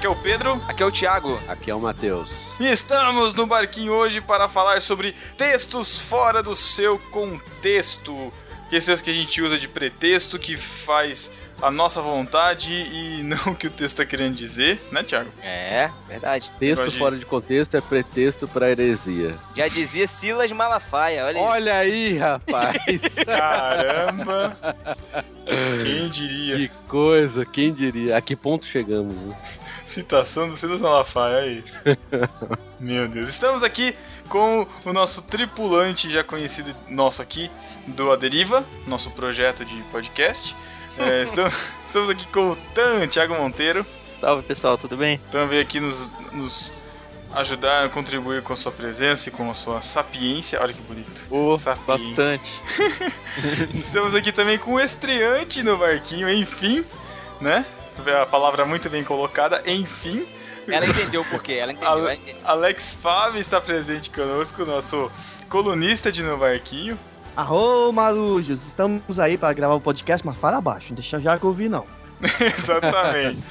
[0.00, 0.62] Aqui é o Pedro.
[0.66, 1.38] Aqui é o Thiago.
[1.46, 2.30] Aqui é o Matheus.
[2.58, 8.32] E estamos no barquinho hoje para falar sobre textos fora do seu contexto.
[8.72, 13.54] Esses que a gente usa de pretexto, que faz a nossa vontade e não o
[13.54, 15.30] que o texto está querendo dizer, né, Thiago?
[15.42, 16.50] É, verdade.
[16.58, 16.98] Texto ir.
[16.98, 19.36] fora de contexto é pretexto pra heresia.
[19.54, 22.78] Já dizia Silas Malafaia, olha, Olha aí, rapaz.
[23.26, 24.56] Caramba!
[25.82, 26.56] Quem diria?
[26.56, 28.16] que coisa, quem diria?
[28.16, 29.14] A que ponto chegamos?
[29.14, 29.36] né?
[29.90, 31.82] Citação do Silas Malafaia, é isso.
[32.78, 33.28] Meu Deus.
[33.28, 33.96] Estamos aqui
[34.28, 37.50] com o nosso tripulante já conhecido nosso aqui,
[37.88, 40.54] do A Deriva, nosso projeto de podcast.
[40.96, 41.52] É, estamos,
[41.84, 43.84] estamos aqui com o Tan, Thiago Monteiro.
[44.20, 45.20] Salve pessoal, tudo bem?
[45.28, 46.72] Então veio aqui nos, nos
[47.32, 50.62] ajudar, contribuir com a sua presença e com a sua sapiência.
[50.62, 51.26] Olha que bonito.
[51.28, 52.14] Oh, Sapiência.
[52.14, 52.62] bastante.
[53.74, 56.84] Estamos aqui também com o estreante no barquinho, enfim,
[57.40, 57.66] né?
[58.22, 60.26] A palavra muito bem colocada, enfim.
[60.68, 62.40] Ela entendeu o porquê, ela entendeu, ela entendeu.
[62.44, 65.10] Alex Fábio está presente conosco, nosso
[65.48, 66.98] colunista de No Barquinho.
[67.36, 71.44] Arro, marujos, estamos aí para gravar o podcast, mas fala abaixo, não deixa já que
[71.44, 71.86] eu ouvi não.
[72.40, 73.42] Exatamente.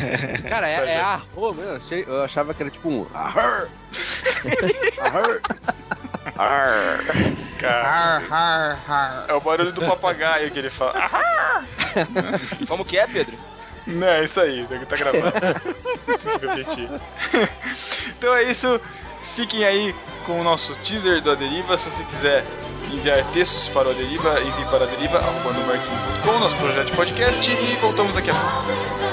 [0.48, 1.62] Cara, é, é já- arro mesmo.
[1.70, 3.68] Eu, achei- eu achava que era tipo um arr.
[6.36, 7.00] arr.
[7.58, 10.94] Cara, é o barulho do papagaio que ele fala.
[12.66, 13.36] Como que é, Pedro?
[13.86, 15.32] Não, é isso aí, tá gravando.
[16.06, 16.88] Preciso repetir.
[18.18, 18.80] então é isso.
[19.34, 21.76] Fiquem aí com o nosso teaser do Aderiva.
[21.76, 22.44] Se você quiser
[22.92, 27.50] enviar textos para o Aderiva, envie para Aderiva, arroba no barquinho.com, nosso projeto de podcast.
[27.50, 29.03] E voltamos daqui a pouco.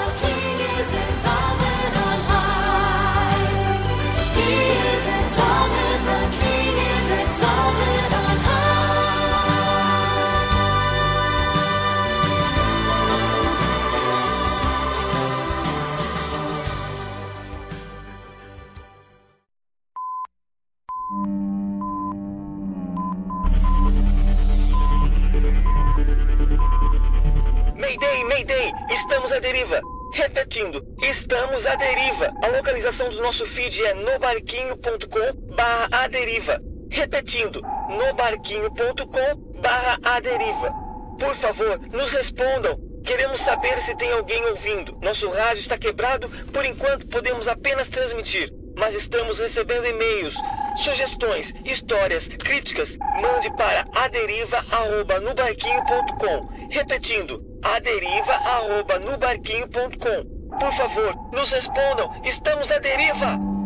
[30.12, 32.30] Repetindo, estamos à deriva.
[32.42, 36.60] A localização do nosso feed é nobarquinho.com barra a deriva.
[36.90, 40.70] Repetindo, nobarquinho.com barra a deriva.
[41.18, 42.78] Por favor, nos respondam.
[43.04, 44.98] Queremos saber se tem alguém ouvindo.
[45.00, 48.52] Nosso rádio está quebrado, por enquanto podemos apenas transmitir.
[48.76, 50.34] Mas estamos recebendo e-mails,
[50.76, 52.96] sugestões, histórias, críticas.
[53.20, 56.48] Mande para aderiva@nubarquinho.com.
[56.70, 60.58] Repetindo, aderiva@nubarquinho.com.
[60.58, 62.10] Por favor, nos respondam.
[62.24, 63.61] Estamos à deriva.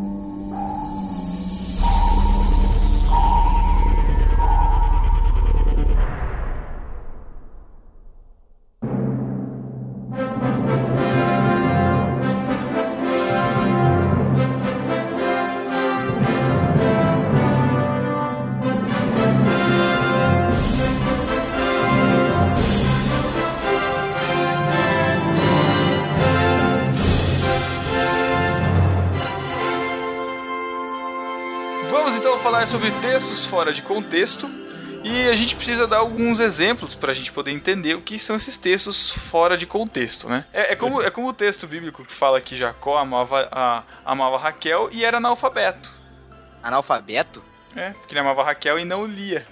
[32.67, 34.51] Falar sobre textos fora de contexto.
[35.05, 38.35] E a gente precisa dar alguns exemplos para a gente poder entender o que são
[38.35, 40.45] esses textos fora de contexto, né?
[40.53, 44.37] É, é como, é como o texto bíblico que fala que Jacó amava, a, amava
[44.37, 45.95] Raquel e era analfabeto.
[46.61, 47.43] Analfabeto?
[47.77, 49.47] É, porque ele amava Raquel e não lia.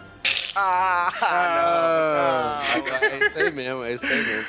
[0.57, 2.61] Ah, Ah,
[3.03, 4.47] é isso aí mesmo, é isso aí mesmo.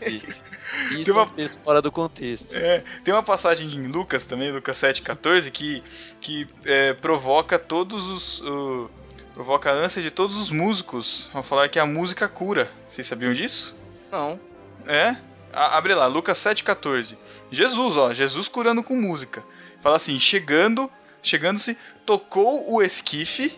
[0.00, 0.44] É,
[0.90, 2.54] Isso Tem uma- é um texto fora do contexto.
[2.54, 5.82] É, tem uma passagem em Lucas também, Lucas 7,14, que,
[6.20, 8.40] que é, provoca todos os.
[8.42, 8.90] o-
[9.34, 12.70] provoca a ânsia de todos os músicos ao falar que a música cura.
[12.88, 13.74] Vocês sabiam disso?
[14.12, 14.38] não.
[14.86, 15.16] É?
[15.52, 17.16] A- abre lá, Lucas 7,14.
[17.50, 19.42] Jesus, ó, Jesus curando com música.
[19.82, 20.90] Fala assim: chegando,
[21.22, 23.56] chegando-se, tocou o esquife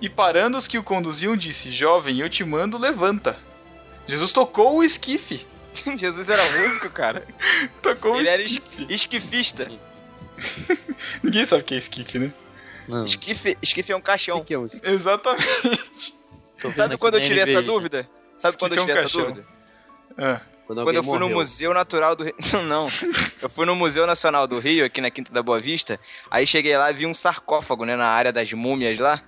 [0.00, 3.38] e parando os que o conduziam, disse: Jovem, eu te mando, levanta.
[4.08, 5.46] Jesus tocou o esquife.
[5.96, 7.26] Jesus era músico, cara.
[7.82, 8.82] Tocou o Ele era esquife.
[8.84, 9.70] es- esquifista.
[11.22, 12.32] Ninguém sabe o que é esquife, né?
[12.88, 13.04] Não.
[13.04, 14.40] Esquife, esquife é um O caixão.
[14.40, 16.14] que, que é um Exatamente.
[16.60, 18.08] Tô vendo Sabe quando eu tirei essa dúvida?
[18.36, 19.46] Sabe quando eu Esquife é tirei um essa dúvida?
[20.18, 21.36] Ah, Quando, Quando eu fui no morreu.
[21.36, 22.34] Museu Natural do Rio.
[22.64, 22.88] Não.
[23.42, 25.98] Eu fui no Museu Nacional do Rio, aqui na Quinta da Boa Vista.
[26.30, 27.96] Aí cheguei lá e vi um sarcófago, né?
[27.96, 29.20] Na área das múmias lá.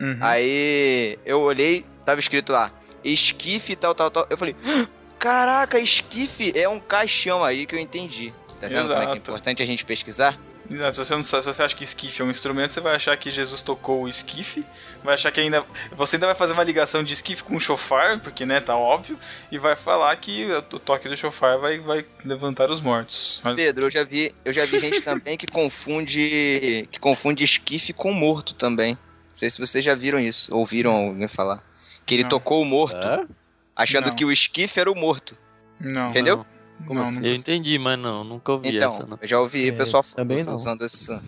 [0.00, 0.18] uhum.
[0.20, 2.72] Aí eu olhei, tava escrito lá,
[3.04, 4.26] esquife tal, tal, tal.
[4.28, 4.86] Eu falei, "Ah,
[5.18, 8.32] caraca, esquife é um caixão aí que eu entendi.
[8.60, 9.16] Tá vendo como é que é Exato.
[9.18, 10.38] importante a gente pesquisar?
[10.68, 12.96] Exato, se você, não, sabe- se você acha que esquife é um instrumento, você vai
[12.96, 14.64] achar que Jesus tocou o esquife,
[15.04, 15.64] vai achar que ainda.
[15.92, 19.16] Você ainda vai fazer uma ligação de esquife com o chofar, porque né, tá óbvio,
[19.52, 23.40] e vai falar que o toque do chofar vai, vai levantar os mortos.
[23.44, 23.54] Só.
[23.54, 28.12] Pedro, eu já vi, eu já vi gente também que confunde que confunde esquife com
[28.12, 28.94] morto também.
[28.94, 31.62] Não sei se vocês já viram isso, ouviram alguém falar.
[32.04, 32.30] Que ele Não.
[32.30, 33.26] tocou o morto, Hã?
[33.76, 34.14] Achando Não.
[34.16, 35.36] que o esquife era o morto.
[35.78, 36.08] Não.
[36.08, 36.38] Entendeu?
[36.38, 36.86] Não.
[36.86, 37.24] Como não, assim?
[37.26, 39.18] Eu entendi, mas não, nunca ouvi Então, essa, não.
[39.20, 40.56] eu já ouvi É, o pessoal não.
[40.56, 41.18] usando esse,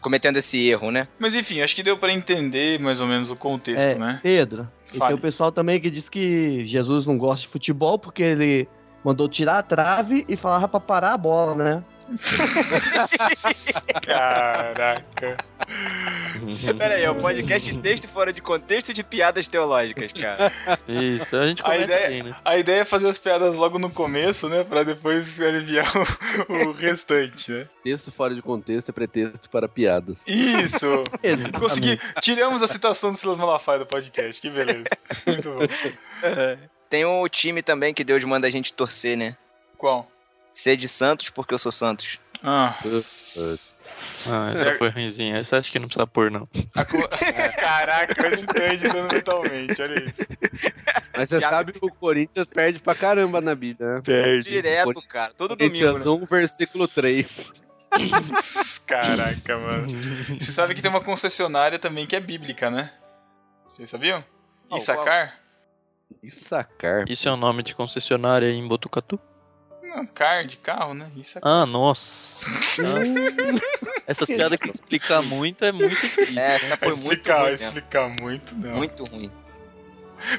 [0.00, 1.06] cometendo esse erro, né?
[1.18, 4.20] Mas enfim, acho que deu pra entender mais ou menos o contexto, É, né?
[4.22, 8.22] Pedro, e tem o pessoal também que diz que Jesus não gosta de futebol porque
[8.22, 8.68] ele
[9.04, 11.84] mandou tirar a trave e falava pra parar a bola, né?
[14.06, 15.36] Caraca.
[16.78, 20.52] Pera aí, é um podcast de texto fora de contexto de piadas teológicas, cara.
[20.88, 22.36] Isso, a gente A ideia- né?
[22.44, 24.64] A ideia é fazer as piadas logo no começo, né?
[24.64, 25.90] Pra depois aliviar
[26.48, 27.68] o, o restante, né?
[27.82, 30.26] Texto fora de contexto é pretexto para piadas.
[30.26, 30.86] Isso!
[31.58, 32.00] Consegui.
[32.20, 34.84] Tiramos a citação do Silas Malafaia do podcast, que beleza.
[35.26, 35.66] Muito bom.
[36.88, 39.36] Tem um time também que Deus manda a gente torcer, né?
[39.76, 40.10] Qual?
[40.58, 42.18] Ser de Santos porque eu sou Santos.
[42.42, 42.76] Ah.
[42.82, 45.36] Ah, essa foi ruimzinha.
[45.38, 46.48] Essa acho que não precisa pôr, não.
[46.74, 46.98] A co-
[47.56, 50.22] Caraca, esse tá editando mentalmente, olha isso.
[51.16, 54.00] Mas você Já- sabe que o Corinthians perde pra caramba na Bíblia, né?
[54.04, 54.50] Perde.
[54.50, 55.32] Direto, cara.
[55.32, 55.76] Todo domingo.
[55.78, 56.10] Corinthians Né?
[56.10, 57.52] 1, versículo 3.
[58.84, 59.86] Caraca, mano.
[60.40, 62.92] Você sabe que tem uma concessionária também que é bíblica, né?
[63.70, 64.24] Vocês sabiam?
[64.74, 65.38] Issacar?
[66.20, 67.04] Issacar.
[67.08, 69.20] Isso é o nome de concessionária em Botucatu?
[69.88, 71.10] Não, car de carro, né?
[71.16, 71.50] Issacar.
[71.50, 72.44] Ah, nossa.
[74.06, 76.38] Essas piadas que explicar muito é muito difícil.
[76.38, 77.66] É, essa foi muito explicar, ruim, mesmo.
[77.66, 78.76] explicar muito, não.
[78.76, 79.32] Muito ruim.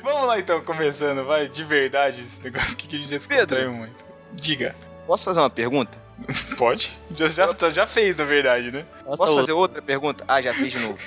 [0.04, 3.28] Vamos lá então, começando, vai, de verdade, esse negócio aqui que a gente já se
[3.28, 3.48] Pedro.
[3.48, 4.06] contraiu muito.
[4.34, 4.76] Diga.
[5.08, 5.98] Posso fazer uma pergunta?
[6.56, 6.96] Pode?
[7.16, 8.86] Já, já, já fez, na verdade, né?
[9.04, 10.24] Nossa, Posso fazer outra pergunta?
[10.28, 11.00] Ah, já fiz de novo.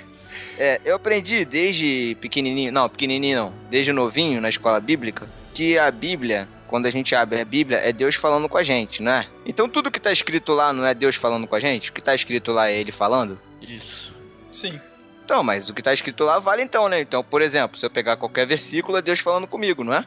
[0.59, 5.91] É, eu aprendi desde pequenininho, não, pequenininho não, desde novinho na escola bíblica, que a
[5.91, 9.27] Bíblia, quando a gente abre a Bíblia, é Deus falando com a gente, né?
[9.45, 11.91] Então tudo que tá escrito lá não é Deus falando com a gente?
[11.91, 13.39] O que tá escrito lá é Ele falando?
[13.61, 14.15] Isso.
[14.51, 14.81] Sim.
[15.23, 16.99] Então, mas o que tá escrito lá vale então, né?
[16.99, 20.03] Então, por exemplo, se eu pegar qualquer versículo, é Deus falando comigo, não é?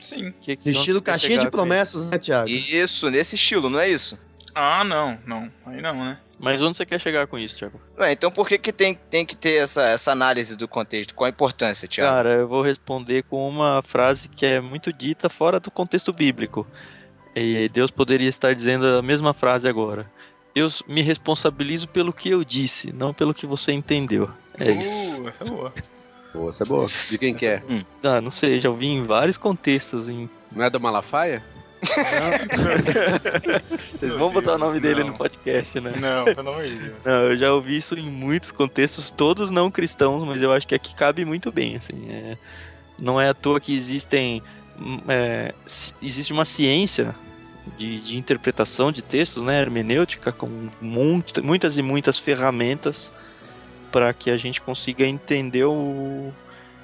[0.00, 0.32] Sim.
[0.40, 2.48] Que que Estilo caixinha de promessas, né, Thiago?
[2.48, 4.18] Isso, nesse estilo, não é isso?
[4.54, 5.50] Ah, não, não.
[5.66, 6.18] Aí não, né?
[6.38, 6.44] Isso?
[6.44, 7.80] Mas onde você quer chegar com isso, Thiago?
[7.98, 11.14] Ué, então por que, que tem, tem que ter essa, essa análise do contexto?
[11.14, 12.14] Qual a importância, Tiago?
[12.14, 16.66] Cara, eu vou responder com uma frase que é muito dita fora do contexto bíblico.
[17.34, 20.10] E Deus poderia estar dizendo a mesma frase agora.
[20.54, 24.30] Eu me responsabilizo pelo que eu disse, não pelo que você entendeu.
[24.58, 25.22] É isso.
[25.22, 25.72] Uh, essa é boa.
[26.34, 26.88] Boa, essa é boa.
[27.08, 27.62] De quem que é?
[28.02, 30.08] Ah, não sei, já ouvi em vários contextos.
[30.08, 30.28] Em...
[30.50, 31.44] Não é do Malafaia?
[33.92, 35.10] Vocês vão botar o nome dele não.
[35.10, 35.92] no podcast, né?
[35.98, 36.96] Não, pelo amor de Deus.
[37.04, 40.74] Não, eu já ouvi isso em muitos contextos, todos não cristãos, mas eu acho que
[40.74, 42.10] aqui cabe muito bem, assim.
[42.10, 42.36] é-
[42.98, 44.42] não é à toa que existem...
[44.78, 45.54] hum, é,
[46.02, 47.14] existe uma ciência
[47.76, 50.48] de, de interpretação de textos, né, hermenêutica, com
[50.80, 53.12] muitas e muitas ferramentas
[53.92, 56.32] para que a gente consiga entender o...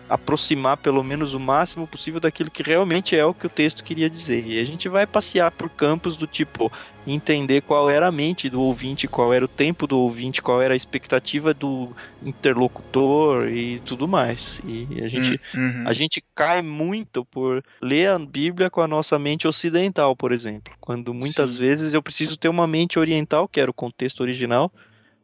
[0.08, 4.08] aproximar pelo menos o máximo possível daquilo que realmente é o que o texto queria
[4.10, 4.46] dizer.
[4.46, 6.70] E a gente vai passear por campos do tipo
[7.06, 10.72] entender qual era a mente do ouvinte, qual era o tempo do ouvinte, qual era
[10.74, 11.90] a expectativa do
[12.22, 14.60] interlocutor e tudo mais.
[14.64, 15.84] E a gente, Uhum.
[15.86, 20.72] a gente cai muito por ler a Bíblia com a nossa mente ocidental, por exemplo.
[20.80, 21.60] Quando muitas Sim.
[21.60, 24.72] vezes eu preciso ter uma mente oriental, que era o contexto original.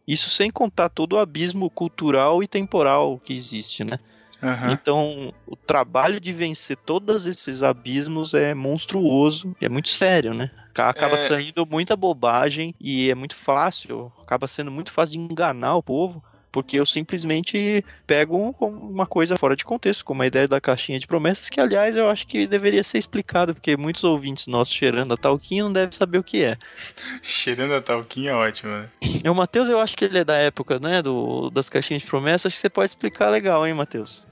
[0.07, 3.99] Isso sem contar todo o abismo cultural e temporal que existe, né?
[4.43, 4.73] Aham.
[4.73, 10.51] Então, o trabalho de vencer todos esses abismos é monstruoso e é muito sério, né?
[10.73, 11.29] Ca- Acaba É.
[11.29, 16.23] saindo muita bobagem e é muito fácil, acaba sendo muito fácil de enganar o povo,
[16.53, 20.99] porque eu simplesmente pego um- uma coisa fora de contexto, como a ideia da caixinha
[20.99, 25.13] de promessas, que aliás eu acho que deveria ser explicado, porque muitos ouvintes nossos cheirando
[25.15, 26.57] a talquinho não devem saber o que é.
[27.23, 28.89] Cheirando a talquinha é ótimo, né?
[29.31, 32.47] O Matheus, eu acho que ele é da época, né, do, das caixinhas de promessas,
[32.47, 34.27] acho que você pode explicar legal, hein, Matheus?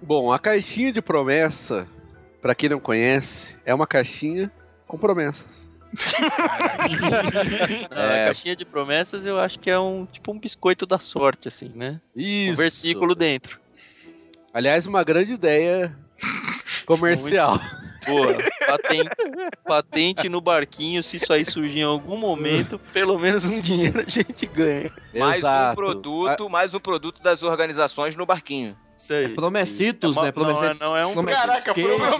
[0.00, 1.86] Bom, a caixinha de promessa,
[2.40, 4.50] pra quem não conhece, é uma caixinha
[4.86, 5.68] com promessas.
[7.90, 11.72] A caixinha de promessas eu acho que é um tipo um biscoito da sorte, assim,
[11.74, 12.00] né?
[12.14, 12.52] Isso.
[12.52, 13.58] Um versículo dentro.
[14.52, 15.96] Aliás, uma grande ideia
[16.84, 17.58] comercial.
[18.06, 18.38] Boa.
[18.66, 19.10] Patente,
[19.64, 24.08] patente no barquinho, se isso aí surgir em algum momento, pelo menos um dinheiro a
[24.08, 24.90] gente ganha.
[25.14, 25.76] Mais um Exato.
[25.76, 28.76] produto, mais um produto das organizações no barquinho.
[28.98, 29.28] Isso aí.
[29.28, 30.16] Promessitos.
[30.16, 30.32] É uma- né?
[30.32, 32.14] Promessi- Não, é- não é um Caraca, projeto- Promessa.
[32.14, 32.16] é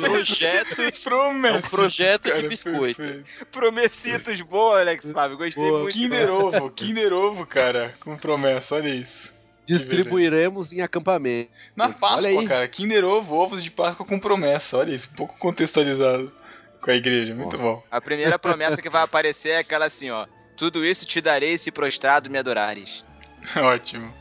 [1.58, 2.96] um projeto de cara, biscoito.
[3.02, 3.46] perfeito.
[3.50, 5.36] Promessitos, boa, Alex Fábio.
[5.36, 5.80] Gostei Boa.
[5.80, 5.92] muito.
[5.94, 9.36] Kinder Ovo, Kinder Ovo, cara, com promessa, olha isso.
[9.66, 11.50] Distribuiremos em acampamento.
[11.76, 16.32] Na Páscoa, cara, Kinder Ovo, ovos de Páscoa com promessa, olha isso, um pouco contextualizado
[16.80, 17.62] com a igreja, muito Nossa.
[17.62, 17.82] bom.
[17.90, 20.26] A primeira promessa que vai aparecer é aquela assim, ó.
[20.56, 23.04] Tudo isso te darei se prostrado me adorares.
[23.56, 24.14] Ótimo.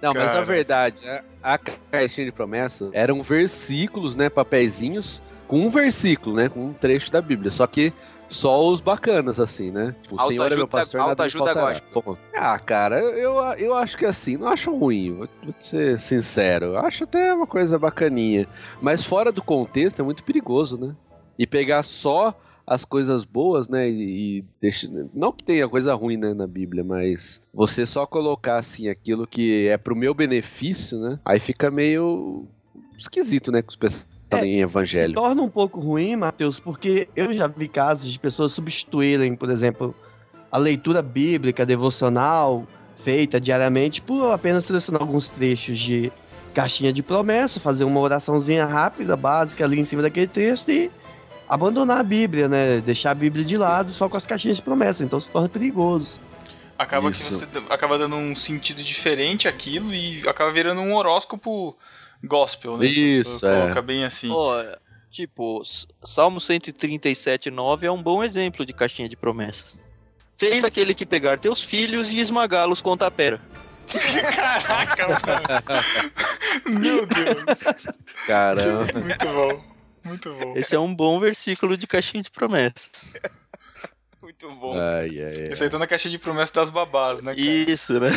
[0.00, 0.44] Não, mas na Cara.
[0.44, 0.96] verdade,
[1.42, 4.28] a, a caixinha de promessa eram versículos, né?
[4.30, 6.48] Papeizinhos com um versículo, né?
[6.48, 7.50] Com um trecho da Bíblia.
[7.50, 7.92] Só que
[8.30, 9.94] só os bacanas, assim, né?
[10.02, 11.80] Tipo, o Senhor é meu pastor, nada faltará.
[11.92, 12.18] Ponto.
[12.32, 16.78] Ah, cara, eu, eu acho que assim, não acho ruim, vou, vou te ser sincero.
[16.78, 18.46] Acho até uma coisa bacaninha.
[18.80, 20.94] Mas fora do contexto é muito perigoso, né?
[21.36, 22.38] E pegar só
[22.70, 23.90] as coisas boas, né?
[23.90, 28.88] E, deixa, não que tenha coisa ruim né, na Bíblia, mas você só colocar assim
[28.88, 31.18] aquilo que é pro meu benefício, né?
[31.24, 32.46] Aí fica meio
[32.96, 33.60] esquisito, né?
[33.60, 35.14] Com os pensando É, em evangelho.
[35.14, 39.92] torna um pouco ruim, Matheus, porque eu já vi casos de pessoas substituírem, por exemplo,
[40.52, 42.64] a leitura bíblica devocional
[43.02, 46.12] feita diariamente por apenas selecionar alguns trechos de
[46.54, 50.88] caixinha de promessa, fazer uma oraçãozinha rápida, básica ali em cima daquele texto e
[51.50, 52.80] abandonar a Bíblia, né?
[52.80, 55.02] Deixar a Bíblia de lado só com as caixinhas de promessa.
[55.02, 56.06] Então se torna perigoso.
[56.78, 57.28] Acaba Isso.
[57.28, 61.76] que você acaba dando um sentido diferente àquilo e acaba virando um horóscopo
[62.22, 62.86] gospel, né?
[62.86, 63.62] Isso, é.
[63.62, 64.28] Coloca bem assim.
[64.28, 64.52] Pô,
[65.10, 65.60] tipo,
[66.04, 69.76] Salmo 137, 9 é um bom exemplo de caixinha de promessas.
[70.38, 73.40] Fez aquele que pegar teus filhos e esmagá-los com tapera.
[73.90, 76.78] Caraca, mano.
[76.80, 77.58] Meu Deus.
[78.26, 79.00] Caramba.
[79.00, 79.69] Muito bom.
[80.04, 80.54] Muito bom.
[80.56, 83.12] Esse é um bom versículo de caixinha de promessas.
[84.22, 84.74] Muito bom.
[84.74, 85.52] Ai, ai, ai.
[85.52, 87.40] Esse aí tá na caixa de promessa das babás, né, cara?
[87.46, 88.10] Isso, né?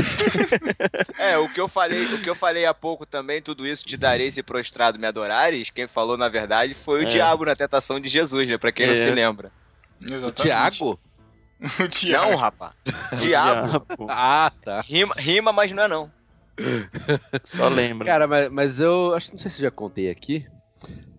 [1.17, 3.95] É, o que eu falei, o que eu falei há pouco também, tudo isso te
[3.97, 7.05] darei se prostrado me adorares, quem falou na verdade foi o É.
[7.05, 8.57] diabo na tentação de Jesus, né?
[8.57, 8.97] Pra quem não É.
[8.97, 9.51] se lembra.
[10.01, 10.41] Exatamente.
[10.41, 10.99] Tiago?
[11.79, 12.31] O Tiago.
[12.31, 12.73] Não, rapaz.
[13.17, 13.85] Diabo.
[14.09, 14.81] Ah, tá.
[14.81, 16.11] Rima, rima, mas não é não.
[17.45, 18.05] Só lembra.
[18.05, 20.45] Cara, mas, mas eu acho não sei se eu já contei aqui,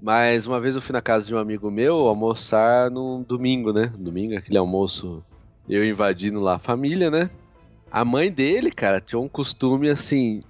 [0.00, 3.92] mas uma vez eu fui na casa de um amigo meu almoçar num domingo, né?
[3.96, 5.24] Domingo, aquele almoço,
[5.68, 7.30] eu invadindo lá a família, né?
[7.90, 10.42] A mãe dele, cara, tinha um costume assim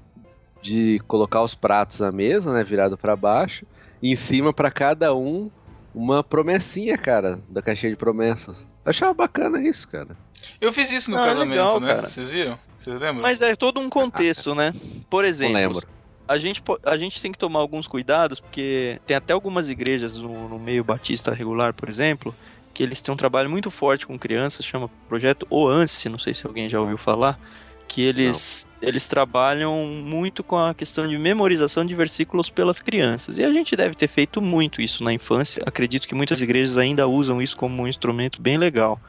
[0.63, 3.67] de colocar os pratos na mesa, né, virado pra baixo,
[4.03, 5.51] e em cima pra cada um
[5.95, 8.67] uma promessinha, cara, da caixinha de promessas.
[8.85, 10.17] Eu achava bacana isso, cara.
[10.61, 11.95] Eu fiz isso no Ah, é casamento, legal, né?
[11.95, 12.07] cara.
[12.09, 12.59] Vocês viram?
[12.79, 13.23] Vocês lembram?
[13.23, 14.75] Mas é todo um contexto, né?
[15.09, 15.87] Por exemplo, lembro.
[16.27, 20.49] A, gente, a gente tem que tomar alguns cuidados, porque tem até algumas igrejas no,
[20.49, 22.35] no meio batista regular, por exemplo,
[22.73, 26.47] que eles têm um trabalho muito forte com crianças, chama Projeto OANSE, não sei se
[26.47, 27.39] alguém já ouviu falar,
[27.87, 33.39] que eles, eles trabalham muito com a questão de memorização de versículos pelas crianças.
[33.39, 35.63] E a gente deve ter feito muito isso na infância.
[35.67, 39.01] Acredito que muitas igrejas ainda usam isso como um instrumento bem legal.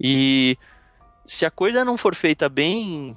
[0.00, 0.56] E
[1.24, 3.16] se a coisa não for feita bem,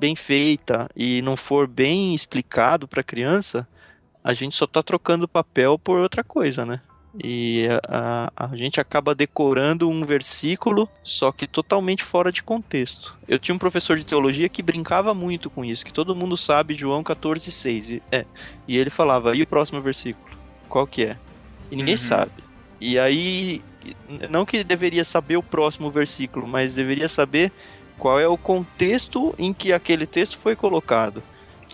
[0.00, 3.68] bem feita e não for bem explicado para a criança,
[4.24, 6.80] a gente só tá trocando papel por outra coisa, né?
[7.24, 13.16] E a, a, a gente acaba decorando um versículo, só que totalmente fora de contexto.
[13.26, 16.74] Eu tinha um professor de teologia que brincava muito com isso, que todo mundo sabe
[16.74, 17.90] João 14,6.
[17.90, 18.24] E, é,
[18.68, 20.36] e ele falava, e o próximo versículo?
[20.68, 21.16] Qual que é?
[21.70, 21.98] E ninguém Uhum.
[21.98, 22.32] sabe.
[22.80, 23.60] E aí,
[24.30, 27.50] não que deveria saber o próximo versículo, mas deveria saber
[28.00, 31.22] qual é o contexto em que aquele texto foi colocado.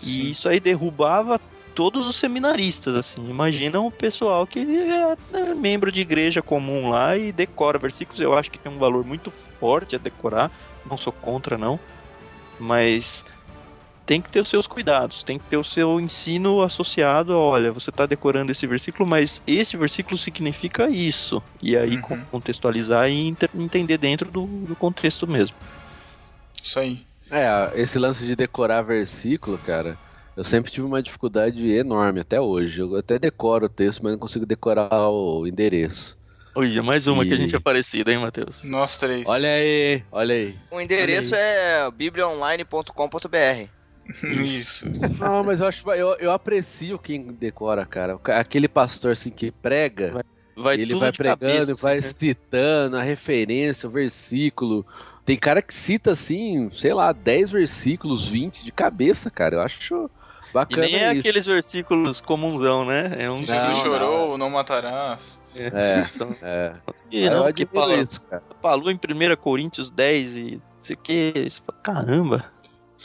[0.01, 0.19] Sim.
[0.19, 1.39] E isso aí derrubava
[1.73, 3.27] todos os seminaristas, assim.
[3.29, 8.19] Imagina o pessoal que é é membro de igreja comum lá e decora versículos.
[8.19, 10.51] Eu acho que tem um valor muito forte a decorar.
[10.87, 11.79] Não sou contra, não.
[12.59, 13.23] Mas
[14.05, 17.33] tem que ter os seus cuidados, tem que ter o seu ensino associado.
[17.33, 21.41] a, Olha, você está decorando esse versículo, mas esse versículo significa isso.
[21.61, 22.21] E aí Uhum.
[22.31, 25.55] contextualizar e entender dentro do, do contexto mesmo.
[26.63, 27.05] Isso aí.
[27.29, 29.97] É, esse lance de decorar versículo, cara,
[30.35, 32.79] eu sempre tive uma dificuldade enorme até hoje.
[32.81, 36.17] Eu até decoro o texto, mas não consigo decorar o endereço.
[36.55, 38.63] Olha, mais uma que a E- gente é parecida, hein, Matheus?
[38.63, 39.27] Nós três.
[39.27, 40.55] Olha aí, olha aí.
[40.71, 43.69] O endereço é bibliaonline.com.br.
[44.43, 44.85] Isso.
[45.19, 48.19] Não, mas eu acho, eu, eu aprecio quem decora, cara.
[48.39, 50.21] Aquele pastor assim que prega,
[50.55, 52.01] Vai ele tudo vai pregando, cabeça, vai né?
[52.01, 54.83] citando a referência, o versículo.
[55.27, 59.55] Tem cara que cita assim, sei lá, 10 versículos, 20 de cabeça, cara.
[59.55, 60.09] Eu acho
[60.49, 61.19] E bacana nem é isso.
[61.19, 63.13] aqueles versículos comunzão, né?
[63.19, 65.37] É um Jesus Não, chorou, não, matarás.
[65.53, 66.01] É.
[66.05, 66.71] São- É,
[67.11, 68.41] E eu não, que falou, isso, cara.
[68.61, 71.33] falou em 1 Coríntios 10 e não sei o que.
[71.83, 72.45] Caramba.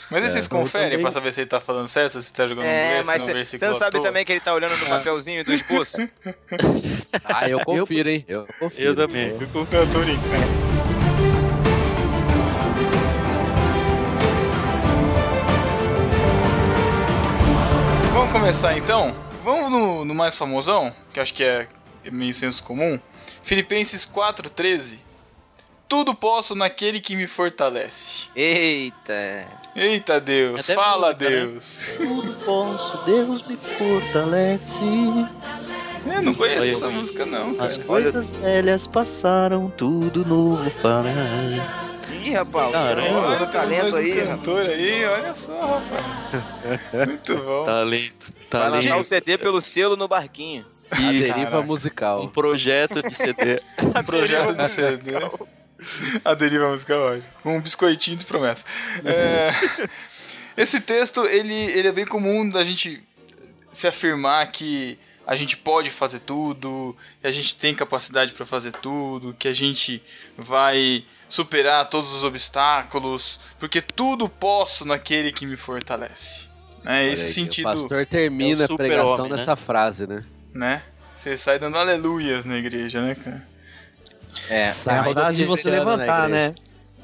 [0.09, 2.47] Mas aí vocês eu conferem também- pra saber se ele tá falando certo, se tá
[2.47, 4.01] jogando É, blefe mas no você não sabe toa?
[4.03, 5.97] também que ele tá olhando no papelzinho do esboço?
[7.25, 8.23] Ah, eu confiro, hein?
[8.29, 8.81] Eu confiro.
[8.91, 9.27] Eu também.
[9.29, 9.47] Eu
[9.91, 10.82] tô brincando.
[18.33, 19.15] Começar então?
[19.43, 21.67] Vamos no, no mais famosão, que acho que é
[22.11, 22.99] meio senso comum.
[23.43, 24.97] Filipenses 4,13.
[25.87, 28.29] Tudo posso naquele que me fortalece.
[28.35, 29.45] Eita.
[29.75, 31.45] Eita Deus, Até fala música, né?
[31.45, 31.89] Deus.
[31.95, 34.83] Tudo posso, Deus me fortalece.
[36.15, 37.87] Eu não conheço essa música não, As cara.
[37.87, 41.92] coisas velhas passaram, tudo novo fará.
[42.25, 43.09] Ih, rapaz, Caramba.
[43.19, 44.27] olha Olha, o talento um aí, rapaz.
[44.29, 47.07] cantor aí, olha só, rapaz.
[47.07, 47.63] Muito bom.
[47.65, 48.73] Talento, Vai talento.
[48.75, 50.65] lançar o CD pelo selo no barquinho.
[50.91, 51.59] A deriva Caraca.
[51.59, 52.27] Um musical.
[52.29, 53.61] projeto de CD.
[53.81, 55.11] Um projeto de CD.
[56.23, 57.25] A deriva musical, ótimo.
[57.41, 58.65] Com um biscoitinho de promessa.
[59.03, 59.51] É,
[60.55, 63.01] esse texto, ele, ele é bem comum da gente
[63.71, 68.71] se afirmar que a gente pode fazer tudo, que a gente tem capacidade para fazer
[68.73, 70.01] tudo, que a gente
[70.37, 76.47] vai superar todos os obstáculos, porque tudo posso naquele que me fortalece.
[76.85, 79.37] É esse aí, sentido, O pastor termina É o a pregação super-homem, né?
[79.37, 80.23] nessa frase, né?
[80.53, 80.81] né?
[81.15, 83.41] Você sai dando aleluias na igreja, né, cara?
[84.49, 84.63] É.
[84.63, 86.53] É a Sai frase de você levantar, né?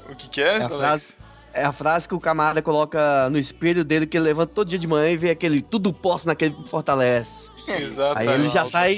[0.08, 0.76] O que, que é, a Alex?
[0.76, 1.16] frase-
[1.52, 4.78] É a frase que o camarada coloca no espelho dele, que ele levanta todo dia
[4.78, 7.30] de manhã e vê aquele tudo posso naquele que me fortalece.
[7.66, 8.28] Exatamente.
[8.28, 8.96] Aí ele já sai-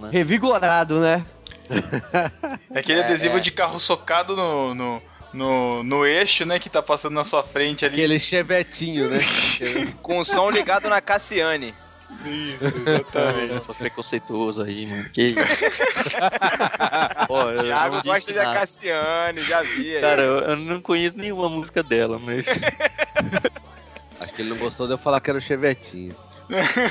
[0.00, 0.08] né?
[0.10, 1.26] Revigorado, né?
[2.74, 3.40] É aquele É, adesivo é.
[3.40, 6.58] de carro socado no, no, no, no eixo, né?
[6.58, 7.94] Que tá passando na sua frente ali.
[7.94, 9.18] Aquele chevetinho, né?
[10.02, 11.74] Com o som ligado na Cassiane.
[12.26, 13.52] Isso, exatamente.
[13.54, 15.08] Eu sou preconceituoso aí, mano.
[15.10, 15.36] Que isso?
[17.26, 18.52] Pô, Thiago gosta da.
[18.52, 19.96] Cassiane, já vi.
[19.96, 20.00] aí.
[20.00, 22.46] Cara, eu, eu não conheço nenhuma música dela, mas.
[24.20, 26.14] Acho que ele não gostou de eu falar que era o chevetinho.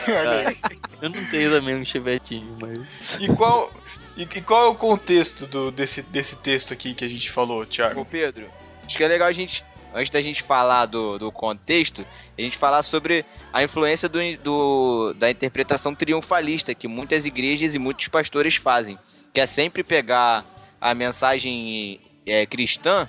[0.06, 0.54] Cara,
[1.02, 3.18] eu não tenho também um chevetinho, mas.
[3.20, 3.72] e, qual,
[4.17, 7.62] e, e qual é o contexto do, desse, desse texto aqui que a gente falou,
[7.62, 8.06] Ô Thiago?
[8.06, 8.50] Pedro,
[8.86, 12.06] acho que é legal a gente, antes da gente falar do, do contexto,
[12.38, 17.80] a gente falar sobre a influência do, do- da interpretação triunfalista que muitas igrejas e
[17.80, 18.97] muitos pastores fazem,
[19.34, 20.45] que é sempre pegar
[20.80, 23.08] a mensagem é, cristã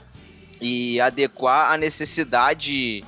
[0.60, 3.02] e adequar à necessidade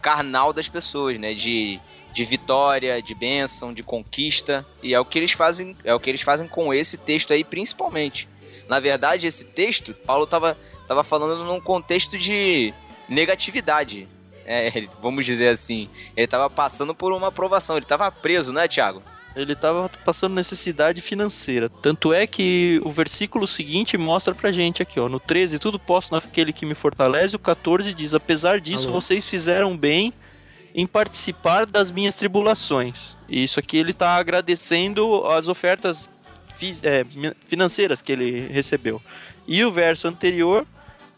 [0.00, 1.34] carnal das pessoas, né?
[1.34, 1.80] De,
[2.12, 4.66] de vitória, de bênção, de conquista.
[4.82, 7.44] E é o que eles fazem, é o que eles fazem com esse texto aí,
[7.44, 8.28] principalmente.
[8.68, 12.74] Na verdade, esse texto, Paulo estava tava falando num contexto de
[13.08, 14.08] negatividade.
[14.44, 15.88] É, vamos dizer assim.
[16.16, 17.76] Ele tava passando por uma aprovação.
[17.76, 19.00] Ele tava preso, né, Thiago?
[19.36, 21.70] Ele tava passando necessidade financeira.
[21.80, 25.08] Tanto é que o versículo seguinte mostra pra gente aqui, ó.
[25.08, 27.36] No 13, tudo posso naquele que me fortalece.
[27.36, 29.00] O 14 diz: Apesar disso, Alô?
[29.00, 30.12] vocês fizeram bem
[30.74, 33.16] em participar das minhas tribulações.
[33.28, 36.08] E isso aqui ele tá agradecendo as ofertas
[36.82, 37.04] é,
[37.46, 39.00] financeiras que ele recebeu.
[39.46, 40.66] E o verso anterior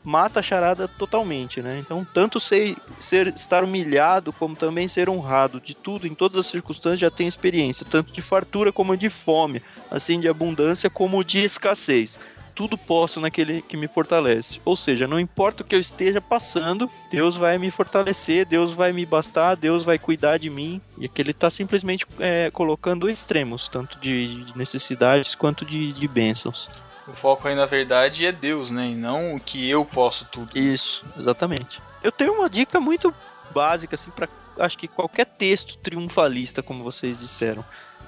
[0.04, 1.78] mata a charada totalmente, né?
[1.78, 6.46] Então, tanto sei, ser, estar humilhado como também ser honrado de tudo, em todas as
[6.46, 11.44] circunstâncias, já tenho experiência, tanto de fartura como de fome, assim de abundância como de
[11.44, 12.18] escassez.
[12.54, 14.60] Tudo posso naquele que me fortalece.
[14.64, 18.92] Ou seja, não importa o que eu esteja passando, Deus vai me fortalecer, Deus vai
[18.92, 20.80] me bastar, Deus vai cuidar de mim.
[20.98, 26.08] E aqui ele está simplesmente é, colocando extremos, tanto de de necessidades quanto de, de
[26.08, 26.68] bênçãos.
[27.06, 28.88] O foco aí, na verdade, é Deus, né?
[28.88, 30.56] E não o que eu posso tudo.
[30.56, 31.80] Isso, exatamente.
[32.02, 33.12] Eu tenho uma dica muito
[33.52, 37.64] básica, assim, para acho que qualquer texto triunfalista, como vocês disseram.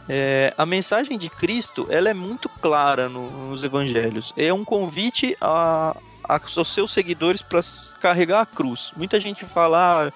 [0.09, 4.33] É, a mensagem de Cristo, ela é muito clara no- nos evangelhos.
[4.37, 5.97] É um convite a,
[6.29, 7.61] a- aos seus seguidores para
[8.01, 8.93] carregar a cruz.
[8.97, 10.12] Muita gente fala, ah,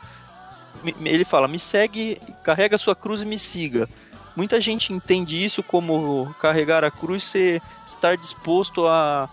[1.05, 3.88] ele fala, me segue, carrega a sua cruz e me siga.
[4.37, 9.29] Muita gente entende isso como carregar a cruz ser estar disposto a,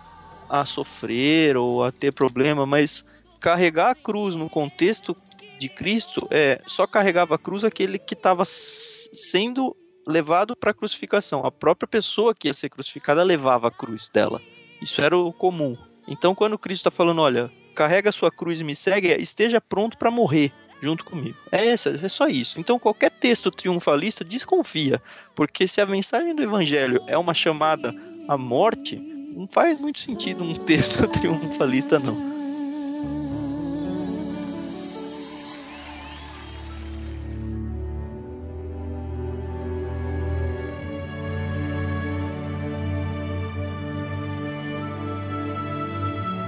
[0.49, 3.05] a sofrer ou a ter problema, mas
[3.39, 5.15] carregar a cruz no contexto
[5.59, 11.45] de Cristo é só carregava a cruz aquele que estava sendo levado para a crucificação.
[11.45, 14.41] A própria pessoa que ia ser crucificada levava a cruz dela.
[14.81, 15.77] Isso era o comum.
[16.07, 20.11] Então, quando Cristo está falando, olha, carrega sua cruz e me segue, esteja pronto para
[20.11, 21.37] morrer junto comigo.
[21.51, 22.59] É, essa, é só isso.
[22.59, 25.01] Então, qualquer texto triunfalista desconfia,
[25.33, 27.93] porque se a mensagem do evangelho é uma chamada
[28.27, 28.97] à morte,
[29.35, 32.34] não faz muito sentido um texto triunfalista, não.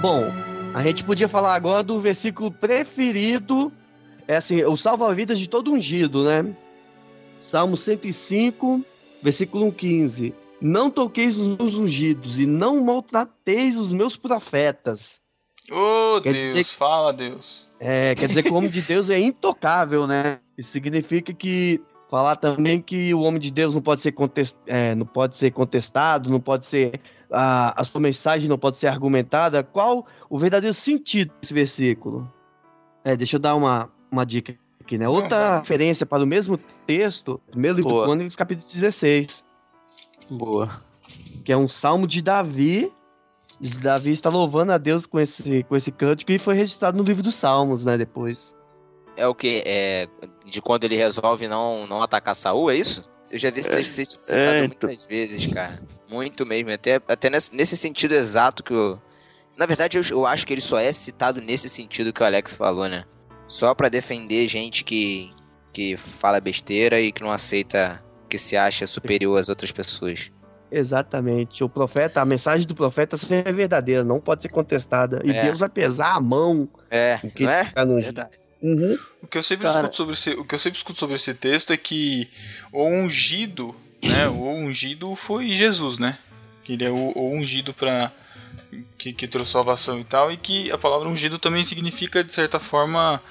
[0.01, 0.25] Bom,
[0.73, 3.71] a gente podia falar agora do versículo preferido
[4.27, 6.45] É assim, o salva-vidas de todo ungido, né?
[7.41, 8.81] Salmo 105,
[9.23, 10.33] versículo 15.
[10.59, 15.21] Não toqueis os meus ungidos e não maltrateis os meus profetas.
[15.71, 17.65] Ô, Quer Deus, dizer- fala, Deus.
[17.79, 20.39] É, quer dizer que o homem de Deus é intocável, né?
[20.57, 21.79] Isso significa que
[22.09, 25.51] falar também que o homem de Deus não pode ser, contes- é, não pode ser
[25.51, 26.99] contestado, não pode ser.
[27.31, 29.63] A, a sua mensagem não pode ser argumentada.
[29.63, 32.31] Qual o verdadeiro sentido desse versículo?
[33.03, 35.07] É, deixa eu dar uma, uma dica aqui, né?
[35.07, 35.59] Outra Uhum.
[35.59, 38.15] referência para o mesmo texto, primeiro livro Boa.
[38.15, 39.43] do capítulo 16,
[40.29, 40.81] Boa.
[41.43, 42.91] que é um salmo de Davi.
[43.81, 47.23] Davi está louvando a Deus com esse, com esse cântico e foi registrado no livro
[47.23, 47.97] dos Salmos, né?
[47.97, 48.55] Depois.
[49.15, 49.63] É o que?
[49.65, 50.07] É
[50.45, 53.09] de quando ele resolve não, não atacar Saul, é isso?
[53.31, 54.87] Eu já vi esse texto ser citado é, então.
[54.89, 55.79] muitas vezes, cara.
[56.09, 56.71] Muito mesmo.
[56.71, 58.99] Até, até nesse, nesse sentido exato que eu.
[59.57, 62.55] Na verdade, eu, eu acho que ele só é citado nesse sentido que o Alex
[62.55, 63.03] falou, né?
[63.47, 65.31] Só pra defender gente que,
[65.73, 70.31] que fala besteira e que não aceita, que se acha superior às outras pessoas.
[70.71, 71.63] Exatamente.
[71.63, 75.21] O profeta, a mensagem do profeta sempre é verdadeira, não pode ser contestada.
[75.23, 75.43] E É.
[75.43, 76.67] Deus vai pesar a mão.
[76.91, 77.65] É, não é?
[77.65, 78.29] ficar no- Verdade.
[78.61, 78.97] Uhum.
[79.21, 79.79] O que eu sempre Cara.
[79.81, 82.27] escuto sobre esse, o que eu sempre escuto sobre esse texto é que
[82.71, 84.27] o ungido, né?
[84.27, 86.17] O ungido foi Jesus, né?
[86.63, 88.11] Que ele é o, o ungido para
[88.97, 92.59] que, que trouxe salvação e tal, e que a palavra ungido também significa de certa
[92.59, 93.21] forma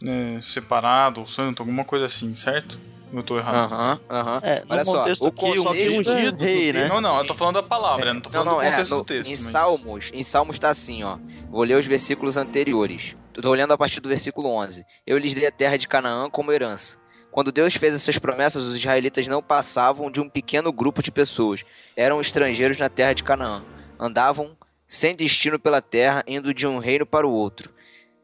[0.00, 2.78] né, separado ou santo, alguma coisa assim, certo?
[3.12, 3.72] Eu tô errado.
[3.72, 4.40] Aham, aham.
[4.44, 6.88] É, Olha só, o aqui, o ungido é ungido rei, do né?
[6.88, 8.70] Não, não, eu tô falando da palavra, eu não tô Não, falando não, do é.
[8.70, 9.28] contexto no- do texto.
[9.28, 11.16] em mas- Salmos, em Salmos tá assim, ó.
[11.50, 13.16] Vou ler os versículos anteriores.
[13.40, 14.84] Tô olhando a partir do versículo 11.
[15.06, 16.98] Eu lhes dei a terra de Canaã como herança.
[17.30, 21.64] Quando Deus fez essas promessas, os israelitas não passavam de um pequeno grupo de pessoas.
[21.94, 23.62] Eram estrangeiros na terra de Canaã.
[23.96, 24.56] Andavam
[24.88, 27.72] sem destino pela terra, indo de um reino para o outro.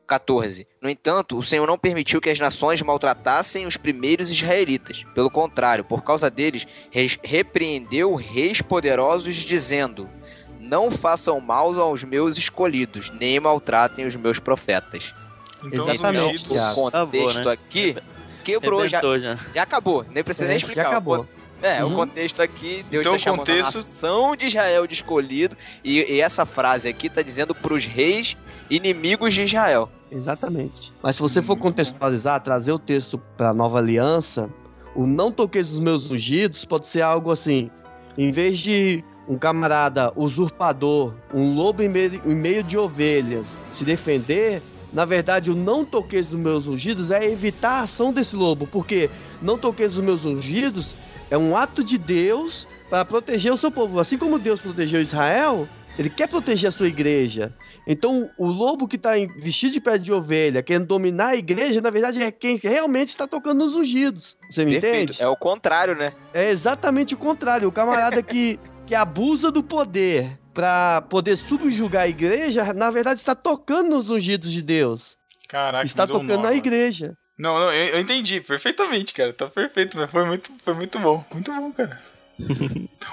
[0.04, 0.66] 14.
[0.82, 5.04] No entanto, o Senhor não permitiu que as nações maltratassem os primeiros israelitas.
[5.14, 6.66] Pelo contrário, por causa deles,
[7.22, 10.10] repreendeu reis poderosos, dizendo:
[10.68, 15.14] Não façam mal aos meus escolhidos, nem maltratem os meus profetas.
[15.64, 16.44] Então, os Exatamente.
[16.52, 17.52] O contexto Acabou, né?
[17.52, 17.96] aqui
[18.42, 19.38] quebrou, já, Arrebentou já.
[19.54, 20.82] já acabou, nem precisa nem É, explicar.
[20.82, 21.28] já O acabou.
[21.62, 21.92] É, Uhum.
[21.92, 25.56] o contexto aqui, Deus Então, está o chamando contexto- a nação de Israel de escolhido,
[25.82, 28.36] e, e essa frase aqui tá dizendo pros reis
[28.68, 29.88] inimigos de Israel.
[30.10, 30.92] Exatamente.
[31.02, 34.50] Mas se você for contextualizar, trazer o texto para a nova aliança,
[34.94, 37.70] o não toqueis dos meus ungidos pode ser algo assim:
[38.18, 43.84] em vez de um camarada usurpador, um lobo em meio, em meio de ovelhas, se
[43.84, 48.66] defender, na verdade, o não toqueis dos meus ungidos é evitar a ação desse lobo,
[48.66, 49.10] porque
[49.42, 50.94] não toqueis dos meus ungidos
[51.30, 53.98] é um ato de Deus para proteger o seu povo.
[53.98, 55.66] Assim como Deus protegeu Israel,
[55.98, 57.52] ele quer proteger a sua igreja.
[57.86, 61.90] Então, o lobo que está vestido de pele de ovelha, querendo dominar a igreja, na
[61.90, 64.36] verdade é quem realmente está tocando nos ungidos.
[64.50, 65.12] Você me Perfeito.
[65.12, 65.22] entende?
[65.22, 66.12] É o contrário, né?
[66.32, 67.68] É exatamente o contrário.
[67.68, 73.34] O camarada que, que abusa do poder para poder subjugar a igreja, na verdade está
[73.34, 75.16] tocando nos ungidos de Deus.
[75.48, 76.56] Caraca, está um tocando nó na agora.
[76.56, 77.16] igreja.
[77.36, 79.32] Não, não, eu, eu entendi perfeitamente, cara.
[79.32, 81.24] Tá perfeito, mas foi muito, foi muito bom.
[81.32, 82.00] Muito bom, cara.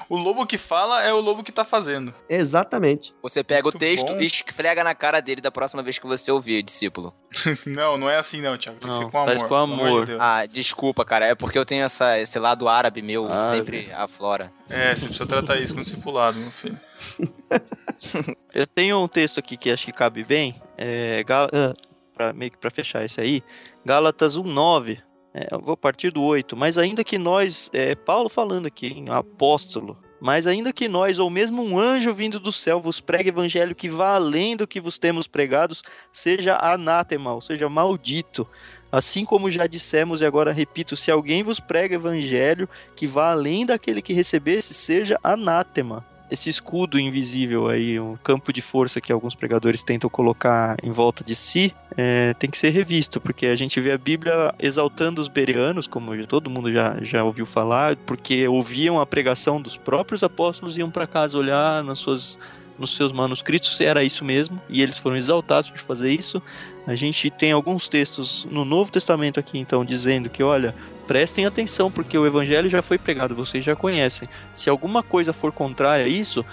[0.09, 2.13] O lobo que fala é o lobo que tá fazendo.
[2.29, 3.13] Exatamente.
[3.21, 4.19] Você pega Muito o texto bom.
[4.19, 7.13] e esfrega na cara dele da próxima vez que você ouvir, discípulo.
[7.65, 8.79] Não, não é assim não, Thiago.
[8.79, 9.27] Tem que Não, ser com amor.
[9.37, 9.99] faz com amor amor.
[10.01, 10.21] de Deus.
[10.21, 11.25] Ah, desculpa, cara.
[11.27, 13.49] É porque eu tenho essa, esse lado árabe meu, Árabe.
[13.55, 14.51] sempre aflora.
[14.69, 16.77] É, você precisa tratar isso com discipulado, meu filho.
[18.53, 21.49] Eu tenho um texto aqui que acho que cabe bem, é, Gal...
[21.53, 21.73] Ah.
[22.13, 23.43] pra, meio que pra fechar esse aí,
[23.85, 24.99] Gálatas 1,9.
[25.33, 26.55] É, eu vou partir do 8.
[26.55, 31.29] Mas ainda que nós, é, Paulo falando aqui, hein, apóstolo, mas ainda que nós, ou
[31.29, 34.97] mesmo um anjo vindo do céu, vos pregue evangelho que vá além do que vos
[34.97, 35.81] temos pregados,
[36.13, 38.47] seja anátema, ou seja, maldito.
[38.91, 43.65] Assim como já dissemos, e agora repito, se alguém vos prega evangelho que vá além
[43.65, 49.35] daquele que recebesse, seja anátema esse escudo invisível aí, o campo de força que alguns
[49.35, 53.79] pregadores tentam colocar em volta de si, é, tem que ser revisto, porque a gente
[53.81, 58.97] vê a Bíblia exaltando os bereanos, como todo mundo já, já ouviu falar, porque ouviam
[58.97, 62.39] a pregação dos próprios apóstolos, iam para casa olhar nas suas,
[62.79, 66.41] nos seus manuscritos era isso mesmo, e eles foram exaltados por fazer isso.
[66.87, 70.73] A gente tem alguns textos no Novo Testamento aqui, então, dizendo que, olha,
[71.11, 74.29] prestem atenção, porque o evangelho já foi pregado, vocês já conhecem.
[74.55, 76.45] Se alguma coisa for contrária a isso,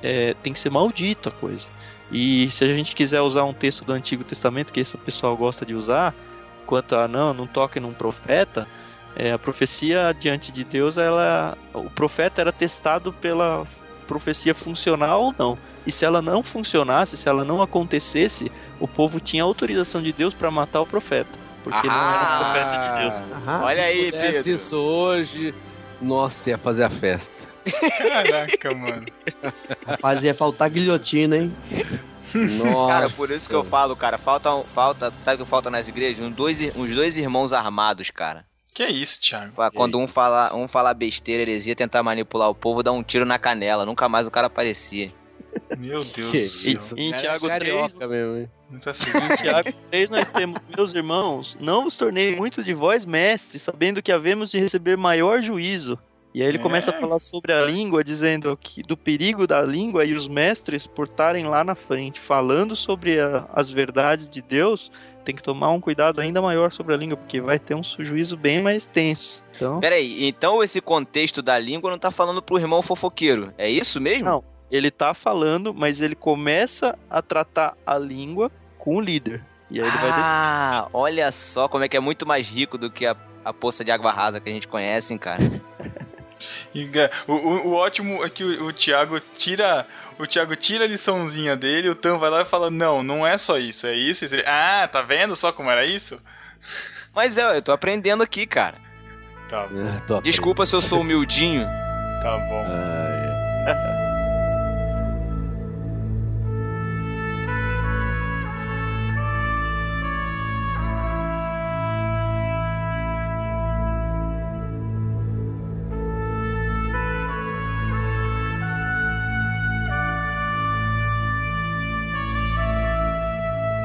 [0.00, 1.66] é, tem que ser maldito a coisa.
[2.12, 5.66] E se a gente quiser usar um texto do Antigo Testamento, que esse pessoal gosta
[5.66, 6.14] de usar,
[6.64, 8.68] quanto a não, não toque num profeta,
[9.16, 13.66] é, a profecia diante de Deus, ela, o profeta era testado pela
[14.06, 15.58] profecia funcional ou não.
[15.84, 20.32] E se ela não funcionasse, se ela não acontecesse, o povo tinha autorização de Deus
[20.32, 21.43] para matar o profeta.
[21.64, 22.50] Porque não Ah.
[22.54, 23.32] era profeta de Deus.
[23.42, 23.62] Aham.
[23.64, 24.50] Olha aí, Pedro.
[24.50, 25.54] isso hoje,
[26.00, 27.32] nossa, ia fazer a festa.
[27.98, 29.04] Caraca, mano.
[29.86, 31.56] Rapaz, ia faltar guilhotina, hein?
[32.34, 32.92] Nossa.
[32.92, 36.24] Cara, por isso que eu falo, cara, falta, falta sabe o que falta nas igrejas?
[36.24, 38.44] Uns dois, uns dois irmãos armados, cara.
[38.74, 39.52] Que é isso, Thiago?
[39.72, 43.38] Quando um falar um falar besteira, heresia, tentar manipular o povo, dar um tiro na
[43.38, 43.86] canela.
[43.86, 45.12] Nunca mais o cara aparecia.
[45.78, 46.72] Meu Deus Que do céu.
[46.72, 48.50] isso, Em cara, Tiago carioca mesmo, hein?
[48.70, 49.10] Muito assim.
[49.10, 54.02] Em Tiago 3 nós temos, meus irmãos, não vos tornei muito de vós mestres, sabendo
[54.02, 55.98] que havemos de receber maior juízo.
[56.34, 56.60] E aí ele É.
[56.60, 60.84] começa a falar sobre a língua, dizendo que do perigo da língua e os mestres
[60.86, 64.90] por estarem lá na frente, falando sobre a- as verdades de Deus,
[65.24, 68.36] tem que tomar um cuidado ainda maior sobre a língua, porque vai ter um juízo
[68.36, 69.42] bem mais tenso.
[69.56, 73.54] Então, Peraí, então esse contexto da língua não tá falando pro irmão fofoqueiro.
[73.56, 74.24] É isso mesmo?
[74.24, 74.44] Não.
[74.76, 79.42] Ele tá falando, mas ele começa a tratar a língua com o líder.
[79.70, 80.38] E aí ele vai descer.
[80.38, 83.84] ah, olha só como é que é muito mais rico do que a, a poça
[83.84, 85.42] de água rasa que a gente conhece, hein, cara.
[86.74, 86.90] E,
[87.26, 89.86] o, o- o ótimo é que o, o Thiago tira.
[90.18, 93.38] O Thiago tira a liçãozinha dele, o Tam vai lá e fala: Não, não é
[93.38, 94.24] só isso, é isso.
[94.26, 94.36] isso.
[94.46, 96.20] Ah, tá vendo só como era isso?
[97.14, 98.76] Mas é, eu tô aprendendo aqui, cara.
[99.48, 101.64] Tá, bom, Ah, tô Desculpa se eu sou humildinho.
[102.20, 102.64] tá bom.
[102.66, 102.93] Ai,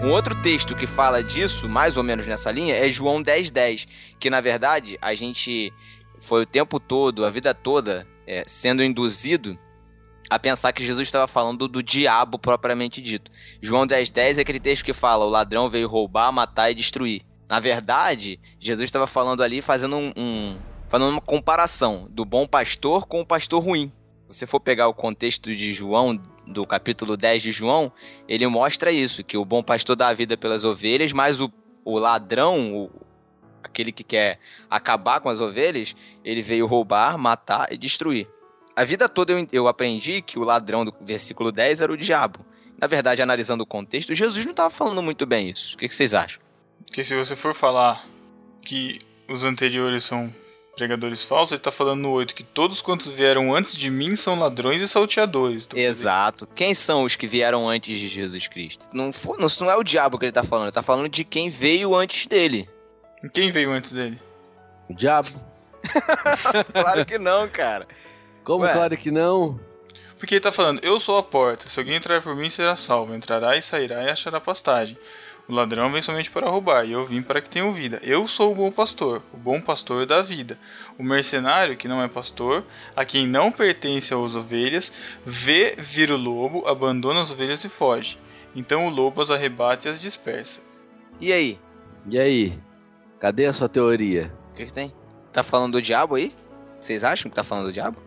[0.10, 3.88] Outro texto que fala disso, mais ou menos nessa linha, é João 10,10.
[4.20, 5.72] Que na verdade a gente
[6.20, 9.58] foi o tempo todo, a vida toda, é, sendo induzido
[10.30, 13.32] a pensar que Jesus estava falando do diabo propriamente dito.
[13.62, 17.22] João 10,10 é aquele texto que fala: o ladrão veio roubar, matar e destruir.
[17.50, 23.06] Na verdade, Jesus estava falando ali, fazendo um, um- fazendo uma comparação do bom pastor
[23.08, 23.92] com o pastor ruim.
[24.30, 26.20] Se você for pegar o contexto de João,
[26.50, 27.92] do capítulo 10 de João,
[28.28, 31.52] ele mostra isso, que o bom pastor dá a vida pelas ovelhas, mas o,
[31.86, 32.92] o ladrão, o-
[33.64, 38.28] aquele que quer acabar com as ovelhas, ele veio roubar, matar e destruir.
[38.76, 42.46] A vida toda eu, eu aprendi que o ladrão do versículo 10 era o diabo.
[42.82, 45.76] Na verdade, analisando o contexto, Jesus não estava falando muito bem isso.
[45.76, 46.42] O que, que vocês acham?
[46.86, 48.08] Porque se você for falar
[48.62, 48.94] que
[49.28, 50.34] os anteriores são
[50.80, 54.40] pregadores falsos, ele tá falando no 8 que todos quantos vieram antes de mim são
[54.40, 55.66] ladrões e salteadores.
[55.66, 56.48] Então, Exato.
[56.56, 58.88] Quem são os que vieram antes de Jesus Cristo?
[58.94, 61.24] Não, for, não, não é o diabo que ele está falando, ele está falando de
[61.24, 62.68] quem veio antes dele.
[63.34, 64.20] Quem veio antes dele?
[64.90, 65.30] o diabo.
[66.74, 67.88] Claro que não, cara.
[68.44, 68.74] Como Ué.
[68.74, 69.60] claro que não?
[70.18, 73.16] Porque ele tá falando, eu sou a porta, se alguém entrar por mim será salvo,
[73.16, 74.98] entrará e sairá e achará pastagem.
[75.50, 78.00] O ladrão vem somente para roubar, e eu vim para que tenham vida.
[78.04, 80.60] Eu sou o bom pastor, o bom pastor dá vida.
[80.96, 82.64] O mercenário, que não é pastor,
[82.96, 84.94] a quem não pertence às ovelhas,
[85.26, 88.20] vê vir o lobo, abandona as ovelhas e foge.
[88.56, 90.62] Então o lobo as arrebata e as dispersa.
[91.20, 91.58] E aí?
[92.08, 92.60] E aí?
[93.20, 94.32] Cadê a sua teoria?
[94.52, 94.94] O que, que tem?
[95.34, 96.32] Tá falando do diabo aí?
[96.80, 97.98] Vocês acham que tá falando do diabo?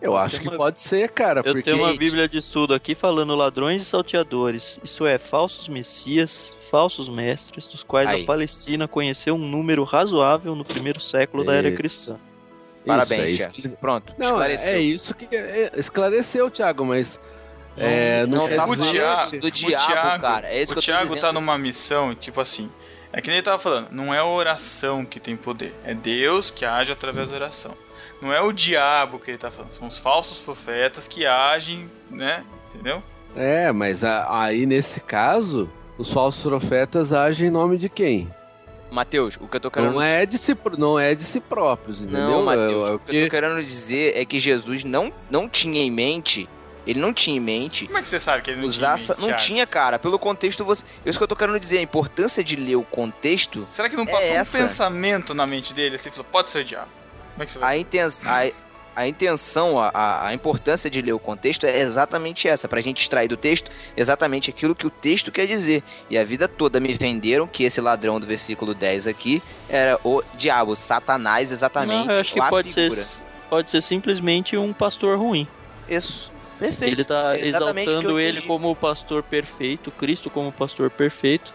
[0.00, 2.94] Eu acho que uma- pode ser, cara, Eu porque tenho uma bíblia de estudo aqui
[2.94, 8.22] falando ladrões e salteadores, isto é, falsos messias, falsos mestres, dos quais Aí.
[8.22, 11.76] a Palestina conheceu um número razoável no primeiro século da era Isso.
[11.76, 12.18] cristã.
[12.86, 13.62] Parabéns, isso, é isso chefe.
[13.62, 13.68] que...
[13.68, 14.72] Pronto, Não, esclareceu.
[14.74, 17.20] é isso que é, esclareceu, Thiago, mas
[17.76, 20.48] é, não, não tá o Thiago- do diabo, Thiago- cara.
[20.48, 22.70] É isso o que eu Thiago tá numa missão, tipo assim.
[23.12, 26.50] É que nem ele tava falando, não é a oração que tem poder, é Deus
[26.50, 27.74] que age através da oração.
[28.20, 32.44] Não é o diabo que ele tá falando, são os falsos profetas que agem, né?
[32.74, 33.02] Entendeu?
[33.36, 38.28] É, mas a- aí nesse caso, os falsos profetas agem em nome de quem?
[38.90, 42.00] Mateus, o que eu tô querendo Não é de si, não é de si próprios,
[42.00, 42.22] entendeu?
[42.22, 45.46] Não, Mateus, É- é o que eu tô querendo dizer é que Jesus não, não
[45.48, 46.48] tinha em mente,
[46.86, 48.86] ele não tinha em mente Como é que você sabe que ele não usar...
[48.86, 48.94] tinha?
[48.94, 49.42] essa- mente, Não Thiago?
[49.44, 49.98] tinha, cara.
[49.98, 50.84] Pelo contexto, você...
[51.04, 54.04] Isso que eu tô querendo dizer, a importância de ler o contexto, Será que não
[54.04, 54.58] É passou um essa.
[54.58, 56.88] pensamento na mente dele assim, falou, pode ser o diabo?
[57.38, 58.00] Como é que você vai a, inten...
[58.24, 58.50] a,
[59.02, 63.00] a intenção, a- a, a importância de ler o contexto é exatamente essa, pra gente
[63.00, 65.84] extrair do texto exatamente aquilo que o texto quer dizer.
[66.10, 70.20] E a vida toda me venderam que esse ladrão do versículo 10 aqui era o
[70.34, 72.06] diabo, Satanás, exatamente.
[72.08, 73.06] Não, eu acho que a pode ser, figura.
[73.48, 75.46] pode ser simplesmente um pastor ruim.
[75.88, 76.32] Isso.
[76.58, 76.92] Perfeito.
[76.92, 81.52] Ele tá É exaltando ele como o pastor perfeito, Cristo como o pastor perfeito.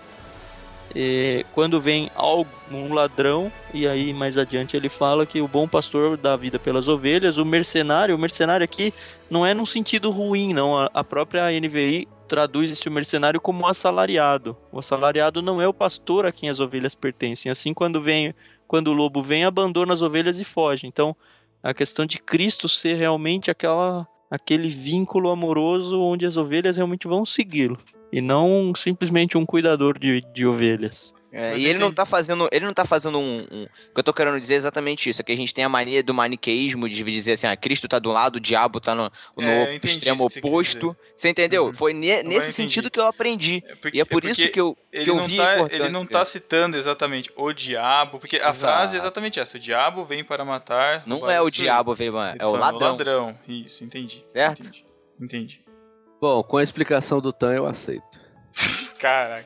[1.54, 6.36] Quando vem algum ladrão, e aí mais adiante ele fala que o bom pastor dá
[6.36, 8.94] vida pelas ovelhas, o mercenário, o mercenário aqui
[9.30, 10.78] não é num sentido ruim, não.
[10.78, 14.56] A- A própria NVI traduz esse mercenário como um assalariado.
[14.72, 17.52] O assalariado não é o pastor a quem as ovelhas pertencem.
[17.52, 18.34] Assim, quando vem,
[18.68, 20.88] quando o lobo vem, abandona as ovelhas e foge.
[20.88, 21.16] Então,
[21.62, 27.26] a questão de Cristo ser realmente aquela, aquele vínculo amoroso onde as ovelhas realmente vão
[27.26, 27.78] segui-lo
[28.14, 31.14] e não simplesmente um cuidador de, de ovelhas.
[31.36, 32.48] É, e ele não tá fazendo.
[32.52, 35.20] Ele não tá fazendo um, um- O que eu tô querendo dizer é exatamente isso.
[35.20, 37.98] É que a gente tem a mania do maniqueísmo de dizer assim, ah, Cristo tá
[37.98, 40.96] do lado, o diabo tá no, no É, extremo você oposto.
[41.18, 41.66] Você entendeu?
[41.66, 41.74] Uhum.
[41.74, 43.64] Foi ne- nesse sentido que eu aprendi.
[43.68, 45.44] É porque- E é por porque isso que eu, que ele eu não, vi a
[45.44, 45.84] tá, importância.
[45.84, 48.60] ele não tá citando exatamente o diabo, porque a Exato.
[48.60, 51.02] frase é exatamente essa: o diabo vem para matar.
[51.08, 51.66] Não é o destruir.
[51.72, 52.90] diabo, veio, Ele é o ladrão.
[52.92, 53.36] ladrão.
[53.48, 54.24] Isso, entendi.
[54.28, 54.68] Certo?
[54.68, 54.86] Entendi.
[55.20, 55.64] entendi.
[56.24, 58.18] Bom, com a explicação do Tan eu aceito.
[58.98, 59.46] Caraca.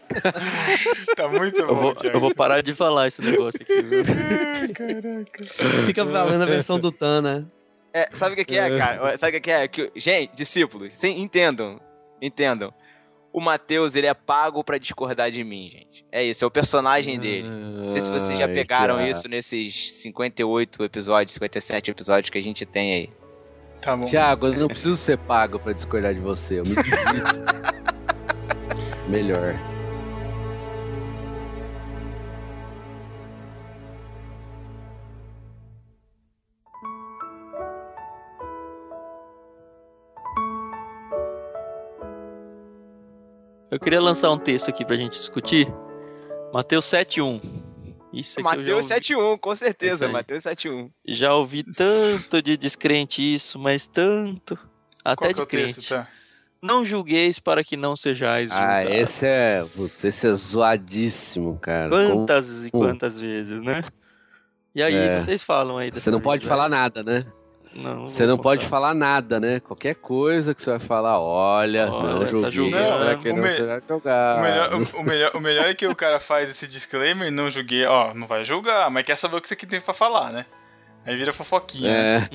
[1.18, 2.18] tá muito bom, Eu vou, Thiago.
[2.18, 4.04] eu vou parar de falar esse negócio aqui, viu?
[4.78, 5.86] Caraca.
[5.88, 7.46] Fica valendo a versão do Tan, né?
[7.92, 9.18] É, sabe o que, que é, cara?
[9.18, 9.68] Sabe o que, que é?
[9.68, 11.82] Que, gente, discípulos, sim, entendam.
[12.22, 12.72] Entendam.
[13.34, 16.06] O Mateus, ele é pago pra discordar de mim, gente.
[16.12, 17.50] É isso, é o personagem dele.
[17.50, 22.68] Não sei se vocês já pegaram isso nesses 58 episódios, 57 episódios que a gente
[22.68, 23.27] tem aí.
[23.82, 24.06] Tá bom.
[24.06, 26.60] Tiago, eu não preciso ser pago pra discordar de você.
[26.60, 26.76] Eu me.
[29.08, 29.56] Melhor.
[43.70, 45.72] Eu queria lançar um texto aqui pra gente discutir.
[46.52, 47.67] Mateus 7.1.
[48.20, 50.08] Isso já Mateus ouvi- 71, com certeza.
[50.08, 50.90] Mateus 71.
[51.08, 54.58] Já ouvi tanto de descrente isso, mas tanto.
[55.04, 55.90] Até Qual que é de o texto, crente.
[55.90, 56.08] tá?
[56.62, 58.94] Não julgueis para que não sejais Ah, julgados.
[59.10, 59.64] esse é.
[59.76, 61.90] Putz, esse é zoadíssimo, cara.
[61.90, 63.84] Como- Quantas e quantas vezes, né?
[64.74, 65.20] E aí, É.
[65.20, 67.24] vocês falam aí dessa Você não pode vida, falar nada, né?
[67.74, 69.60] Não, Você não pode falar nada, né?
[69.60, 73.06] Qualquer coisa que você vai falar, olha, Olha, não tá julgando.
[73.06, 75.86] para que O não me- será O melhor, o, o melhor, o melhor é que
[75.86, 79.42] o cara faz esse disclaimer, não julguei, ó, não vai julgar, mas quer saber o
[79.42, 80.46] que você tem pra falar, né?
[81.06, 81.90] Aí vira fofoquinha.
[82.22, 82.30] né?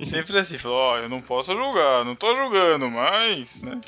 [0.00, 3.78] É, Sempre assim, falou, ó, eu não posso julgar, não tô julgando, mas, né?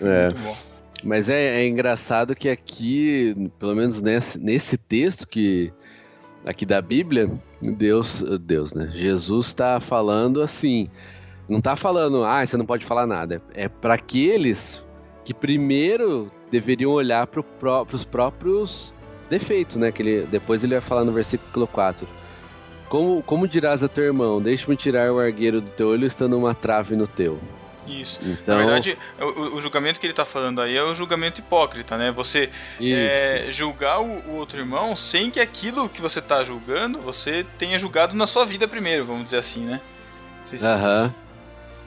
[0.00, 0.22] é.
[0.24, 0.56] Muito bom.
[1.04, 5.72] Mas é, é engraçado que aqui, pelo menos nesse, nesse texto que
[6.44, 8.90] aqui da Bíblia, Deus, Deus, né?
[8.94, 10.88] Jesus está falando assim,
[11.48, 13.42] não tá falando, ah, você não pode falar nada.
[13.54, 14.82] É para aqueles
[15.24, 17.40] que primeiro deveriam olhar para
[17.92, 18.94] os próprios
[19.28, 19.90] defeitos, né?
[19.90, 22.06] Que ele, depois ele vai falar no versículo 4.
[22.88, 26.54] Como, como dirás a teu irmão, deixe-me tirar o argueiro do teu olho estando uma
[26.54, 27.38] trave no teu.
[27.88, 28.20] Isso.
[28.22, 31.96] Então, Na verdade, o, o- julgamento que ele tá falando aí é o julgamento hipócrita,
[31.96, 32.10] né?
[32.12, 32.50] Você
[33.08, 37.78] é, julgar o, o outro irmão sem que aquilo que você tá julgando, você tenha
[37.78, 39.80] julgado na sua vida primeiro, vamos dizer assim, né?
[40.44, 41.14] Se- Aham.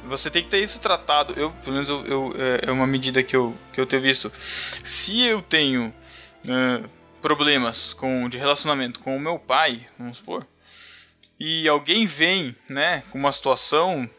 [0.05, 1.33] Você tem que ter isso tratado.
[1.37, 4.31] Eu, pelo menos, eu, eu- é, é uma medida que eu, que eu tenho visto.
[4.83, 5.93] Se eu tenho
[7.21, 10.45] problemas com, de relacionamento com o meu pai, vamos supor,
[11.39, 14.09] e alguém vem, né, com uma situação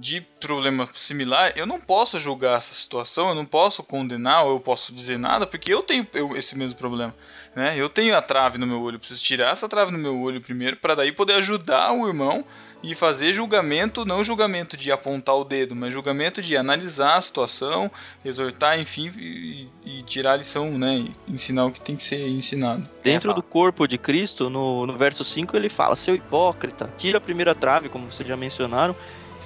[0.00, 4.60] de problema similar, eu não posso julgar essa situação, eu não posso condenar ou eu
[4.60, 7.14] posso dizer nada, porque eu tenho eu- esse mesmo problema,
[7.56, 7.74] né?
[7.76, 10.40] Eu tenho a trave no meu olho, eu preciso tirar essa trave no meu olho
[10.40, 12.44] primeiro para daí poder ajudar o irmão
[12.80, 17.90] e fazer julgamento, não julgamento de apontar o dedo, mas julgamento de analisar a situação,
[18.24, 20.94] exortar, enfim, e, e tirar a lição, né?
[21.26, 22.88] E ensinar o que tem que ser ensinado.
[23.02, 27.18] Dentro É, do corpo de Cristo, no, no verso 5, ele fala: seu hipócrita, tira
[27.18, 28.94] a primeira trave, como vocês já mencionaram.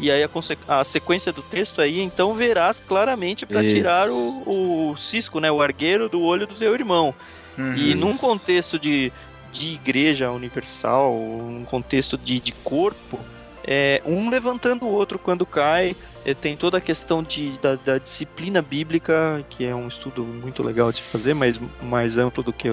[0.02, 4.96] E aí a, a sequência do texto aí, então verás claramente para tirar o, o
[4.96, 7.14] cisco, né, o argueiro do olho do seu irmão.
[7.56, 7.74] Uhum.
[7.76, 9.12] E num contexto de,
[9.52, 13.20] de igreja universal, um contexto de, de corpo,
[13.64, 15.94] é, um levantando o outro quando cai.
[16.24, 20.62] é, tem toda a questão de, da, da disciplina bíblica, que é um estudo muito
[20.64, 22.68] legal de se fazer, mas mais amplo do que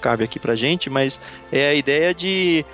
[0.00, 0.90] cabe aqui pra gente.
[0.90, 2.64] Mas é a ideia de,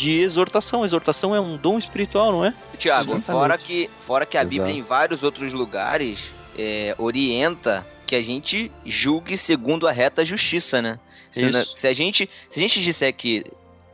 [0.00, 0.82] de exortação.
[0.84, 2.54] Exortação é um dom espiritual, não é?
[2.78, 3.26] Tiago, Exatamente.
[3.26, 4.50] fora que, fora que a Exato.
[4.54, 10.80] Bíblia em vários outros lugares é, orienta que a gente julgue segundo a reta justiça,
[10.80, 10.98] né?
[11.30, 13.44] Se, na- se a gente, se a gente disser que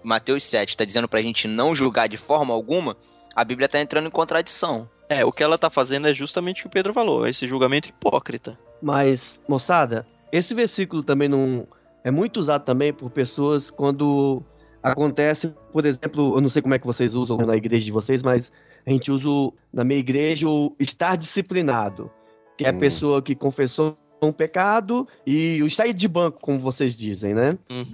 [0.02, 2.96] Mateus 7 está dizendo pra gente não julgar de forma alguma,
[3.34, 4.88] a Bíblia tá entrando em contradição.
[5.08, 7.88] É, o que ela tá fazendo é justamente o que o Pedro falou, esse julgamento
[7.88, 8.58] hipócrita.
[8.80, 11.66] Mas, moçada, esse versículo também não
[12.04, 14.42] é muito usado também por pessoas quando
[14.82, 18.22] acontece, por exemplo, eu não sei como é que vocês usam na igreja de vocês,
[18.22, 18.50] mas
[18.86, 22.10] a gente usa na minha igreja o estar disciplinado,
[22.56, 22.78] que é a Hum.
[22.80, 27.58] pessoa que confessou um pecado e o estar de banco, como vocês dizem, né?
[27.70, 27.84] Uhum.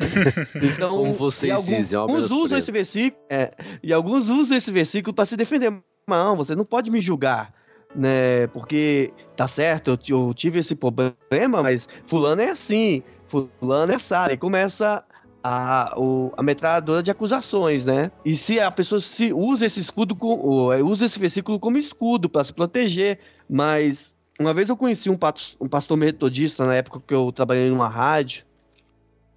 [0.63, 3.53] Então, Como vocês alguns, dizem, alguns usam esse versículo, é,
[3.83, 5.73] e alguns usam esse versículo para se defender.
[6.07, 7.53] Não, você não pode me julgar.
[7.95, 8.47] né?
[8.49, 14.33] Porque tá certo, eu, eu tive esse problema, mas fulano é assim, fulano é Sara.
[14.33, 15.05] E começa
[15.43, 18.11] a, o, a metralhadora de acusações, né?
[18.25, 22.29] E se a pessoa se usa esse escudo, com, é, usa esse versículo como escudo
[22.29, 23.19] para se proteger,
[23.49, 25.19] mas uma vez eu conheci um,
[25.61, 28.45] um pastor metodista na época que eu trabalhei numa rádio,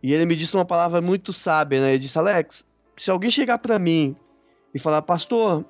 [0.02, 1.90] e ele me disse uma palavra muito sábia, né?
[1.90, 2.64] Ele disse, Alex,
[2.98, 4.16] se alguém chegar para mim
[4.74, 5.66] e falar, pastor,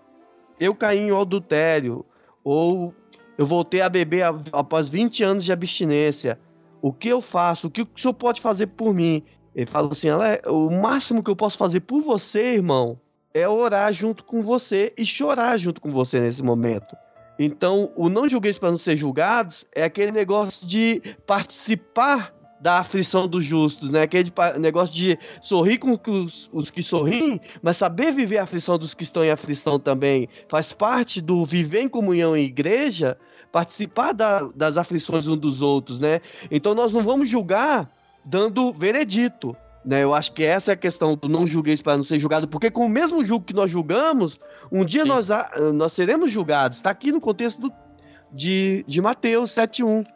[0.60, 2.06] eu caí em adultério,
[2.44, 2.94] ou
[3.38, 6.40] eu voltei a beber após 20 anos de abstinência.
[6.82, 7.68] O que eu faço?
[7.68, 9.24] O que o senhor pode fazer por mim?
[9.56, 10.10] Ele falou assim:
[10.48, 13.00] o máximo que eu posso fazer por você, irmão,
[13.34, 16.96] é orar junto com você e chorar junto com você nesse momento.
[17.38, 23.28] Então, o não julgueis para não ser julgados é aquele negócio de participar da aflição
[23.28, 24.04] dos justos, né?
[24.04, 28.94] Aquele negócio de sorrir com os, os, que sorriem, mas saber viver a aflição dos
[28.94, 30.30] que estão em aflição também.
[30.48, 33.18] Faz parte do viver em comunhão em igreja,
[33.52, 36.22] participar da, das aflições uns dos outros, né?
[36.50, 37.92] Então nós não vamos julgar
[38.26, 39.56] dando veredito.
[39.84, 42.48] Né, eu acho que essa é a questão do não julgueis para não ser julgado,
[42.48, 44.36] porque com o mesmo julgo que nós julgamos,
[44.72, 45.28] um dia nós,
[45.76, 46.78] nós seremos julgados.
[46.78, 47.72] Está aqui no contexto do,
[48.32, 50.08] de, de Mateus 7.1.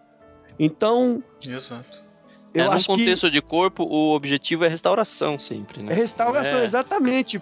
[0.58, 1.24] Então.
[1.46, 2.04] Exato.
[2.52, 3.32] Eu é, acho no contexto que...
[3.32, 5.94] de corpo, o objetivo é restauração sempre, né?
[5.94, 6.66] É restauração, é.
[6.66, 7.40] exatamente.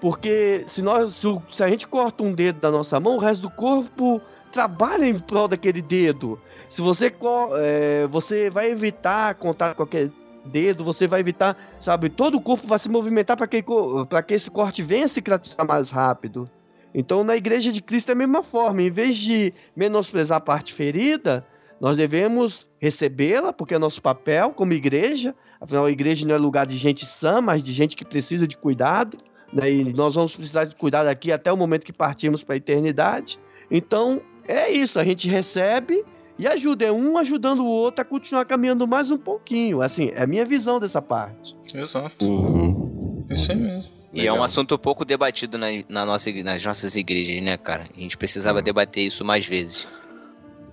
[0.00, 3.42] Porque se, nós, se, se, a gente corta um dedo da nossa mão, o resto
[3.42, 6.40] do corpo trabalha em prol daquele dedo.
[6.72, 7.12] Se você,
[7.60, 10.10] é, você vai evitar contato com aquele
[10.46, 14.50] dedo, você vai evitar, sabe, todo o corpo vai se movimentar para que, que esse
[14.50, 16.48] corte venha cicatrizar mais rápido.
[16.94, 18.80] Então, na igreja de Cristo é a mesma forma.
[18.80, 21.46] Em vez de menosprezar a parte ferida,
[21.78, 25.34] nós devemos recebê-la, porque é nosso papel como igreja.
[25.60, 28.56] Afinal, a igreja não é lugar de gente sã, mas de gente que precisa de
[28.56, 29.18] cuidado.
[29.52, 29.70] Né?
[29.70, 33.38] E nós vamos precisar de cuidado aqui até o momento que partimos para a eternidade.
[33.70, 34.98] Então, é isso.
[34.98, 36.02] A gente recebe
[36.38, 36.84] e ajuda.
[36.84, 39.82] É um ajudando o outro a continuar caminhando mais um pouquinho.
[39.82, 41.56] Assim, é a minha visão dessa parte.
[41.74, 42.24] Exato.
[42.24, 43.24] Uhum.
[43.30, 43.90] Isso aí mesmo.
[44.12, 44.36] E Legal.
[44.36, 47.86] é um assunto pouco debatido na, na nossa, nas nossas igrejas, né, cara?
[47.96, 48.64] A gente precisava uhum.
[48.64, 49.88] debater isso mais vezes.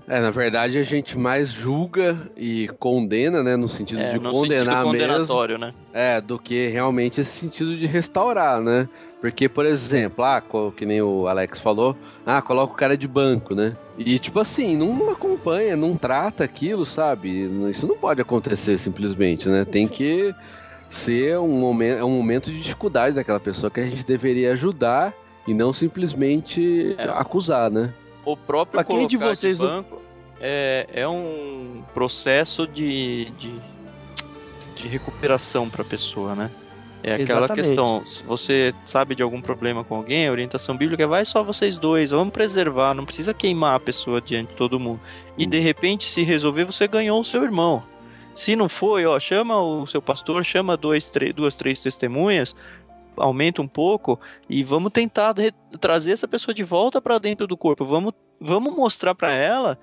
[0.09, 4.31] É, na verdade a gente mais julga e condena, né, no sentido é, de no
[4.31, 5.57] condenar sentido mesmo.
[5.59, 5.73] né?
[5.93, 8.89] É, do que realmente esse sentido de restaurar, né?
[9.21, 10.41] Porque, por exemplo, ah,
[10.75, 11.95] que nem o Alex falou,
[12.37, 13.75] ah, coloca o cara de banco, né?
[13.97, 17.49] E tipo assim, não acompanha, não trata aquilo, sabe?
[17.71, 19.65] Isso não pode acontecer simplesmente, né?
[19.65, 20.33] Tem que
[20.89, 25.13] ser um momento, é um momento de dificuldade daquela pessoa que a gente deveria ajudar
[25.47, 27.03] e não simplesmente é.
[27.03, 27.93] acusar, né?
[28.25, 30.01] o próprio colocar de, vocês de banco do...
[30.39, 33.53] é, é um processo de, de,
[34.75, 36.51] de recuperação para a pessoa, né?
[37.01, 37.65] É aquela Exatamente.
[37.67, 41.77] questão, se você sabe de algum problema com alguém, a orientação bíblica vai só vocês
[41.77, 44.99] dois, vamos preservar, não precisa queimar a pessoa diante de todo mundo.
[45.37, 47.81] E de repente, se resolver, você ganhou o seu irmão.
[48.35, 52.53] Se não foi, ó, chama o seu pastor, chama dois, três, duas, três testemunhas,
[53.15, 54.19] aumenta um pouco
[54.49, 55.33] e vamos tentar
[55.79, 57.85] trazer essa pessoa de volta para dentro do corpo.
[57.85, 59.77] Vamos, vamos mostrar para ela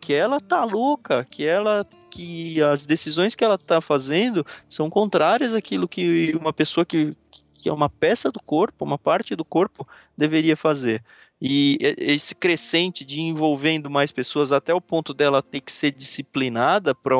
[0.00, 5.54] que ela tá louca, que ela que as decisões que ela tá fazendo são contrárias
[5.54, 7.16] àquilo que uma pessoa que,
[7.54, 9.86] que é uma peça do corpo, uma parte do corpo
[10.16, 11.02] deveria fazer.
[11.40, 16.94] E esse crescente de envolvendo mais pessoas até o ponto dela ter que ser disciplinada
[16.94, 17.16] para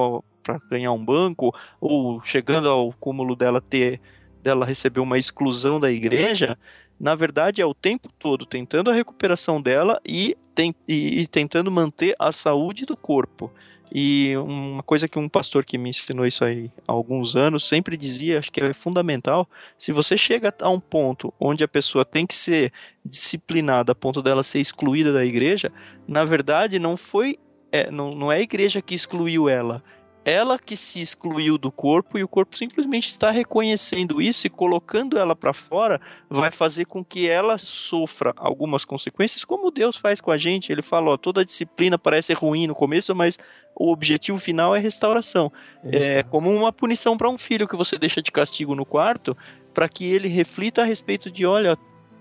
[0.70, 4.01] ganhar um banco, ou chegando ao cúmulo dela ter
[4.43, 6.59] dela receber uma exclusão da igreja,
[6.99, 11.70] na verdade é o tempo todo tentando a recuperação dela e, tem, e, e tentando
[11.70, 13.51] manter a saúde do corpo.
[13.93, 17.97] E uma coisa que um pastor que me ensinou isso aí há alguns anos sempre
[17.97, 22.26] dizia, acho que é fundamental, se você chega a um ponto onde a pessoa tem
[22.26, 22.72] que ser
[23.05, 25.72] disciplinada a ponto dela ser excluída da igreja,
[26.07, 27.38] na verdade não foi
[27.72, 29.82] é, não, não é a igreja que excluiu ela,
[30.25, 35.18] ela que se excluiu do corpo e o corpo simplesmente está reconhecendo isso e colocando
[35.18, 40.31] ela para fora vai fazer com que ela sofra algumas consequências, como Deus faz com
[40.31, 40.71] a gente.
[40.71, 43.39] Ele fala: ó, toda disciplina parece ruim no começo, mas
[43.75, 45.51] o objetivo final é restauração.
[45.85, 49.37] É, é como uma punição para um filho que você deixa de castigo no quarto,
[49.73, 51.79] para que ele reflita a respeito de: olha,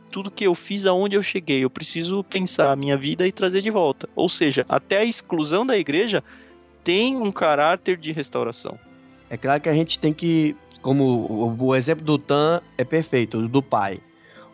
[0.10, 3.62] tudo que eu fiz, aonde eu cheguei, eu preciso pensar a minha vida e trazer
[3.62, 4.10] de volta.
[4.16, 6.24] Ou seja, até a exclusão da igreja
[6.84, 8.77] tem um caráter de restauração.
[9.30, 13.61] É claro que a gente tem que, como o, exemplo do Tan é perfeito, do
[13.61, 13.99] pai.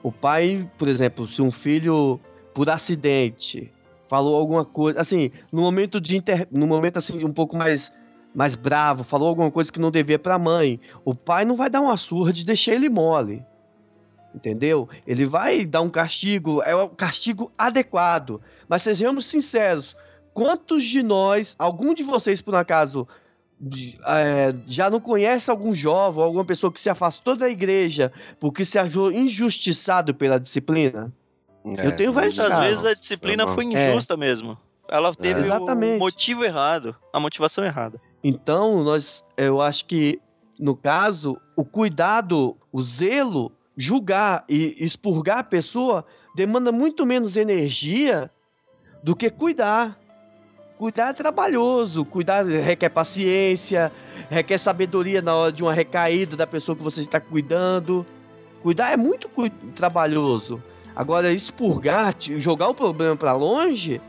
[0.03, 2.19] O pai, por exemplo, se um filho
[2.53, 3.71] por acidente
[4.09, 7.91] falou alguma coisa, assim, no momento de inter, no momento assim um pouco mais
[8.36, 11.69] mais bravo, falou alguma coisa que não devia para a mãe, o pai não vai
[11.69, 13.41] dar uma surra de deixar ele mole.
[14.36, 14.89] Entendeu?
[15.07, 18.41] Ele vai dar um castigo, é o castigo adequado.
[18.67, 19.95] Mas sejamos sinceros,
[20.36, 23.07] quantos de nós, algum de vocês por acaso,
[23.59, 28.65] de- é, já não conhece algum jovem, alguma pessoa que se afastou da igreja porque
[28.65, 31.11] se achou injustiçado pela disciplina?
[31.65, 33.55] É, Eu tenho vários Muitas vezes a disciplina normal.
[33.55, 34.57] foi injusta mesmo.
[34.88, 37.99] Ela teve o motivo errado, a motivação errada.
[38.23, 40.19] Então, nós, eu acho que,
[40.59, 46.05] no caso, o cuidado, o zelo, julgar e expurgar a pessoa
[46.36, 48.29] demanda muito menos energia
[49.01, 49.97] do que cuidar.
[50.78, 53.91] Cuidar é trabalhoso, cuidar requer paciência,
[54.30, 58.05] requer sabedoria na hora de uma recaída da pessoa que você está cuidando.
[58.61, 60.61] Cuidar é muito cui- trabalhoso.
[60.93, 64.01] Agora, expurgar, jogar o problema para longe,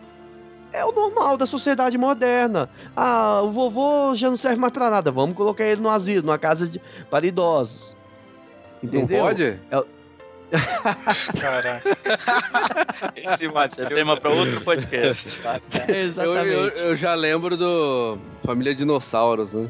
[0.72, 2.68] é o normal da sociedade moderna.
[2.96, 5.10] Ah, o vovô já não serve mais pra nada.
[5.12, 7.94] Vamos colocar ele no asilo, numa casa de, para idosos.
[8.82, 9.24] Não Entendeu?
[9.24, 9.58] pode?
[11.40, 11.82] Caraca.
[13.16, 15.40] Esse Isso é tema para outro podcast.
[15.88, 16.48] Eu, Exatamente.
[16.50, 19.68] eu, eu já lembro do Família Dinossauros, né?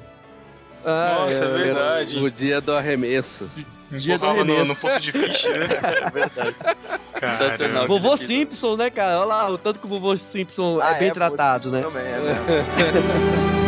[0.84, 2.18] Ah, Nossa, é é, verdade.
[2.18, 3.50] O dia do arremesso.
[3.90, 4.68] Dia do Empurrava no, arremesso.
[4.68, 5.66] no poço de piche, né?
[6.06, 6.56] É verdade.
[7.18, 7.86] Sensacional.
[7.88, 9.18] Vovô Simpson, né, cara?
[9.18, 11.82] Olha lá, o tanto que o vovô Simpson Ah, é bem tratado, né?
[11.82, 13.56] Também, é mesmo.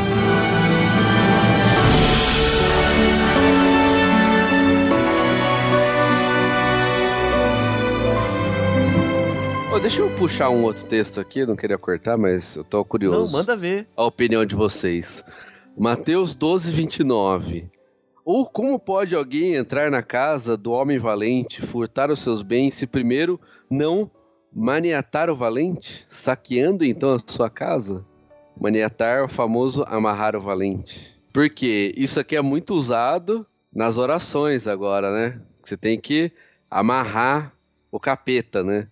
[9.81, 13.24] Deixa eu puxar um outro texto aqui, não queria cortar, mas eu tô curioso.
[13.24, 13.87] Não, manda ver.
[13.97, 15.24] a opinião de vocês.
[15.79, 17.70] Mateus 12, 29.
[18.24, 22.87] Ou como pode alguém entrar na casa do homem valente, furtar os seus bens, se
[22.87, 24.11] primeiro não
[24.53, 28.05] maniatar o valente, saqueando então a sua casa?
[28.61, 31.16] Maniatar é o famoso amarrar o valente.
[31.33, 35.41] Porque isso aqui é muito usado nas orações agora, né?
[35.64, 36.33] Você tem que
[36.68, 37.55] amarrar
[37.91, 38.89] o capeta, né?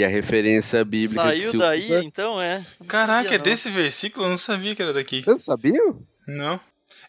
[0.00, 2.02] E a referência bíblica Saiu daí, usa...
[2.02, 2.64] então é.
[2.88, 4.24] Caraca, é desse versículo?
[4.24, 5.16] Eu não sabia que era daqui.
[5.22, 5.98] Vocês não sabiam?
[6.26, 6.58] Não.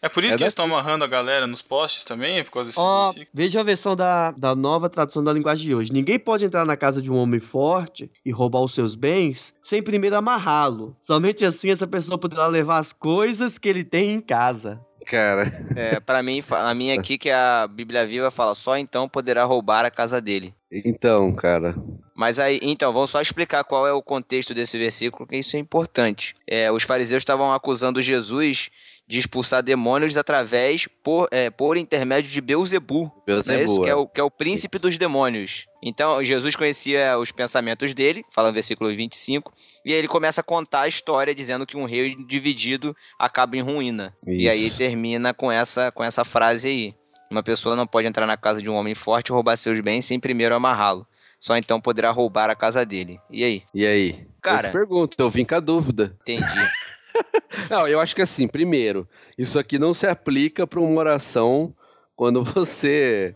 [0.02, 0.62] É por isso É que eles daqui.
[0.62, 2.38] estão amarrando a galera nos postes também?
[2.38, 3.30] É por causa desse Ó, versículo?
[3.32, 5.90] veja a versão da, da nova tradução da linguagem de hoje.
[5.92, 9.82] Ninguém pode entrar na casa de um homem forte e roubar os seus bens sem
[9.82, 10.94] primeiro amarrá-lo.
[11.02, 14.80] Somente assim essa pessoa poderá levar as coisas que ele tem em casa.
[15.06, 19.44] Cara, É, pra mim, a minha aqui que a Bíblia Viva fala, só então poderá
[19.44, 20.54] roubar a casa dele.
[20.72, 21.76] Então, cara.
[22.14, 25.58] Mas aí, então, vamos só explicar qual é o contexto desse versículo, que isso é
[25.58, 26.34] importante.
[26.46, 28.70] É, os fariseus estavam acusando Jesus
[29.06, 33.12] de expulsar demônios através, por, é, por intermédio de Beuzebu.
[33.26, 33.48] Não é isso?
[33.48, 35.66] Beuzebu, Que é, o, que é o príncipe dos demônios.
[35.82, 39.52] Então, Jesus conhecia os pensamentos dele, fala no versículo 25,
[39.84, 43.60] e aí ele começa a contar a história dizendo que um rei dividido acaba em
[43.60, 44.16] ruína.
[44.26, 44.78] E aí Isso.
[44.78, 46.94] termina com essa, com essa frase aí.
[47.32, 50.04] Uma pessoa não pode entrar na casa de um homem forte e roubar seus bens
[50.04, 51.06] sem primeiro amarrá-lo.
[51.40, 53.18] Só então poderá roubar a casa dele.
[53.30, 53.62] E aí?
[53.74, 54.26] E aí?
[54.40, 56.14] Cara- Eu pergunto, eu vim com a dúvida.
[56.20, 56.44] Entendi.
[57.68, 59.06] Não, eu acho que assim, primeiro,
[59.36, 61.74] isso aqui não se aplica para uma oração
[62.16, 63.34] quando você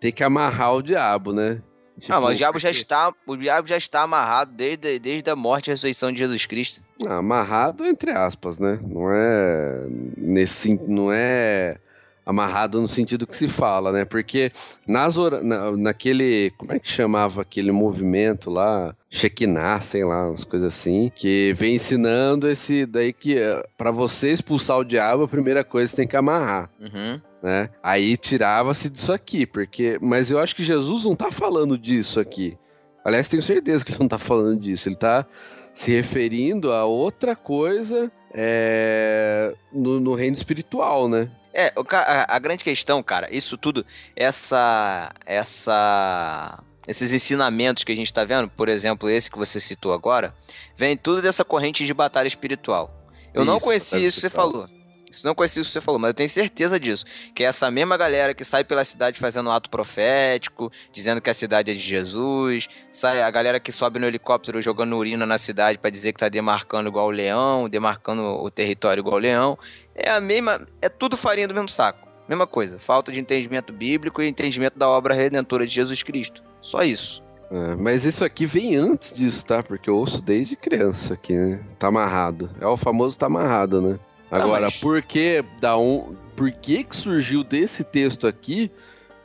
[0.00, 1.62] tem que amarrar o diabo, né?
[2.08, 5.36] ah, mas o Tipo, diabo já está, o diabo já está amarrado desde, desde a
[5.36, 6.82] morte e ressurreição de Jesus Cristo.
[7.06, 8.80] Ah, amarrado entre aspas, né?
[8.82, 9.86] Não é
[10.16, 11.76] nesse não é
[12.24, 14.04] amarrado no sentido que se fala, né?
[14.04, 14.52] Porque
[14.86, 15.42] nas ora...
[15.42, 21.10] na, naquele, como é que chamava aquele movimento lá, Shekinah, sei lá, umas coisas assim,
[21.14, 23.36] que vem ensinando esse daí que
[23.76, 26.70] para você expulsar o diabo, a primeira coisa você tem que amarrar.
[26.80, 27.20] Uhum.
[27.42, 27.70] né?
[27.82, 29.98] Aí tirava-se disso aqui, porque.
[30.00, 32.56] Mas eu acho que Jesus não tá falando disso aqui.
[33.04, 34.88] Aliás, tenho certeza que ele não tá falando disso.
[34.88, 35.26] Ele tá
[35.74, 41.30] se referindo a outra coisa é, no, no reino espiritual, né?
[41.54, 43.84] É, a, a grande questão, cara, isso tudo,
[44.16, 49.92] essa, essa, esses ensinamentos que a gente tá vendo, por exemplo, esse que você citou
[49.92, 50.34] agora,
[50.74, 52.90] vem tudo dessa corrente de batalha espiritual.
[53.34, 54.68] Eu não Isso, conhecia batalha isso que você falou.
[55.12, 57.04] Isso não conhecia isso que você falou, mas eu tenho certeza disso.
[57.34, 61.28] Que é essa mesma galera que sai pela cidade fazendo um ato profético, dizendo que
[61.28, 65.38] a cidade é de Jesus, sai a galera que sobe no helicóptero jogando urina na
[65.38, 69.58] cidade pra dizer que tá demarcando igual o leão, demarcando o território igual o leão.
[69.94, 70.66] É a mesma.
[70.80, 72.08] É tudo farinha do mesmo saco.
[72.28, 72.78] Mesma coisa.
[72.78, 76.42] Falta de entendimento bíblico e entendimento da obra redentora de Jesus Cristo.
[76.60, 77.22] Só isso.
[77.50, 79.62] É, mas isso aqui vem antes disso, tá?
[79.62, 81.60] Porque eu ouço desde criança aqui, né?
[81.78, 82.48] Tá amarrado.
[82.58, 83.98] É o famoso tá amarrado, né?
[84.40, 86.14] Agora, mas- por que dá um.
[86.34, 88.70] Por que que surgiu desse texto aqui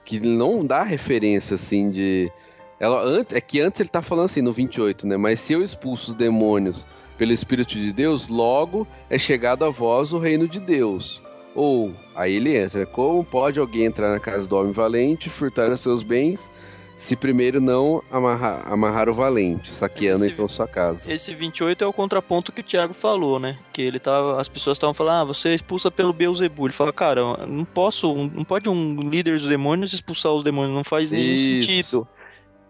[0.03, 2.31] que não dá referência assim de.
[2.79, 5.17] Ela, antes, é que antes ele tá falando assim no 28, né?
[5.17, 6.85] Mas se eu expulso os demônios
[7.17, 11.21] pelo Espírito de Deus, logo é chegado a vós o reino de Deus.
[11.55, 15.81] Ou, aí ele entra, como pode alguém entrar na casa do homem valente, furtar os
[15.81, 16.51] seus bens,
[16.97, 21.09] se primeiro não amarrar, amarrar o valente, saqueando Esse- então sua casa.
[21.13, 23.57] Esse 28 é o contraponto que o Thiago falou, né?
[23.71, 24.41] Que ele tava.
[24.41, 26.65] As pessoas estavam falando, ah, você é expulsa pelo Beuzebu.
[26.65, 28.13] Ele fala, cara, não posso.
[28.13, 31.23] Não pode um líder dos demônios expulsar os demônios, não faz nenhum
[31.59, 31.67] Isso.
[31.67, 32.07] sentido.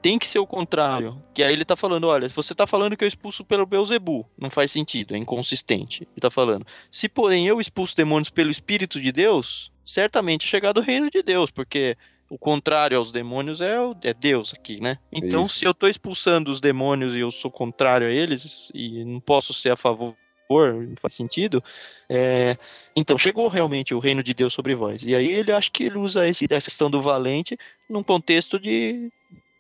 [0.02, 1.22] Tem que ser o contrário.
[1.34, 4.26] Que aí ele tá falando, olha, você tá falando que eu expulso pelo Beuzebu.
[4.38, 6.04] Não faz sentido, é inconsistente.
[6.04, 6.66] Ele tá falando.
[6.92, 11.24] Se porém eu expulso demônios pelo Espírito de Deus, certamente é chegado o reino de
[11.24, 11.98] Deus, porque
[12.30, 14.98] o contrário aos demônios é, o- é Deus aqui, né?
[15.12, 15.56] Então, Isso.
[15.60, 19.54] se eu tô expulsando os demônios e eu sou contrário a eles, e não posso
[19.54, 20.16] ser a favor,
[20.50, 21.64] não faz sentido,
[22.10, 22.58] é,
[22.96, 25.04] então chegou realmente o reino de Deus sobre vós.
[25.04, 27.58] E aí ele acha que ele usa esse, essa questão do valente
[27.90, 29.10] num contexto de.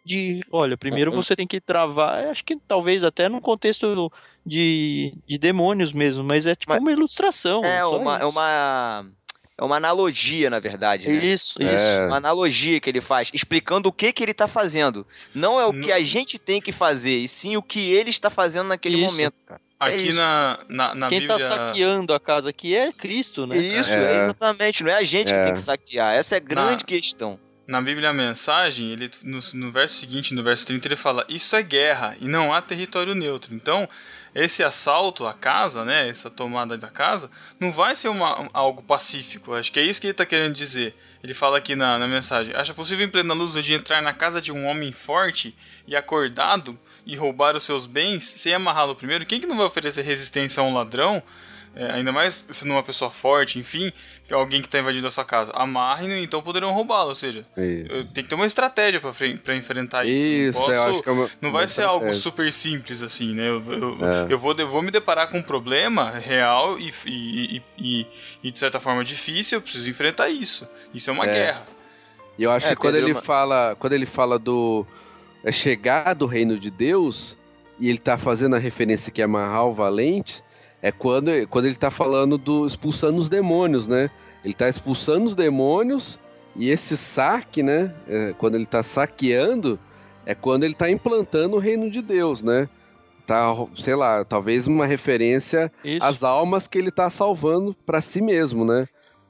[0.06, 4.10] De, olha, primeiro você tem que travar, acho que talvez até num contexto
[4.46, 7.62] de, de demônios mesmo, mas é tipo Mas- uma ilustração.
[7.66, 9.06] É uma, é uma.
[9.60, 11.16] É uma analogia, na verdade, né?
[11.26, 11.84] Isso, isso.
[11.84, 12.06] É.
[12.08, 15.06] Uma analogia que ele faz, explicando o que, que ele tá fazendo.
[15.34, 18.30] Não é o que a gente tem que fazer, e sim o que ele está
[18.30, 19.06] fazendo naquele Isso.
[19.12, 19.60] momento, cara.
[19.80, 20.18] Aqui isso.
[20.18, 21.38] na, na, na Quem Bíblia...
[21.40, 23.58] tá saqueando a casa aqui é Cristo, né?
[23.58, 24.18] Isso, É.
[24.24, 24.84] exatamente.
[24.84, 25.44] Não é a gente que É.
[25.44, 26.16] tem que saquear.
[26.16, 27.40] Essa é a grande Na- questão.
[27.68, 31.56] Na Bíblia, a mensagem, ele, no, no verso seguinte, no verso 30, ele fala: Isso
[31.56, 33.54] é guerra e não há território neutro.
[33.54, 33.88] Então,
[34.36, 38.84] esse assalto à casa, né, essa tomada da casa, não vai ser uma, um- algo
[38.84, 39.54] pacífico.
[39.54, 40.96] Acho que é isso que ele está querendo dizer.
[41.24, 44.40] Ele fala aqui na, na mensagem: Acha possível em plena luz dia entrar na casa
[44.42, 45.56] de um homem forte
[45.88, 49.26] e acordado e roubar os seus bens sem amarrá-lo primeiro?
[49.26, 51.22] Quem que não vai oferecer resistência a um ladrão?
[51.80, 53.94] É, ainda mais sendo uma pessoa forte, enfim,
[54.28, 55.52] que é alguém que está invadindo a sua casa.
[55.54, 57.10] Amarrem-no e então poderão roubá-lo.
[57.10, 60.16] Ou seja, Isso, tem que ter uma estratégia pra enfrentar isso.
[60.58, 63.04] Isso, não, eu posso- acho que é uma, não vai uma ser algo super simples
[63.04, 63.48] assim, né?
[63.48, 64.28] Eu, eu, É.
[64.34, 68.08] eu vou, eu vou me deparar com um problema real e, e, e, e-
[68.46, 70.68] e, de certa forma difícil, eu preciso enfrentar isso.
[70.96, 71.34] Isso é uma É.
[71.34, 71.68] guerra.
[72.40, 74.84] E eu acho É, que quando ele uma- fala, quando ele fala do
[75.44, 77.38] é chegar do reino de Deus
[77.80, 80.44] e ele tá fazendo a referência que é amarrar o valente,
[80.82, 84.10] é quando, quando ele tá falando do expulsando os demônios, né?
[84.44, 86.20] Ele tá expulsando os demônios
[86.56, 87.94] e esse saque, né?
[88.08, 89.80] é, quando ele tá saqueando,
[90.26, 92.70] é quando ele tá implantando o reino de Deus, né?
[93.26, 96.04] Tá, sei lá, talvez uma referência Isso.
[96.04, 98.88] às almas que ele tá salvando pra si mesmo, né?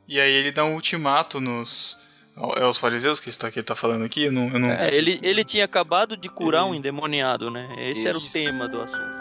[0.08, 1.98] E aí ele dá um ultimato nos.
[2.56, 4.26] É os fariseus que ele está, que ele tá falando aqui?
[4.26, 7.68] Eu não, eu não- É, ele, ele tinha acabado de curar um endemoniado, né?
[7.90, 8.32] Esse era o Isso.
[8.32, 9.17] tema do assunto.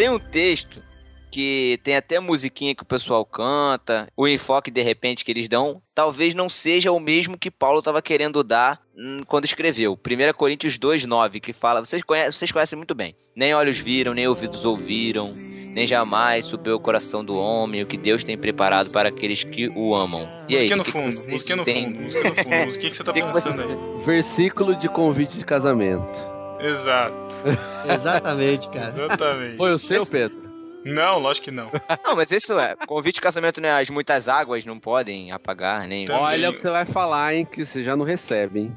[0.00, 0.82] Tem um texto
[1.30, 5.82] que tem até musiquinha que o pessoal canta, o enfoque de repente que eles dão,
[5.94, 9.92] talvez não seja o mesmo que Paulo estava querendo dar hum, quando escreveu.
[9.92, 13.14] 1 Coríntios 2:9, que fala, vocês conhecem, vocês conhecem muito bem.
[13.36, 17.98] Nem olhos viram, nem ouvidos ouviram, nem jamais subiu o coração do homem o que
[17.98, 20.26] Deus tem preparado para aqueles que o amam.
[20.48, 22.64] E aí, Musiquinha no o que que fundo, musiquinha no fundo, no fundo.
[22.64, 24.04] Musiquinha que você tá O que que pensando aí.
[24.06, 26.29] Versículo de convite de casamento.
[26.62, 27.34] Exato,
[27.88, 28.88] Exatamente, cara.
[28.88, 29.56] exatamente.
[29.56, 30.50] Foi o seu, Esse- Pedro?
[30.84, 31.70] Não, lógico que não.
[32.04, 33.70] Não, mas isso é, convite de casamento, né?
[33.78, 36.06] As muitas águas não podem apagar, nem...
[36.06, 36.22] Também.
[36.22, 37.44] Olha o que você vai falar, hein?
[37.44, 38.76] Que você já não recebe, hein?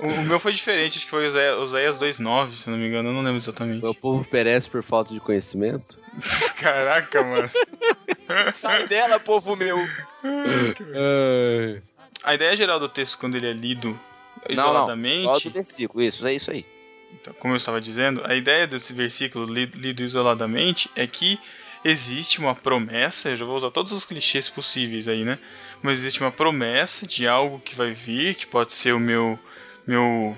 [0.00, 2.88] O, o meu foi diferente, acho que foi Oséias Oséias 2.9, se eu não me
[2.88, 3.84] engano, eu não lembro exatamente.
[3.84, 5.98] O povo perece por falta de conhecimento.
[6.58, 7.50] Caraca, mano.
[8.54, 9.76] Sai dela, povo meu!
[12.24, 13.98] A ideia geral do texto, quando ele é lido
[14.48, 16.64] Não, não, isoladamente, só do versículo, isso, é isso aí.
[17.14, 21.38] então, como eu estava dizendo, a ideia desse versículo li- lido isoladamente é que
[21.84, 25.38] existe uma promessa, eu já vou usar todos os clichês possíveis aí, né?
[25.82, 29.38] Mas existe uma promessa de algo que vai vir, que pode ser o meu
[29.86, 30.36] meu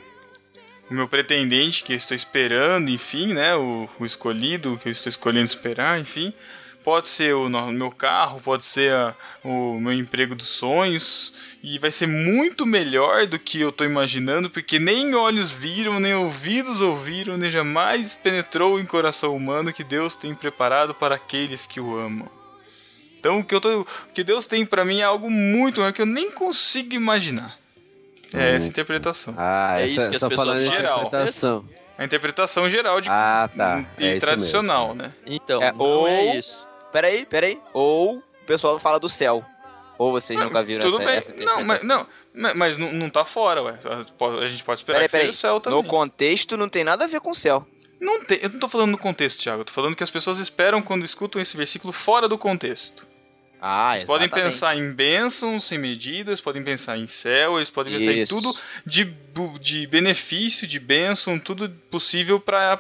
[0.90, 3.54] o meu pretendente que eu estou esperando, enfim, né?
[3.56, 6.32] O, o escolhido que eu estou escolhendo esperar, enfim.
[6.84, 11.32] Pode ser o meu carro, pode ser a- o meu emprego dos sonhos.
[11.62, 16.12] E vai ser muito melhor do que eu tô imaginando, porque nem olhos viram, nem
[16.14, 21.80] ouvidos ouviram, nem jamais penetrou em coração humano que Deus tem preparado para aqueles que
[21.80, 22.28] o amam.
[23.18, 25.92] Então o que, eu tô, o que Deus tem para mim é algo muito maior
[25.94, 27.56] que eu nem consigo imaginar.
[28.34, 29.34] É essa a interpretação.
[29.38, 30.98] Ah, É essa, isso que as só pessoas falando de geral.
[31.00, 31.64] interpretação.
[31.96, 33.84] A interpretação geral de Ah, tá.
[33.96, 35.12] e É tradicional, né?
[35.24, 36.68] Então, É, não ou- é isso.
[36.94, 37.58] Peraí, peraí.
[37.72, 39.44] Ou o pessoal fala do céu.
[39.98, 41.42] Ou vocês nunca viram Tudo essa, bem.
[41.42, 42.06] essa não, mas, não,
[42.54, 43.78] mas- não, não tá fora, ué.
[44.40, 45.30] A gente pode esperar Peraí, que seja peraí.
[45.30, 45.82] o céu também.
[45.82, 47.66] No contexto não tem nada a ver com o céu.
[48.00, 49.62] Não tem, eu não tô falando no contexto, Thiago.
[49.62, 53.06] Eu tô falando que as pessoas esperam quando escutam esse versículo fora do contexto.
[53.60, 54.52] Ah, Eles podem exatamente.
[54.52, 59.04] pensar em bênçãos sem medidas, podem pensar em céu, eles podem pensar em tudo de,
[59.58, 62.78] de benefício, de bênção, tudo possível pra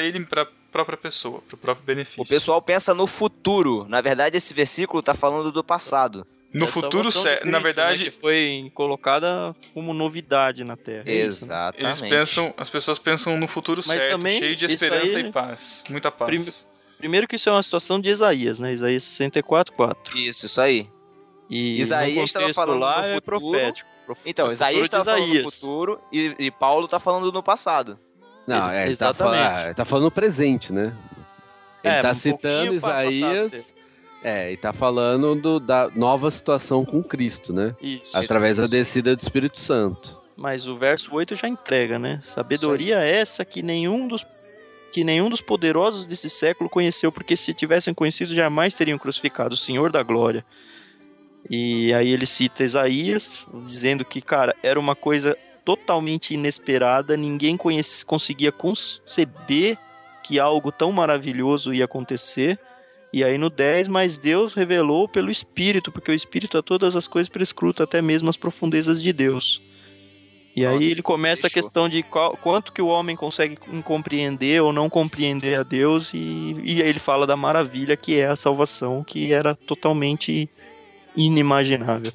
[0.00, 2.22] ele, pra própria pessoa, pro próprio benefício.
[2.22, 3.86] O pessoal pensa no futuro.
[3.88, 6.26] Na verdade, esse versículo tá falando do passado.
[6.54, 11.02] no É a futuro, Cristo, na né, verdade, que foi colocada como novidade na Terra.
[11.06, 11.20] é né?
[11.20, 11.84] Exatamente.
[11.84, 15.32] eles pensam, as pessoas pensam no futuro Mas certo, também cheio de esperança aí- e
[15.32, 16.26] paz, muita paz.
[16.28, 18.72] Prime- Primeiro que isso é uma situação de Isaías, né?
[18.72, 20.16] Isaías 64, 4.
[20.16, 20.88] Isso, isso aí.
[21.50, 23.40] E Isaías estava falando lá no é futuro.
[23.40, 23.88] profético.
[24.06, 25.54] Prof- Então, é o Isaías futuro estava falando no Isaías.
[25.54, 27.98] futuro e, e Paulo tá falando no passado.
[28.46, 30.92] Não, é, ele tá, ah, ele tá falando presente, né?
[31.82, 33.74] Ele É, tá um citando Isaías.
[34.22, 37.74] É, e tá falando do- da nova situação com Cristo, né?
[37.80, 38.16] Isso.
[38.16, 40.18] Através da descida do Espírito Santo.
[40.36, 42.20] Mas o verso 8 já entrega, né?
[42.26, 44.24] Sabedoria é essa que nenhum dos
[44.92, 49.56] que nenhum dos poderosos desse século conheceu, porque se tivessem conhecido jamais teriam crucificado o
[49.56, 50.42] Senhor da glória.
[51.50, 55.36] E aí ele cita Isaías, dizendo que, cara, era uma coisa
[55.66, 57.58] totalmente inesperada, ninguém
[58.06, 59.76] conseguia conceber
[60.22, 62.58] que algo tão maravilhoso ia acontecer.
[63.12, 67.08] E aí no 10, mas Deus revelou pelo Espírito, porque o Espírito a todas as
[67.08, 69.60] coisas prescruta até mesmo as profundezas de Deus.
[70.54, 71.62] E Nossa, aí ele começa a fechou.
[71.62, 76.54] questão de qual- quanto que o homem consegue compreender ou não compreender a Deus, e,
[76.64, 80.48] e aí ele fala da maravilha que é a salvação, que era totalmente
[81.16, 82.12] inimaginável.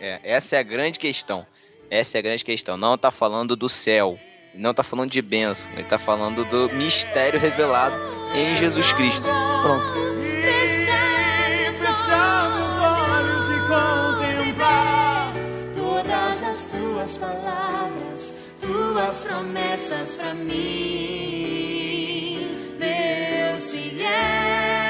[0.00, 1.46] É, essa é a grande questão.
[1.92, 2.78] Essa é a grande questão.
[2.78, 4.18] Não tá falando do céu.
[4.54, 5.70] Não tá falando de bênção.
[5.72, 7.94] Ele tá falando do mistério revelado
[8.34, 9.28] em Jesus Cristo.
[9.60, 9.92] Pronto.
[18.62, 20.56] Tuas promessas pra mim.
[22.78, 24.81] Deus fiel,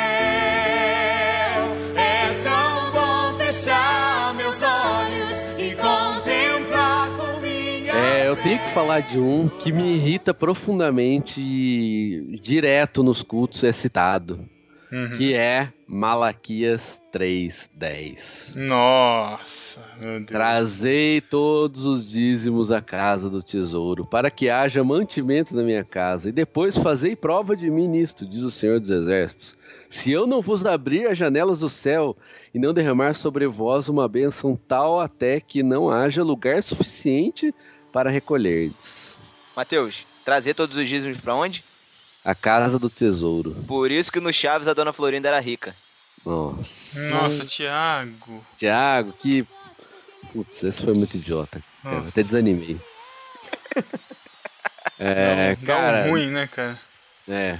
[8.62, 14.40] que falar de um que me irrita profundamente e direto nos cultos é citado,
[14.90, 15.10] Uhum.
[15.16, 18.52] que é Malaquias 3:10.
[18.54, 20.26] Nossa, meu Deus.
[20.26, 26.28] Trazei todos os dízimos à casa do tesouro, para que haja mantimento na minha casa,
[26.28, 29.56] e depois fazei prova de mim nisto, diz o Senhor dos Exércitos.
[29.88, 32.14] Se eu não vos abrir as janelas do céu
[32.54, 37.54] e não derramar sobre vós uma bênção tal até que não haja lugar suficiente
[37.92, 39.14] para recolherdes.
[39.54, 41.62] Mateus, trazer todos os dízimos pra onde?
[42.24, 43.54] A casa do tesouro.
[43.66, 45.74] Por isso que no Chaves a dona Florinda era rica.
[46.24, 47.00] Nossa.
[47.10, 48.46] Nossa, Thiago.
[48.56, 49.46] Tiago, que.
[50.32, 51.62] Putz, esse foi muito idiota.
[51.82, 51.96] cara.
[51.96, 52.08] Nossa.
[52.08, 52.78] Até desanimei.
[54.98, 56.08] É, Dá um cara.
[56.08, 56.78] ruim, né, cara?
[57.28, 57.58] É.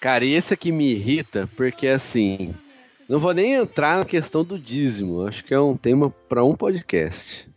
[0.00, 2.54] Cara, e esse aqui me irrita porque assim.
[3.08, 5.26] Não vou nem entrar na questão do dízimo.
[5.26, 7.48] Acho que é um tema para um podcast.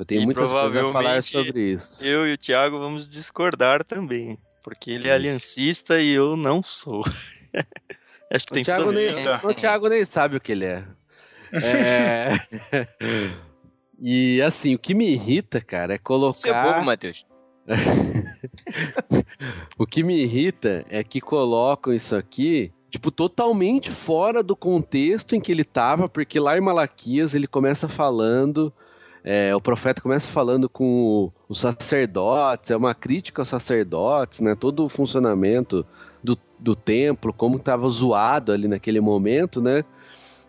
[0.00, 2.02] Eu tenho E muitas coisas a falar sobre isso.
[2.02, 7.04] Eu e o Thiago vamos discordar também, porque ele é aliancista e eu não sou.
[8.32, 9.08] Acho que O tem Thiago, nem,
[9.44, 10.86] o Thiago nem sabe o que ele é.
[11.52, 12.30] É.
[14.00, 16.32] e assim, o que me irrita, cara, é colocar.
[16.32, 17.26] Você é bobo, Mateus.
[19.78, 25.40] O que me irrita é que colocam isso aqui, tipo, totalmente fora do contexto em
[25.40, 28.72] que ele tava, porque lá em Malaquias ele começa falando,
[29.22, 34.54] é, o profeta começa falando com os sacerdotes, é uma crítica aos sacerdotes, né?
[34.54, 35.84] Todo o funcionamento
[36.22, 39.84] do, do templo, como tava zoado ali naquele momento, né?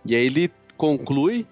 [0.05, 1.45] E aí ele conclui.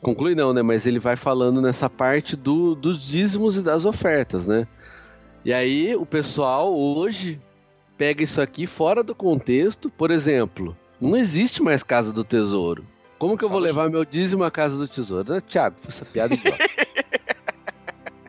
[0.00, 0.62] Conclui não, né?
[0.62, 4.66] Mas ele vai falando nessa parte do, dos dízimos e das ofertas, né?
[5.44, 7.40] E aí o pessoal hoje
[7.96, 9.88] pega isso aqui fora do contexto.
[9.88, 12.84] Por exemplo, não existe mais casa do tesouro.
[13.22, 15.34] Como que eu vou levar meu dízimo à casa do tesouro?
[15.34, 16.58] Ah, Tiago, essa piada é idiota.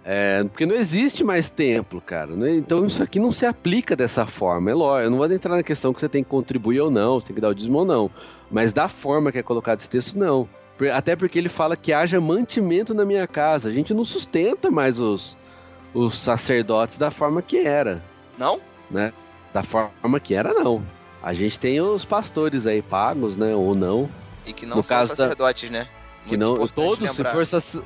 [0.06, 2.36] É, porque não existe mais templo, cara.
[2.36, 2.54] né?
[2.58, 4.70] Então isso aqui não se aplica dessa forma.
[4.70, 7.22] É lógico, eu não vou entrar na questão que você tem que contribuir ou não,
[7.22, 8.12] tem que dar o dízimo ou não.
[8.52, 10.48] Mas da forma que é colocado esse texto, não.
[10.94, 13.70] Até porque ele fala que haja mantimento na minha casa.
[13.70, 15.38] A gente não sustenta mais os,
[15.94, 18.04] os sacerdotes da forma que era,
[18.38, 18.60] Não?
[18.92, 19.14] né?
[19.54, 20.84] Da forma que era, não.
[21.24, 23.56] A gente tem os pastores aí pagos, né?
[23.56, 24.10] Ou não.
[24.46, 25.88] E que não No são caso da- sacerdotes, né?
[26.26, 27.84] Que Muito não, importante todos, se for, sac-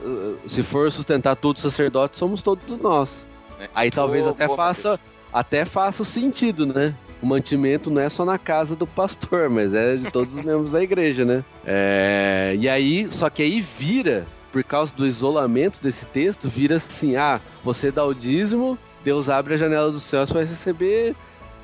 [0.47, 3.25] se for sustentar todos os sacerdotes, somos todos nós.
[3.59, 3.67] É.
[3.73, 4.99] Aí talvez até pô, faça,
[5.33, 6.93] até faça o sentido, né?
[7.19, 10.69] O mantimento não é só na casa do pastor, mas é de todos os membros
[10.71, 11.43] da igreja, né?
[11.65, 17.15] É, e aí, só que aí vira, por causa do isolamento desse texto, vira assim:
[17.15, 21.15] ah, você dá o dízimo, Deus abre a janela do céu, você vai receber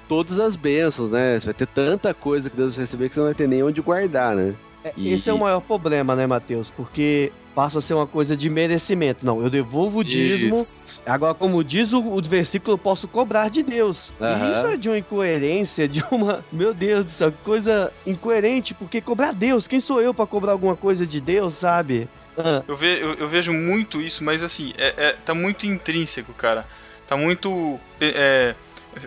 [0.09, 1.39] todas as bênçãos, né?
[1.39, 3.61] Você vai ter tanta coisa que Deus vai receber que você não vai ter nem
[3.61, 4.55] onde guardar, né?
[4.83, 6.67] É, E- Esse é o maior problema, né, Matheus?
[6.75, 9.25] Porque passa a ser uma coisa de merecimento.
[9.25, 10.55] Não, eu devolvo o dízimo.
[10.61, 11.01] Isso.
[11.05, 13.97] Agora, como diz o, o versículo, eu posso cobrar de Deus.
[14.19, 14.57] E Aham.
[14.57, 16.43] isso é de uma incoerência, de uma.
[16.51, 19.67] Meu Deus do céu, coisa incoerente, porque cobrar Deus.
[19.67, 22.07] Quem sou eu pra cobrar alguma coisa de Deus, sabe?
[22.37, 26.33] Ah, Eu, ve, eu, eu vejo muito isso, mas assim, é, é- tá muito intrínseco,
[26.33, 26.65] cara.
[27.07, 27.79] Tá muito.
[28.01, 28.55] É,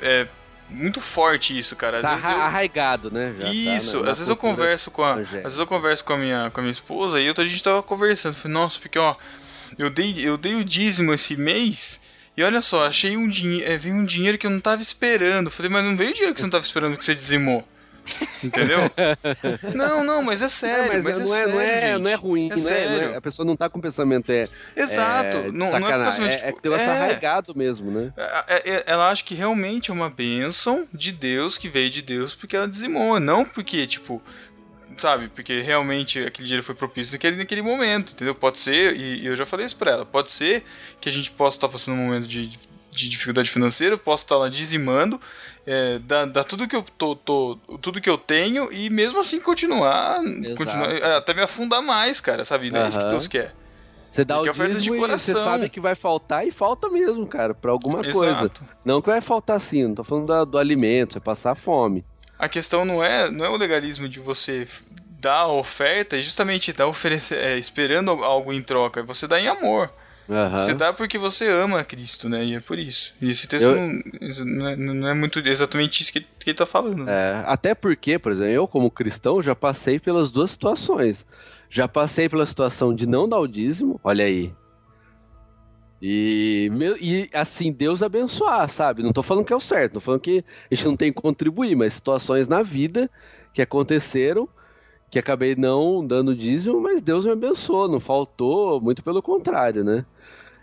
[0.00, 0.26] é,
[0.68, 1.98] muito forte isso, cara.
[1.98, 3.34] Às Tá vezes eu- arra- arraigado, né?
[3.38, 6.04] Já tá Isso, na- na às vezes eu converso com a, às vezes eu converso
[6.04, 8.78] com a minha, com a minha esposa e outra a gente tava conversando, falei, nossa,
[8.78, 9.14] porque ó,
[9.78, 12.00] eu dei, eu dei o dízimo esse mês
[12.36, 15.50] e olha só, achei um dinheiro, veio um dinheiro que eu não tava esperando.
[15.50, 17.66] Falei, mas não veio o dinheiro que você não tava esperando que você dizimou.
[18.42, 18.78] Entendeu?
[19.74, 22.02] não, não, mas é sério, É, mas, mas, é, não, é, sério, não, é, gente.
[22.02, 22.62] não é ruim, É não é- não
[22.94, 23.16] é- sério.
[23.16, 26.32] a pessoa não tá com o pensamento é, Exato, é, não, não é sacanagem, pensamento,
[26.44, 26.90] é, é tipo, negócio é.
[26.96, 28.12] arraigado mesmo, né?
[28.16, 32.34] É- é- Ela acha que realmente é uma bênção de Deus, que veio de Deus,
[32.34, 34.22] porque ela dizimou, não porque, tipo,
[34.96, 38.34] sabe, porque realmente aquele dinheiro foi propício naquele, naquele momento, entendeu?
[38.34, 40.64] Pode ser, e, e eu já falei isso pra ela, pode ser
[41.00, 42.48] que a gente possa estar passando um momento de,
[42.92, 45.20] de dificuldade financeira, posso estar lá dizimando,
[45.66, 49.40] é, dá, dá tudo que eu tô, tô- tudo que eu tenho e mesmo assim
[49.40, 50.16] continuar,
[50.56, 52.70] continuar é, até me afundar mais, cara, sabe?
[52.70, 53.06] Não é isso que.
[53.08, 53.54] Deus quer.
[54.08, 55.44] Você dá Porque o de dízimo e você coração.
[55.44, 58.30] sabe que vai faltar e falta mesmo, cara, pra alguma coisa.
[58.30, 58.64] Exato.
[58.84, 62.04] Não que vai faltar sim, não tô falando da- do alimento, vai passar fome.
[62.38, 64.66] A questão não é, não é o legalismo de você
[65.18, 69.02] dar a oferta e justamente dar oferecer, é, esperando algo em troca.
[69.02, 69.90] Você dá em amor.
[70.28, 70.58] Aham.
[70.58, 72.44] Você dá porque você ama Cristo, né?
[72.44, 73.14] E é por isso.
[73.22, 76.56] E esse texto Eu- não, é, não é muito exatamente isso que ele, que ele
[76.56, 77.04] tá falando.
[77.04, 77.12] né?
[77.12, 81.24] É, até porque, por exemplo, eu como cristão já passei pelas duas situações.
[81.70, 84.52] Já passei pela situação de não dar o dízimo, olha aí.
[86.00, 89.02] E, meu- e assim, Deus abençoar, sabe?
[89.02, 91.12] Não tô falando que é o certo, não tô falando que a gente não tem
[91.12, 93.10] que contribuir, mas situações na vida
[93.54, 94.46] que aconteceram,
[95.10, 100.04] que acabei não dando dízimo, mas Deus me abençoou, não faltou, muito pelo contrário, né?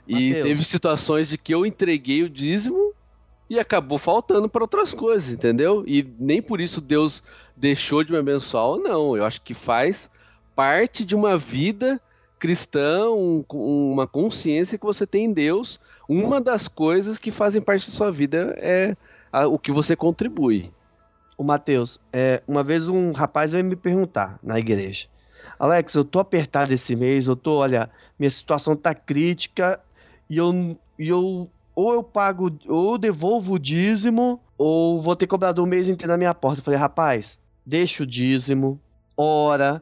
[0.08, 0.46] E Mateus.
[0.48, 2.94] teve situações de que eu entreguei o dízimo
[3.50, 5.84] e acabou faltando para outras coisas, entendeu?
[5.88, 7.24] E nem por isso Deus
[7.56, 9.16] deixou de me abençoar ou não.
[9.16, 10.10] Eu acho que faz
[10.56, 12.02] parte de uma vida
[12.40, 15.80] cristã, um- uma consciência que você tem em Deus.
[16.10, 18.96] Uma das coisas que fazem parte da sua vida é
[19.32, 20.72] a- o que você contribui.
[21.36, 25.08] o Matheus, é, uma vez um rapaz veio me perguntar na igreja:
[25.58, 27.90] Alex, eu tô apertado esse mês, eu tô, olha,
[28.20, 29.80] minha situação tá crítica
[30.34, 35.28] e eu, e eu ou eu pago, ou eu devolvo o dízimo, ou vou ter
[35.28, 36.60] cobrador o mês inteiro na minha porta.
[36.60, 38.80] Eu falei, rapaz, deixa o dízimo,
[39.18, 39.82] ora,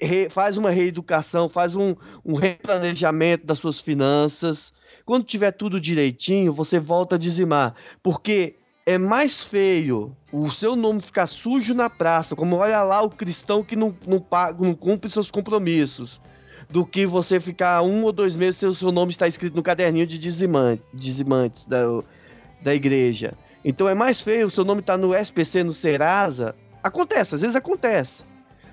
[0.00, 4.72] re- faz uma reeducação, faz um, um replanejamento das suas finanças.
[5.04, 7.74] Quando tiver tudo direitinho, você volta a dizimar.
[8.02, 8.56] Porque
[8.86, 13.62] é mais feio o seu nome ficar sujo na praça, como olha lá o cristão
[13.62, 16.20] que não, não, paga, não cumpre seus compromissos,
[16.70, 19.62] do que você ficar um ou dois meses sem o seu nome estar escrito no
[19.62, 21.82] caderninho de dizimante, dizimantes da,
[22.62, 23.34] da igreja.
[23.64, 26.54] Então é mais feio o seu nome estar no SPC, no Serasa.
[26.82, 28.22] Acontece, às vezes acontece.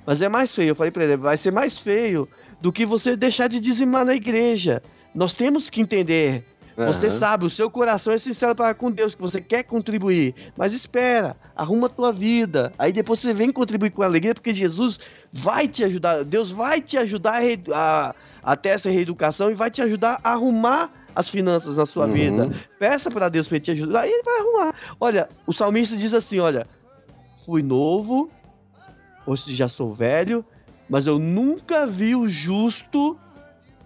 [0.05, 0.69] Mas é mais feio.
[0.69, 2.29] Eu falei pra ele, vai ser mais feio
[2.61, 4.81] do que você deixar de dizimar na igreja.
[5.13, 6.45] Nós temos que entender
[6.77, 10.35] você sabe, o seu coração é sincero para com Deus, que você quer contribuir.
[10.55, 12.71] Mas espera, arruma a tua vida.
[12.77, 14.99] Aí depois você vem contribuir com alegria, porque Jesus
[15.33, 16.23] vai te ajudar.
[16.23, 18.13] Deus vai te ajudar a, reedu- a,
[18.43, 22.13] a ter essa reeducação e vai te ajudar a arrumar as finanças na sua Uhum.
[22.13, 22.51] vida.
[22.77, 24.75] Peça para Deus para te ajudar e ele vai arrumar.
[24.99, 26.67] Olha, o salmista diz assim: olha,
[27.43, 28.29] fui novo,
[29.25, 30.45] hoje já sou velho,
[30.87, 33.17] mas eu nunca vi o justo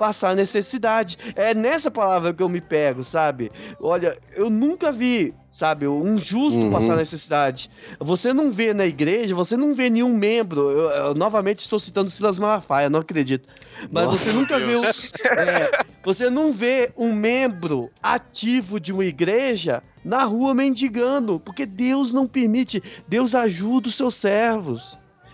[0.02, 1.16] passar necessidade.
[1.36, 3.52] É nessa palavra que eu me pego, sabe?
[3.80, 6.72] Olha, eu nunca vi, sabe, um justo Uhum.
[6.72, 7.70] passar necessidade.
[8.00, 10.72] Você não vê na igreja, você não vê nenhum membro.
[10.72, 13.48] Eu, eu novamente estou citando Silas Malafaia, não acredito.
[13.92, 15.12] Mas Nossa, você nunca vê Deus.
[15.38, 22.12] é, você não vê um membro ativo de uma igreja na rua mendigando, porque Deus
[22.12, 22.82] não permite.
[23.08, 24.82] Deus ajuda os seus servos.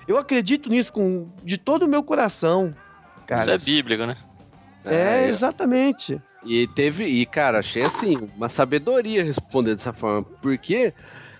[0.05, 2.75] Eu acredito nisso com de todo o meu coração.
[3.25, 4.15] Cara, Isso é bíblico, né?
[4.89, 6.21] É, É, exatamente.
[6.45, 10.93] E teve, e cara, achei assim, uma sabedoria responder dessa forma, porque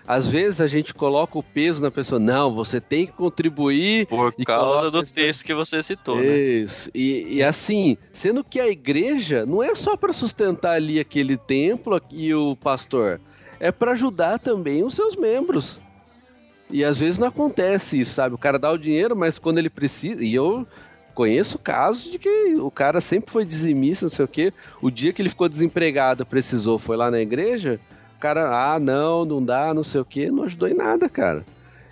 [0.06, 4.06] às vezes a gente coloca o peso na pessoa, não, você tem que contribuir.
[4.06, 6.26] Por causa do esse- texto que você citou, né?
[6.26, 6.90] Isso.
[6.94, 12.00] E, e assim, sendo que a igreja não é só para sustentar ali aquele templo
[12.10, 13.20] e o pastor,
[13.60, 15.78] é para ajudar também os seus membros.
[16.70, 18.34] E às vezes não acontece isso, sabe?
[18.34, 20.22] O cara dá o dinheiro, mas quando ele precisa.
[20.22, 20.66] E eu
[21.18, 24.52] conheço casos de que o cara sempre foi dizimista, não sei o quê.
[24.80, 27.80] O dia que ele ficou desempregado, precisou, foi lá na igreja.
[28.16, 31.44] O cara, ah, não, não dá, não sei o quê, não ajudou em nada, cara.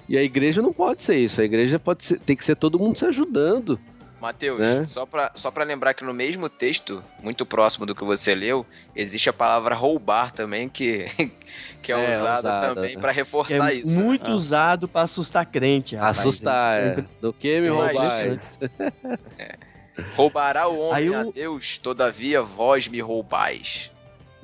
[0.08, 1.40] E a igreja não pode ser isso.
[1.40, 3.80] A igreja pode ser, tem que ser todo mundo se ajudando.
[4.26, 4.84] Mateus, Né?
[4.86, 8.66] só, pra, só pra lembrar que no mesmo texto, muito próximo do que você leu,
[8.94, 11.06] existe a palavra roubar também, que,
[11.82, 13.00] que é, É, usada usada, também né?
[13.00, 13.98] pra Que reforçar é isso.
[14.00, 14.34] muito Ah.
[14.34, 16.18] usado pra assustar crente, rapaz.
[16.18, 17.04] Assustar, é.
[17.20, 18.00] Do que me Imagina.
[18.00, 18.58] roubais?
[20.14, 23.90] Roubará o homem Aí a Deus, todavia vós me roubais.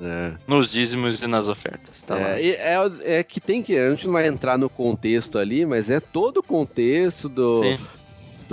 [0.01, 0.33] É.
[0.47, 2.01] Nos dízimos e nas ofertas.
[2.01, 2.31] Tá lá.
[2.39, 2.75] É, e é,
[3.19, 3.77] é que tem que.
[3.77, 7.79] A gente não vai entrar no contexto ali, mas é todo o contexto do, Sim.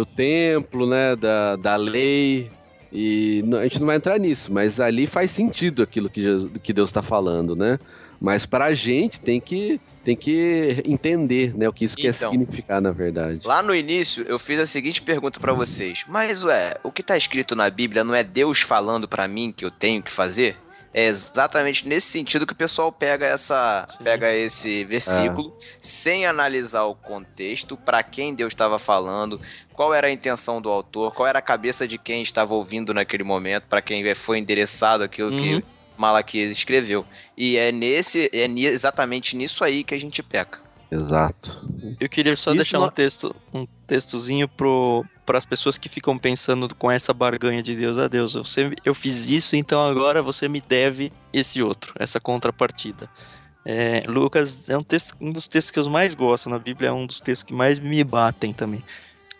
[0.00, 1.14] Do templo, né?
[1.16, 2.50] Da, da lei.
[2.92, 6.72] E a gente não vai entrar nisso, mas ali faz sentido aquilo que, Jesus- que
[6.72, 7.78] Deus está falando, né?
[8.20, 12.30] Mas pra gente tem que, tem que entender né, o que isso quer Então.
[12.32, 13.40] significar, na verdade.
[13.44, 16.04] Lá no início, eu fiz a seguinte pergunta pra vocês.
[16.08, 19.64] Mas, ué, o que tá escrito na Bíblia não é Deus falando pra mim que
[19.64, 20.56] eu tenho que fazer?
[20.92, 24.02] É exatamente nesse sentido que o pessoal pega essa, Sim.
[24.02, 29.40] pega esse versículo sem analisar o contexto, pra quem Deus estava falando,
[29.72, 33.22] qual era a intenção do autor, qual era a cabeça de quem estava ouvindo naquele
[33.22, 35.60] momento, pra quem foi endereçado aquilo Uhum.
[35.60, 35.64] que
[35.96, 37.06] Malaquias escreveu.
[37.36, 40.58] E é nesse, é exatamente nisso aí que a gente peca.
[40.90, 41.68] Exato.
[42.00, 45.88] Eu queria só Isso deixar não- um texto, um textozinho pro para as pessoas que
[45.88, 48.34] ficam pensando com essa barganha de Deus a Deus.
[48.34, 53.08] Eu, sempre, eu fiz isso, então agora você me deve esse outro, essa contrapartida.
[53.64, 56.92] É, Lucas é um, texto, um dos textos que eu mais gosto na Bíblia, é
[56.92, 58.82] um dos textos que mais me batem também.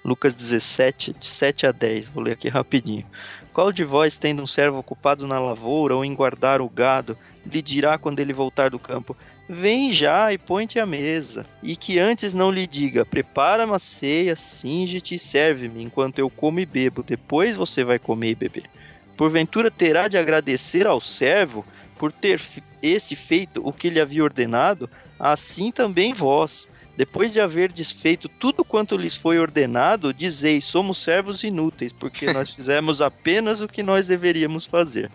[0.05, 3.05] Lucas 17, de 7 a 10, vou ler aqui rapidinho.
[3.53, 7.61] Qual de vós, tendo um servo ocupado na lavoura ou em guardar o gado, lhe
[7.61, 9.17] dirá quando ele voltar do campo:
[9.53, 14.37] Vem já e põe-te à mesa, e que antes não lhe diga: Prepara uma ceia,
[14.37, 18.71] singe-te e serve-me, enquanto eu como e bebo, depois você vai comer e beber.
[19.17, 21.67] Porventura terá de agradecer ao servo
[21.99, 22.41] por ter
[22.81, 24.89] este feito o que lhe havia ordenado,
[25.19, 26.69] assim também vós.
[26.97, 32.55] Depois de haver desfeito tudo quanto lhes foi ordenado, dizeis: somos servos inúteis, porque nós
[32.55, 35.11] fizemos apenas o que nós deveríamos fazer.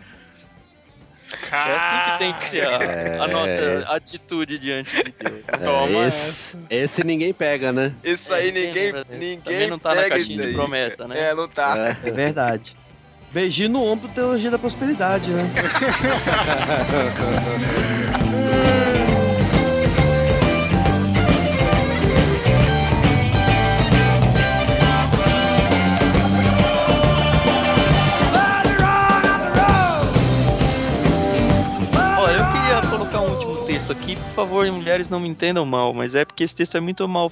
[1.50, 5.42] É assim que tem que ser a, a nossa atitude diante de Deus.
[5.48, 7.92] É, Toma esse, esse ninguém pega, né?
[8.04, 10.54] Isso É, aí ninguém ninguém, Também não tá na pega caixinha isso de aí.
[10.54, 11.30] promessa, né?
[11.30, 11.96] É, não tá.
[12.04, 12.08] É.
[12.08, 12.76] É verdade.
[13.32, 15.44] Beijinho no ombro, teologia da prosperidade, né?
[33.86, 36.80] texto aqui, por favor, mulheres não me entendam mal, mas é porque esse texto é
[36.80, 37.30] muito mal,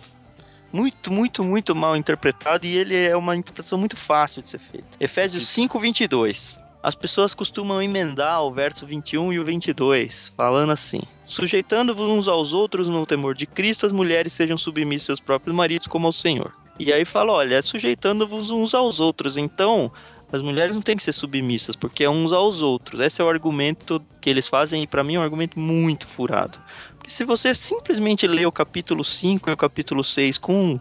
[0.73, 4.87] muito, muito, muito mal interpretado e ele é uma interpretação muito fácil de ser feita.
[5.01, 6.61] Efésios 5, 22.
[6.83, 12.53] As pessoas costumam emendar o verso 21 e o 22, falando assim: Sujeitando-vos uns aos
[12.53, 16.53] outros no temor de Cristo, as mulheres sejam submissas aos próprios maridos como ao Senhor.
[16.79, 19.37] E aí fala: olha, sujeitando-vos uns aos outros.
[19.37, 19.91] Então,
[20.35, 22.99] as mulheres não têm que ser submissas, porque é uns aos outros.
[22.99, 26.59] Esse é o argumento que eles fazem, e pra mim é um argumento muito furado.
[26.97, 30.81] Porque se você simplesmente lê o capítulo 5 e o capítulo 6 com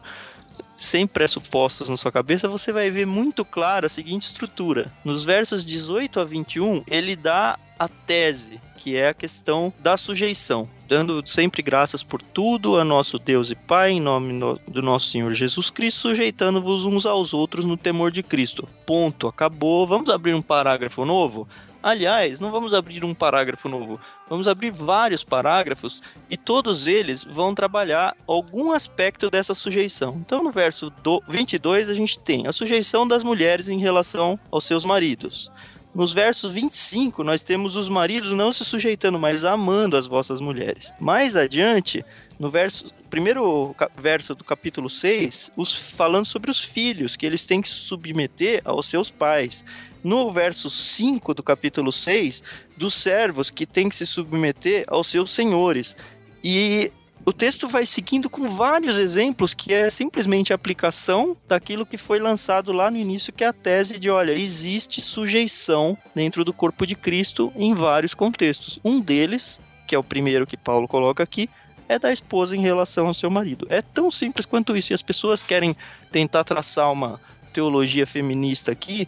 [0.83, 4.91] sem pressupostos na sua cabeça, você vai ver muito claro a seguinte estrutura.
[5.03, 10.69] Nos versos 18 a 21, ele dá a tese, que é a questão da sujeição,
[10.87, 15.09] dando sempre graças por tudo a nosso Deus e Pai, em nome no- do nosso
[15.09, 18.67] Senhor Jesus Cristo, sujeitando-vos uns aos outros no temor de Cristo.
[18.85, 19.87] Ponto, acabou.
[19.87, 21.47] Vamos abrir um parágrafo novo?
[21.81, 23.99] Aliás, não vamos abrir um parágrafo novo.
[24.29, 30.17] Vamos abrir vários parágrafos e todos eles vão trabalhar algum aspecto dessa sujeição.
[30.25, 34.63] Então, no verso do 22, a gente tem a sujeição das mulheres em relação aos
[34.63, 35.51] seus maridos.
[35.93, 40.91] Nos versos 25, nós temos os maridos não se sujeitando, mas amando as vossas mulheres.
[40.99, 42.03] Mais adiante,
[42.43, 47.61] no verso, primeiro verso do capítulo 6, os, falando sobre os filhos, que eles têm
[47.61, 49.63] que se submeter aos seus pais.
[50.03, 52.43] No verso 5 do capítulo 6,
[52.75, 55.95] dos servos que têm que se submeter aos seus senhores.
[56.43, 56.91] E
[57.25, 62.19] o texto vai seguindo com vários exemplos que é simplesmente a aplicação daquilo que foi
[62.19, 66.85] lançado lá no início, que é a tese de, olha, existe sujeição dentro do corpo
[66.85, 68.81] de Cristo em vários contextos.
[68.83, 71.49] Um deles, que é o primeiro que Paulo coloca aqui,
[71.93, 73.65] é da esposa em relação ao seu marido.
[73.69, 74.91] É tão simples quanto isso.
[74.93, 75.75] E as pessoas querem
[76.11, 77.19] tentar traçar uma
[77.53, 79.07] teologia feminista aqui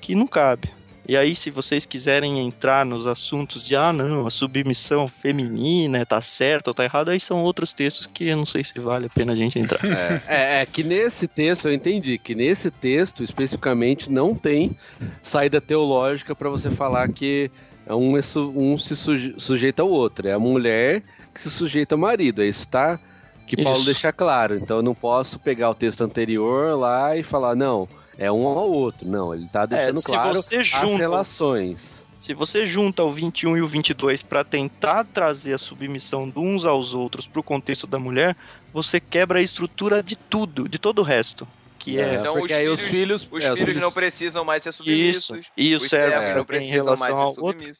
[0.00, 0.70] que não cabe.
[1.08, 6.20] E aí, se vocês quiserem entrar nos assuntos de, ah, não, a submissão feminina tá
[6.20, 9.08] certa ou tá errada, aí são outros textos que eu não sei se vale a
[9.08, 9.78] pena a gente entrar.
[9.86, 14.76] É, é, é que nesse texto, eu entendi, que nesse texto, especificamente, não tem
[15.22, 17.52] saída teológica para você falar que
[17.88, 20.26] um, é su- um se suje- sujeita ao outro.
[20.26, 21.04] É a mulher
[21.36, 22.42] que se sujeita ao marido.
[22.42, 22.98] Aí está
[23.46, 23.86] Que Paulo Isso.
[23.86, 24.56] deixa claro.
[24.56, 28.72] Então eu não posso pegar o texto anterior lá e falar, não, é um ou
[28.72, 29.06] outro.
[29.08, 32.02] Não, ele tá deixando É, se claro você as junta- relações.
[32.20, 36.64] Se você junta o 21 e o 22 para tentar trazer a submissão de uns
[36.64, 38.34] aos outros para o contexto da mulher,
[38.72, 41.46] você quebra a estrutura de tudo, de todo o resto.
[41.78, 43.28] Que é, Então, porque os aí os filhos- filhos.
[43.30, 45.38] Os é, filhos não precisam mais ser submissos.
[45.38, 47.70] isso, e o Os servo servos não precisam mais ser ao outro.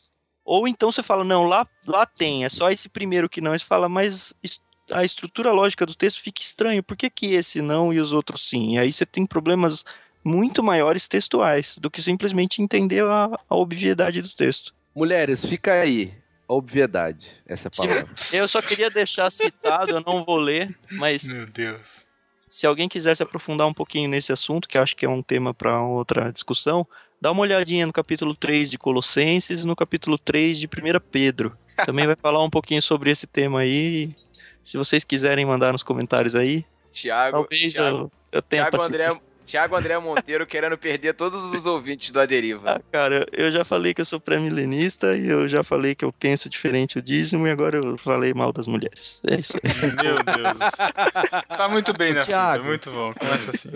[0.46, 3.50] Ou então você fala, não, lá, lá tem, é só esse primeiro que não.
[3.50, 4.32] Aí Você fala, mas
[4.92, 6.84] a estrutura lógica do texto fica estranho.
[6.84, 8.74] Por que, que esse não e os outros sim?
[8.74, 9.84] E aí você tem problemas
[10.22, 14.72] muito maiores textuais do que simplesmente entender a, a obviedade do texto.
[14.94, 16.14] Mulheres, fica aí.
[16.46, 17.26] Obviedade.
[17.44, 18.06] Essa palavra.
[18.32, 22.06] Eu só queria deixar citado, eu não vou ler, mas Meu Deus.
[22.48, 25.52] se alguém quisesse aprofundar um pouquinho nesse assunto, que eu acho que é um tema
[25.52, 26.86] para outra discussão,
[27.20, 31.56] dá uma olhadinha no capítulo 3 de Colossenses e no capítulo 3 de 1 Pedro.
[31.84, 34.14] Também vai falar um pouquinho sobre esse tema aí.
[34.64, 39.10] Se vocês quiserem mandar nos comentários aí, Tiago, talvez Tiago, eu, eu tenha Tiago André.
[39.46, 42.72] Tiago André Monteiro querendo perder todos os ouvintes do Aderiva.
[42.72, 46.12] Ah, cara, eu já falei que eu sou pré-milenista e eu já falei que eu
[46.12, 49.22] penso diferente o dízimo e agora eu falei mal das mulheres.
[49.26, 50.04] É isso aí.
[50.04, 50.58] Meu Deus.
[51.56, 52.64] Tá muito bem na fita, Thiago.
[52.64, 53.14] muito bom.
[53.14, 53.70] Começa assim.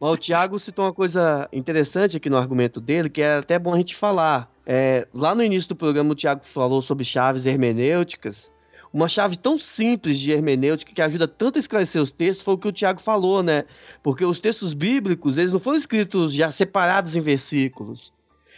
[0.00, 3.74] Mas o Thiago citou uma coisa interessante aqui no argumento dele, que é até bom
[3.74, 4.50] a gente falar.
[4.66, 8.50] É, lá no início do programa, o Thiago falou sobre chaves hermenêuticas.
[8.92, 12.58] Uma chave tão simples de hermenêutica que ajuda tanto a esclarecer os textos foi o
[12.58, 13.64] que o Tiago falou, né?
[14.02, 18.12] Porque os textos bíblicos, eles não foram escritos já separados em versículos.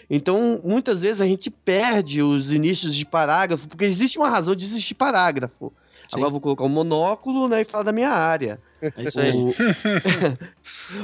[0.08, 4.64] Então, muitas vezes a gente perde os inícios de parágrafo, porque existe uma razão de
[4.64, 5.72] existir parágrafo.
[6.08, 6.16] Sim.
[6.16, 8.58] Agora eu vou colocar um monóculo né, e falar da minha área.
[8.82, 9.32] É isso aí.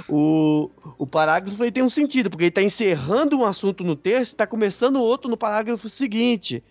[0.09, 0.69] O,
[0.99, 4.35] o parágrafo ele tem um sentido, porque ele está encerrando um assunto no texto e
[4.35, 6.63] está começando outro no parágrafo seguinte.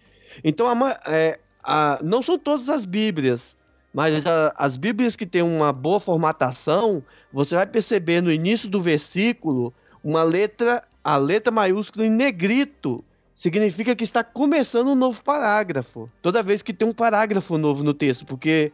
[0.44, 3.56] Então, a é, a- não são todas as Bíblias,
[3.94, 8.82] mas a- as Bíblias que têm uma boa formatação, você vai perceber no início do
[8.82, 13.04] versículo uma letra, a letra maiúscula em negrito.
[13.36, 16.10] Significa que está começando um novo parágrafo.
[16.22, 18.72] Toda vez que tem um parágrafo novo no texto, porque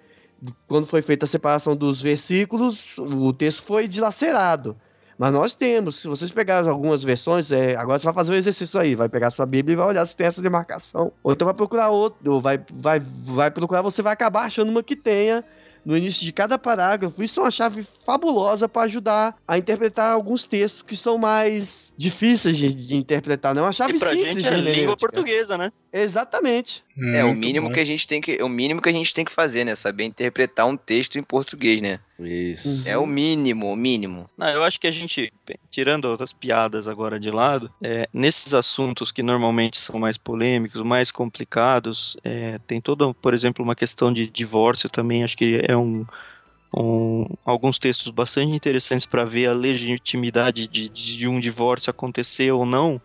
[0.68, 4.76] quando foi feita a separação dos versículos, o texto foi dilacerado.
[5.22, 8.80] Mas nós temos, se vocês pegarem algumas versões, é, agora você vai fazer o exercício
[8.80, 11.14] aí, vai pegar sua Bíblia e vai olhar se tem essa demarcação.
[11.22, 14.82] Ou então vai procurar outro, ou vai, vai, vai procurar, você vai acabar achando uma
[14.82, 15.44] que tenha
[15.86, 17.22] no início de cada parágrafo.
[17.24, 22.58] Isso é uma chave fabulosa para ajudar a interpretar alguns textos que são mais difíceis
[22.58, 23.54] de, de interpretar.
[23.54, 25.72] Não é uma chave E pra simples gente é língua portuguesa, né?
[25.94, 26.84] Exatamente.
[27.14, 27.74] É o Muito mínimo bom.
[27.74, 29.76] que a gente tem que, o mínimo que a gente tem que fazer, né?
[29.76, 32.00] Saber interpretar um texto em português, né?
[32.20, 32.88] Isso.
[32.88, 34.30] É o mínimo, o mínimo.
[34.38, 35.34] Não, eu acho que a gente,
[35.70, 41.12] tirando outras piadas agora de lado, é, nesses assuntos que normalmente são mais polêmicos, mais
[41.12, 46.06] complicados, é, tem toda, por exemplo, uma questão de divórcio também, acho que é um,
[46.74, 52.66] um- alguns textos bastante interessantes para ver a legitimidade de, de um divórcio acontecer ou
[52.66, 53.02] não.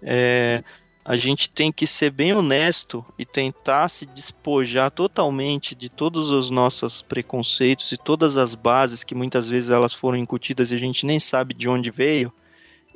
[0.00, 0.62] É,
[1.08, 6.50] a gente tem que ser bem honesto e tentar se despojar totalmente de todos os
[6.50, 11.06] nossos preconceitos e todas as bases que muitas vezes elas foram incutidas e a gente
[11.06, 12.30] nem sabe de onde veio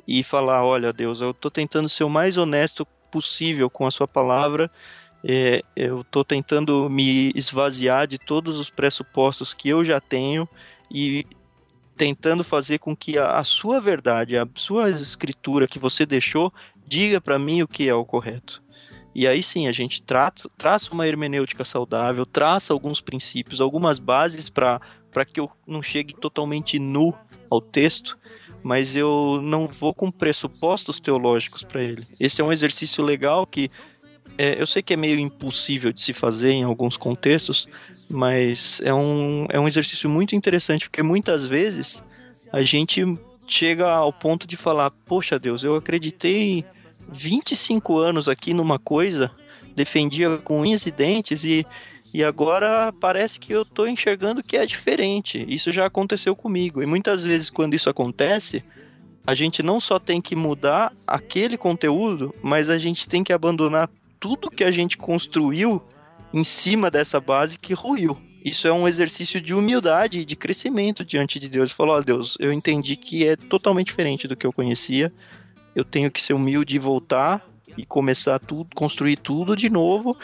[0.07, 4.07] e falar, olha Deus, eu estou tentando ser o mais honesto possível com a sua
[4.07, 4.69] palavra,
[5.23, 10.47] é, eu estou tentando me esvaziar de todos os pressupostos que eu já tenho
[10.91, 11.25] e
[11.95, 16.53] tentando fazer com que a, a sua verdade, a sua escritura que você deixou,
[16.87, 18.61] diga para mim o que é o correto.
[19.15, 24.49] E aí sim, a gente trata, traça uma hermenêutica saudável, traça alguns princípios, algumas bases
[24.49, 24.79] para
[25.31, 27.13] que eu não chegue totalmente nu
[27.49, 28.17] ao texto,
[28.63, 32.03] mas eu não vou com pressupostos teológicos para ele.
[32.19, 33.69] Esse é um exercício legal que
[34.37, 37.67] é, eu sei que é meio impossível de se fazer em alguns contextos,
[38.09, 42.03] mas é um, é um exercício muito interessante, porque muitas vezes
[42.51, 43.03] a gente
[43.47, 46.65] chega ao ponto de falar: Poxa Deus, eu acreditei
[47.11, 49.31] 25 anos aqui numa coisa,
[49.75, 51.65] defendia com unhas e dentes e,
[52.13, 55.45] e agora parece que eu tô enxergando que é diferente.
[55.47, 56.81] Isso já aconteceu comigo.
[56.81, 58.63] E muitas vezes, quando isso acontece,
[59.25, 63.89] a gente não só tem que mudar aquele conteúdo, mas a gente tem que abandonar
[64.19, 65.81] tudo que a gente construiu
[66.33, 68.17] em cima dessa base que ruiu.
[68.43, 71.71] Isso é um exercício de humildade e de crescimento diante de Deus.
[71.71, 75.13] Falou, ó Deus, eu entendi que é totalmente diferente do que eu conhecia.
[75.75, 77.45] Eu tenho que ser humilde e voltar
[77.77, 80.17] e começar tudo, construir tudo de novo,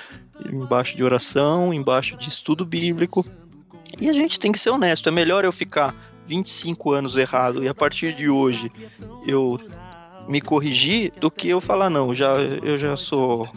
[0.51, 3.26] embaixo de oração, embaixo de estudo bíblico.
[3.99, 5.09] E a gente tem que ser honesto.
[5.09, 5.95] É melhor eu ficar
[6.27, 8.71] 25 anos errado e a partir de hoje
[9.26, 9.59] eu
[10.27, 13.49] me corrigir do que eu falar não, já eu já sou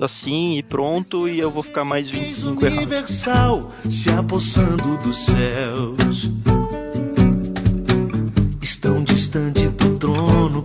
[0.00, 2.76] assim e pronto, e eu vou ficar mais 25 errado.
[2.78, 6.30] universal se apossando dos céus.
[8.60, 9.68] Estão distante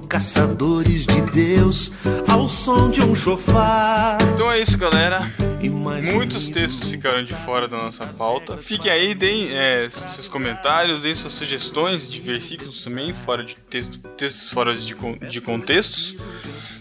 [0.08, 1.92] caçadores de Deus,
[2.28, 4.18] ao som de um chofar.
[4.34, 5.32] Então é isso, galera.
[6.14, 8.58] Muitos textos ficaram de fora da nossa pauta.
[8.58, 14.00] Fiquem aí, deem é, seus comentários, deem suas sugestões de versículos também, fora de texto,
[14.18, 14.96] textos fora de,
[15.30, 16.16] de contextos.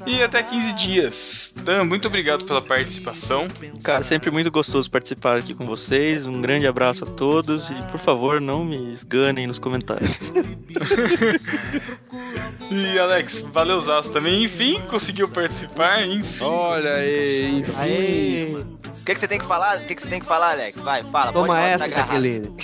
[0.07, 1.55] E até 15 dias.
[1.65, 3.49] Dan, muito obrigado pela participação.
[3.83, 6.25] Cara, sempre muito gostoso participar aqui com vocês.
[6.25, 10.33] Um grande abraço a todos e, por favor, não me esganem nos comentários.
[12.71, 14.45] E Alex, valeu Zaço também.
[14.45, 16.07] Enfim, conseguiu participar.
[16.07, 16.45] Enfim.
[16.45, 17.73] Olha aí, enfim.
[17.77, 18.55] Aê!
[18.55, 19.79] O que, que você tem que falar?
[19.79, 20.81] O que, que você tem que falar, Alex?
[20.83, 21.33] Vai, fala.
[21.33, 21.97] pode Toma falar, essa, tá.
[21.97, 22.55] Jaqueline.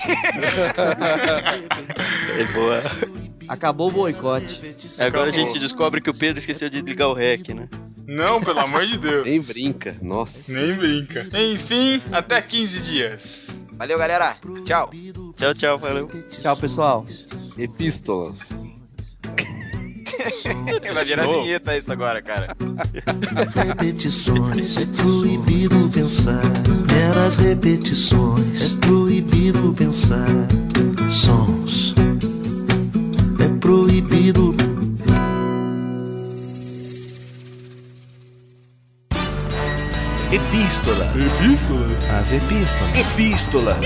[2.39, 2.83] É boa.
[3.49, 4.77] Acabou o boicote.
[4.99, 7.69] Agora a gente descobre que o Pedro esqueceu de ligar o REC, né?
[8.07, 9.25] Não, pelo amor de Deus.
[9.25, 10.53] Nem brinca, nossa.
[10.53, 11.27] Nem brinca.
[11.33, 13.61] Enfim, até 15 dias.
[13.73, 14.37] Valeu, galera.
[14.65, 14.91] Tchau.
[15.37, 16.09] Tchau, tchau, valeu.
[16.31, 17.07] Tchau, pessoal.
[17.57, 18.39] Epístolas.
[20.95, 22.57] Vai virar vinheta isso agora, cara.
[23.55, 24.77] repetições.
[24.77, 26.43] É proibido pensar.
[26.91, 28.73] Meras repetições.
[28.73, 30.29] É proibido pensar.
[31.11, 31.95] Sons.
[33.39, 34.55] É proibido.
[40.33, 41.11] Epístola.
[41.15, 41.87] Epístola.
[42.19, 42.97] As epístolas.
[42.97, 43.79] Epístola.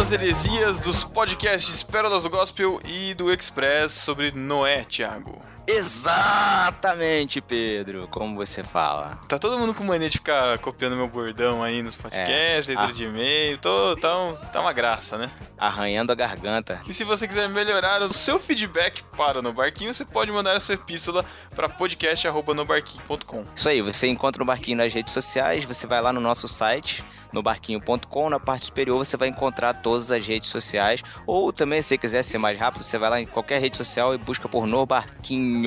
[0.10, 5.39] das heresias dos podcasts Pérolas do Gospel e do Express sobre Noé, Thiago.
[5.72, 8.08] Exatamente, Pedro.
[8.10, 9.18] Como você fala.
[9.28, 12.74] Tá todo mundo com mania de ficar copiando meu bordão aí nos podcasts, É.
[12.74, 12.91] leitura Ah.
[12.91, 15.30] de e-mail, tô, tá, um- tá uma graça, né?
[15.58, 16.82] Arranhando a garganta.
[16.88, 20.60] E se você quiser melhorar o seu feedback para No Barquinho, você pode mandar a
[20.60, 21.24] sua epístola
[21.56, 23.46] para podcast.nobarquinho.com.
[23.56, 27.04] Isso aí, você encontra o Barquinho nas redes sociais, você vai lá no nosso site,
[27.32, 31.90] no barquinho.com, na parte superior você vai encontrar todas as redes sociais, ou também se
[31.90, 34.66] você quiser ser mais rápido, você vai lá em qualquer rede social e busca por
[34.66, 35.59] No Barquinho,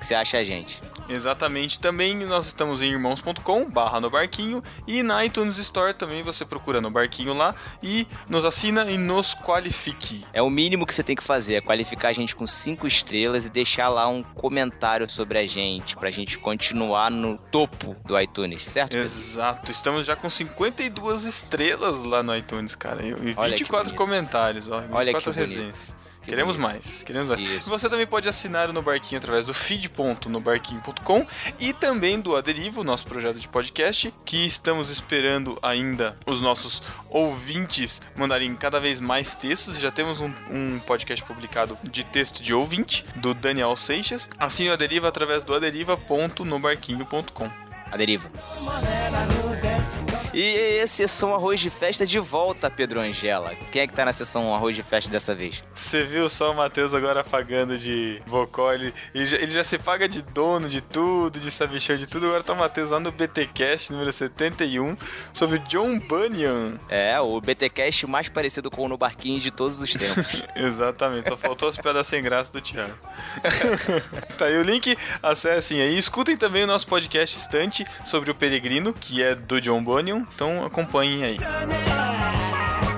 [0.00, 0.80] que você acha a gente.
[1.08, 1.78] Exatamente.
[1.78, 6.80] Também nós estamos em irmãos.com barra no barquinho e na iTunes Store também você procura
[6.80, 10.24] no barquinho lá e nos assina e nos qualifique.
[10.32, 13.44] É o mínimo que você tem que fazer, é qualificar a gente com cinco estrelas
[13.44, 18.62] e deixar lá um comentário sobre a gente, pra gente continuar no topo do iTunes,
[18.62, 18.92] certo?
[18.92, 19.06] Pedro?
[19.06, 19.70] Exato.
[19.70, 23.02] Estamos já com 52 estrelas lá no iTunes, cara.
[23.02, 23.94] E e Olha que 24 bonito.
[23.96, 24.80] comentários, ó.
[24.80, 25.36] 24 Olha que bonito.
[25.38, 25.94] resenhas.
[25.98, 27.40] Que Queremos mais, queremos mais.
[27.40, 27.70] Isso.
[27.70, 31.26] Você também pode assinar o No Barquinho através do feed.nobarquinho.com
[31.58, 38.00] e também do Aderivo, nosso projeto de podcast, que estamos esperando ainda os nossos ouvintes
[38.16, 39.78] mandarem cada vez mais textos.
[39.78, 44.28] Já temos um, um podcast publicado de texto de ouvinte, do Daniel Seixas.
[44.38, 47.50] Assine o Aderiva através do aderiva.nobarquinho.com.
[47.90, 47.96] A
[50.34, 53.52] E a sessão arroz de festa de volta, Pedro Angela.
[53.70, 55.62] Quem é que tá na sessão arroz de festa dessa vez?
[55.72, 59.78] Você viu só o Matheus agora pagando de Vocó, ele, ele, já, ele já se
[59.78, 63.12] paga de dono de tudo, de sabichão de tudo, agora tá o Matheus lá no
[63.12, 64.96] BTcast número 71
[65.32, 66.78] sobre John Bunyan.
[66.88, 70.42] É, o BTcast mais parecido com o No Barquinho de todos os tempos.
[70.56, 72.94] Exatamente, só faltou as piadas sem graça do Thiago.
[74.36, 75.96] tá aí o link, acessem aí.
[75.96, 80.64] Escutem também o nosso podcast Estante sobre o Peregrino, que é do John Bunyan, então
[80.64, 81.36] acompanhem aí.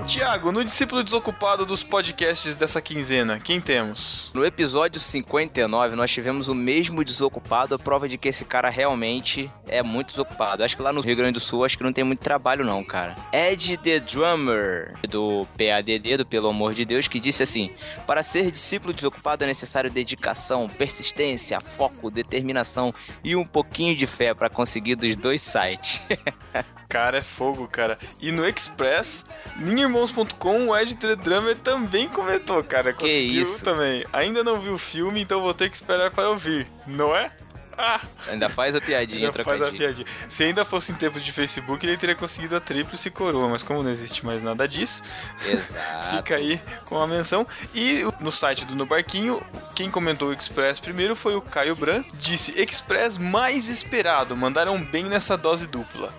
[0.06, 4.30] Tiago, no discípulo desocupado dos podcasts dessa quinzena, quem temos?
[4.32, 9.50] No episódio 59, nós tivemos o mesmo desocupado, a prova de que esse cara realmente
[9.66, 10.62] é muito desocupado.
[10.62, 12.84] Acho que lá no Rio Grande do Sul, acho que não tem muito trabalho não,
[12.84, 13.16] cara.
[13.32, 17.72] Ed The Drummer, do PADD, do Pelo Amor de Deus, que disse assim,
[18.06, 22.94] para ser discípulo desocupado é necessário dedicação, persistência, foco, determinação
[23.24, 26.00] e um pouquinho de fé para conseguir dos dois sites.
[26.88, 27.98] Cara, é fogo, cara.
[28.20, 29.24] E no Express,
[29.60, 32.92] em irmãos.com, o Ed The Drummer também comentou, cara.
[32.92, 33.64] Conseguiu isso?
[33.64, 34.04] também.
[34.12, 37.32] Ainda não vi o filme, então vou ter que esperar para ouvir, não é?
[38.30, 40.06] Ainda faz a piadinha, já faz a piadinha.
[40.28, 43.82] Se ainda fosse em tempos de Facebook, ele teria conseguido a tríplice coroa, mas como
[43.82, 45.02] não existe mais nada disso,
[45.46, 46.16] Exato.
[46.16, 47.46] fica aí com a menção.
[47.74, 49.42] E no site do No Barquinho,
[49.74, 52.02] quem comentou o Express primeiro foi o Caio Bran.
[52.14, 56.12] Disse: Express mais esperado, mandaram bem nessa dose dupla.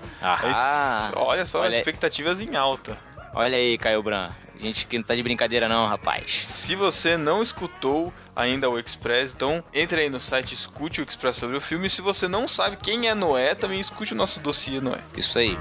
[0.55, 2.97] Ah, olha só, olha- expectativas em alta.
[3.33, 4.31] Olha aí, Caio Bran.
[4.59, 6.41] Gente que não tá de brincadeira não, rapaz.
[6.45, 11.35] Se você não escutou ainda o Express, então entre aí no site, escute o Express
[11.37, 11.89] sobre o filme.
[11.89, 14.99] Se você não sabe quem é Noé, também escute o nosso dossiê Noé.
[15.15, 15.57] Isso aí.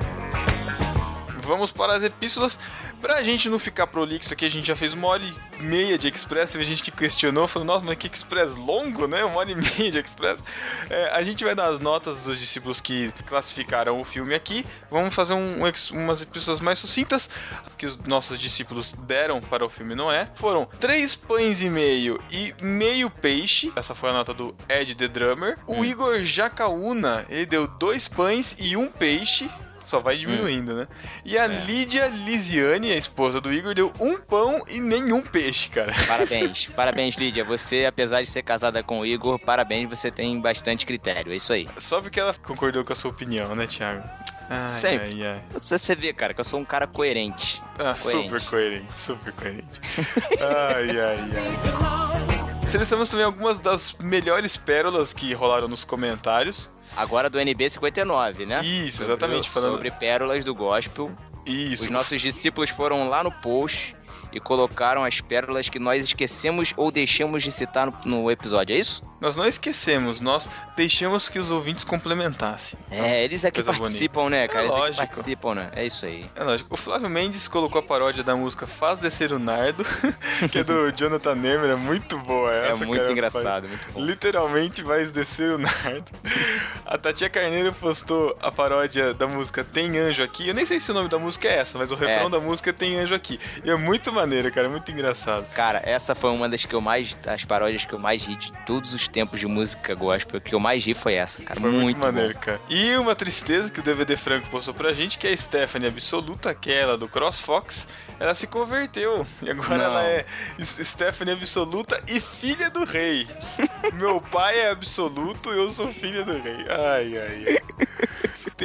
[1.42, 2.58] Vamos para as epístolas.
[3.00, 6.08] Pra gente não ficar prolixo aqui, a gente já fez uma hora e meia de
[6.08, 6.52] Express.
[6.52, 9.24] Teve gente que questionou, falou, nossa, mas que Express longo, né?
[9.24, 10.42] Uma hora e meia de Express.
[10.88, 14.64] É, a gente vai dar as notas dos discípulos que classificaram o filme aqui.
[14.90, 15.58] Vamos fazer um,
[15.92, 17.28] umas epístolas mais sucintas
[17.76, 20.28] que os nossos discípulos deram para o filme Noé.
[20.34, 23.72] Foram três pães e meio e meio peixe.
[23.76, 25.58] Essa foi a nota do Ed The Drummer.
[25.66, 29.50] O Igor Jacaúna, ele deu dois pães e um peixe.
[29.86, 30.88] Só vai diminuindo, né?
[31.24, 35.94] E a Lídia Lisiane, a esposa do Igor, deu um pão e nenhum peixe, cara.
[36.08, 36.66] Parabéns.
[36.74, 37.44] parabéns, Lídia.
[37.44, 41.32] Você, apesar de ser casada com o Igor, parabéns, você tem bastante critério.
[41.32, 41.68] É isso aí.
[41.78, 44.02] Só porque ela concordou com a sua opinião, né, Thiago?
[44.50, 45.22] Ai, Sempre.
[45.22, 45.42] ai, ai.
[45.52, 47.62] Você você vê, cara, que eu sou um cara coerente.
[47.78, 48.24] Ah, Coerente.
[48.28, 49.80] super coerente, super coerente.
[50.40, 52.66] ai, ai, ai.
[52.68, 56.68] Selecionamos também algumas das melhores pérolas que rolaram nos comentários.
[56.96, 58.64] Agora do NB 59, né?
[58.64, 61.12] Isso, Sobre- exatamente, falando- Sobre pérolas do gospel.
[61.44, 61.84] Isso.
[61.84, 63.94] Os nossos discípulos foram lá no post
[64.36, 68.78] e colocaram as pérolas que nós esquecemos ou deixamos de citar no, no episódio, é
[68.78, 69.02] isso?
[69.18, 70.46] Nós não esquecemos, nós
[70.76, 72.78] deixamos que os ouvintes complementassem.
[72.90, 74.60] É, eles aqui Coisa participam, né, cara?
[74.60, 74.96] É eles lógico.
[75.06, 75.70] participam, né?
[75.74, 76.26] É isso aí.
[76.36, 76.74] É lógico.
[76.74, 79.86] O Flávio Mendes colocou a paródia da música Faz Descer o Nardo,
[80.52, 83.12] que é do Jonathan Nehmer, é muito boa É essa, muito cara.
[83.12, 84.00] engraçado, muito bom.
[84.04, 86.12] Literalmente vai descer o nardo.
[86.84, 90.46] A Tatia Carneiro postou a paródia da música Tem Anjo Aqui.
[90.48, 92.30] Eu nem sei se o nome da música é essa, mas o refrão É.
[92.30, 93.40] da música Tem Anjo Aqui.
[93.64, 95.46] E é muito maneiro, cara, é muito engraçado.
[95.54, 97.16] Cara, essa foi uma das que eu mais.
[97.26, 100.40] as paródias que eu mais ri de todos os tempos de música gospel.
[100.40, 101.60] que eu mais ri foi essa, cara.
[101.60, 102.40] Foi muito, muito, maneiro, bom.
[102.40, 102.60] cara.
[102.68, 106.50] E uma tristeza que o DVD Franco postou pra gente, que é a Stephanie Absoluta,
[106.50, 107.86] aquela do CrossFox,
[108.18, 109.26] ela se converteu.
[109.42, 109.84] E agora Não.
[109.84, 110.24] ela é
[110.62, 113.26] Stephanie Absoluta e filha do rei.
[113.94, 116.64] Meu pai é absoluto eu sou filha do rei.
[116.68, 117.85] Ai, ai, ai.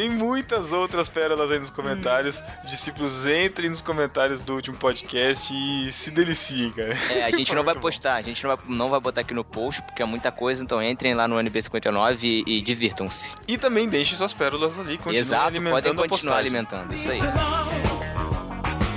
[0.02, 2.44] Tem muitas outras pérolas aí nos comentários.
[2.68, 6.98] Discípulos, entrem nos comentários do último podcast e se deliciem, cara.
[7.12, 9.44] É, a gente não vai postar, a gente não vai, não vai botar aqui no
[9.44, 13.36] post, porque é muita coisa, então entrem lá no NB59 e, e divirtam-se.
[13.48, 17.20] E também deixem suas pérolas ali, continuem Exato, alimentando podem continuar alimentando, isso aí.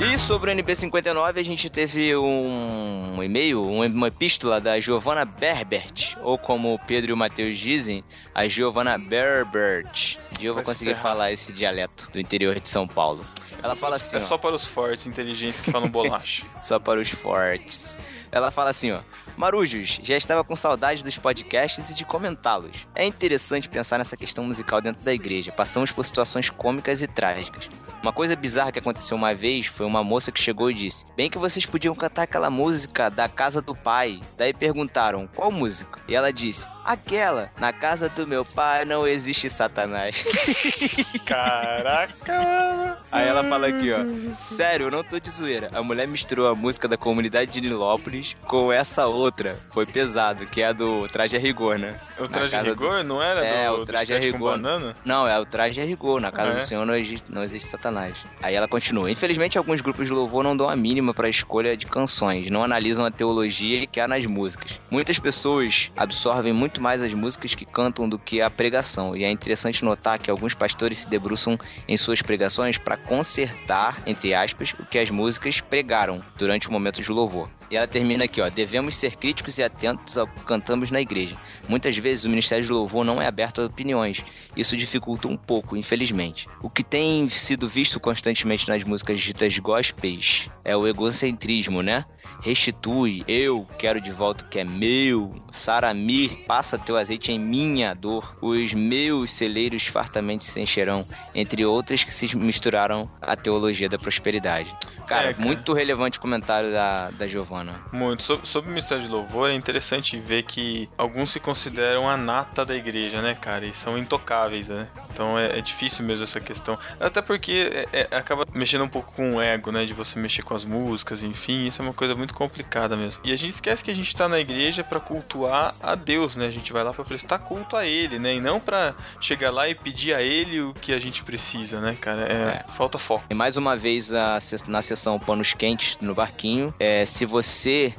[0.01, 6.17] E sobre o NB59, a gente teve um e-mail, um- uma epístola da Giovanna Berbert,
[6.23, 8.03] ou como o Pedro e o Matheus dizem,
[8.35, 10.17] a Giovanna Berbert.
[10.41, 13.25] E eu vou conseguir falar esse dialeto do interior de São Paulo.
[13.63, 16.45] Ela fala assim, É ó, só para os fortes, inteligentes que falam bolacha.
[16.63, 17.99] só para os fortes.
[18.31, 18.99] Ela fala assim, ó.
[19.37, 22.87] Marujos, já estava com saudade dos podcasts e de comentá-los.
[22.95, 25.51] É interessante pensar nessa questão musical dentro da igreja.
[25.53, 27.69] Passamos por situações cômicas e trágicas.
[28.05, 31.31] Uma coisa bizarra que aconteceu uma vez foi uma moça que chegou e disse: Bem
[31.31, 34.21] que vocês podiam cantar aquela música da casa do pai.
[34.37, 35.99] Daí perguntaram: Qual música?
[36.07, 37.51] E ela disse: Aquela.
[37.59, 40.23] Na casa do meu pai não existe Satanás.
[41.25, 42.97] Caraca, mano.
[43.11, 44.35] Aí ela fala aqui, ó.
[44.37, 45.71] Sério, eu não tô de zoeira.
[45.73, 49.24] A mulher misturou a música da comunidade de Nilópolis com essa outra.
[49.71, 51.95] Foi pesado, que é a do Traje a Rigor, né?
[52.19, 54.59] O traje a rigor do- não era É, do, o do traje a rigor.
[55.05, 56.21] Não, é o Traje a Rigor.
[56.21, 56.55] Na casa Ah, é?
[56.57, 58.15] do Senhor não existe, não existe Satanás.
[58.43, 59.11] Aí ela continua.
[59.11, 62.51] Infelizmente, alguns grupos de louvor não dão a mínima pra escolha de canções.
[62.51, 64.79] Não analisam a teologia que há nas músicas.
[64.91, 69.17] Muitas pessoas absorvem muito mais as músicas que cantam do que a pregação.
[69.17, 74.33] E é interessante notar que alguns pastores se debruçam em suas pregações para consertar, entre
[74.35, 77.49] aspas, o que as músicas pregaram durante o momento de louvor.
[77.75, 78.49] E ela termina aqui, ó.
[78.49, 81.37] Devemos ser críticos e atentos ao que cantamos na igreja.
[81.69, 84.23] Muitas vezes o ministério de louvor não é aberto a opiniões.
[84.57, 86.47] Isso dificulta um pouco, infelizmente.
[86.63, 92.05] O que tem sido visto constantemente nas músicas ditas gospels é o egocentrismo, né?
[92.43, 95.35] Restitui, eu quero de volta o que é meu.
[95.51, 98.37] Saramir, passa teu azeite em minha dor.
[98.41, 101.05] Os meus celeiros fartamente se encherão.
[101.35, 104.75] Entre outras que se misturaram à teologia da prosperidade.
[105.07, 105.45] Cara, É, cara.
[105.47, 107.64] muito relevante o comentário da, da Giovana.
[107.93, 108.23] Muito.
[108.23, 112.65] Sob- Sobre o ministério de louvor, é interessante ver que alguns se consideram a nata
[112.65, 113.65] da igreja, né, cara?
[113.67, 114.87] E são intocáveis, né?
[115.13, 116.79] Então é, é difícil mesmo essa questão.
[117.01, 119.85] Até porque é- é- acaba mexendo um pouco com o ego, né?
[119.85, 121.67] De você mexer com as músicas, enfim.
[121.67, 123.21] Isso é uma coisa muito complicada mesmo.
[123.25, 126.47] E a gente esquece que a gente tá na igreja pra cultuar a Deus, né?
[126.47, 128.35] A gente vai lá pra prestar culto a Ele, né?
[128.35, 131.97] E não pra chegar lá e pedir a Ele o que a gente precisa, né,
[132.01, 132.23] cara?
[132.23, 133.25] É, Falta foco.
[133.31, 137.44] E mais uma vez a na sessão Panos Quentes no Barquinho, é, se você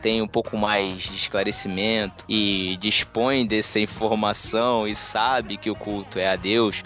[0.02, 6.20] tem um pouco mais de esclarecimento e dispõe dessa informação e sabe que o culto
[6.20, 6.84] é a Deus,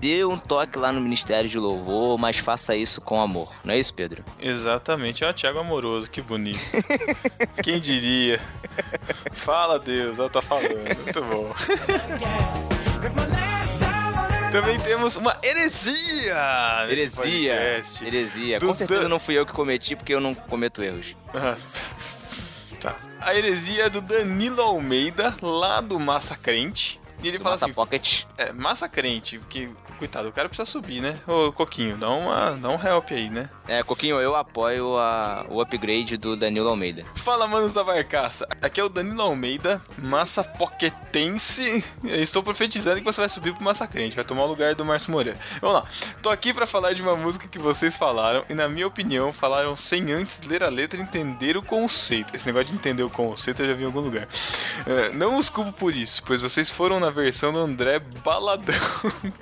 [0.00, 3.52] dê um toque lá no Ministério de Louvor, mas faça isso com amor.
[3.64, 4.24] Não é isso, Pedro?
[4.38, 5.24] Exatamente.
[5.24, 6.60] Ó, Thiago Amoroso, que bonito.
[7.62, 8.40] Quem diria?
[9.32, 10.78] Fala, Deus, ela tá falando.
[11.04, 11.52] Muito bom.
[14.52, 16.36] Também temos uma heresia!
[16.88, 17.82] Heresia.
[18.02, 18.58] Heresia.
[18.58, 21.14] Do Com certeza Dan- não fui eu que cometi, porque eu não cometo erros.
[21.32, 21.56] Ah,
[22.80, 22.96] tá.
[23.20, 26.99] A heresia é do Danilo Almeida, lá do Massa Crente.
[27.22, 28.22] E ele fala Massa assim: Pocket.
[28.38, 29.68] é, Massa Crente, porque,
[29.98, 31.18] coitado, o cara precisa subir, né?
[31.26, 33.48] Ô, Coquinho, dá, uma, dá um help aí, né?
[33.68, 37.04] É, Coquinho, eu apoio a- o upgrade do Danilo Almeida.
[37.16, 38.46] Fala, manos da barcaça.
[38.62, 41.84] Aqui é o Danilo Almeida, massa poquetense.
[42.04, 44.84] Eu estou profetizando que você vai subir pro Massa Crente, vai tomar o lugar do
[44.84, 45.38] Márcio Moreira.
[45.60, 45.86] Vamos lá.
[46.22, 49.76] Tô aqui pra falar de uma música que vocês falaram e, na minha opinião, falaram
[49.76, 52.34] sem antes ler a letra e entender o conceito.
[52.34, 54.28] Esse negócio de entender o conceito eu já vi em algum lugar.
[54.86, 58.74] É, não os culpo por isso, pois vocês foram na versão do André Baladão.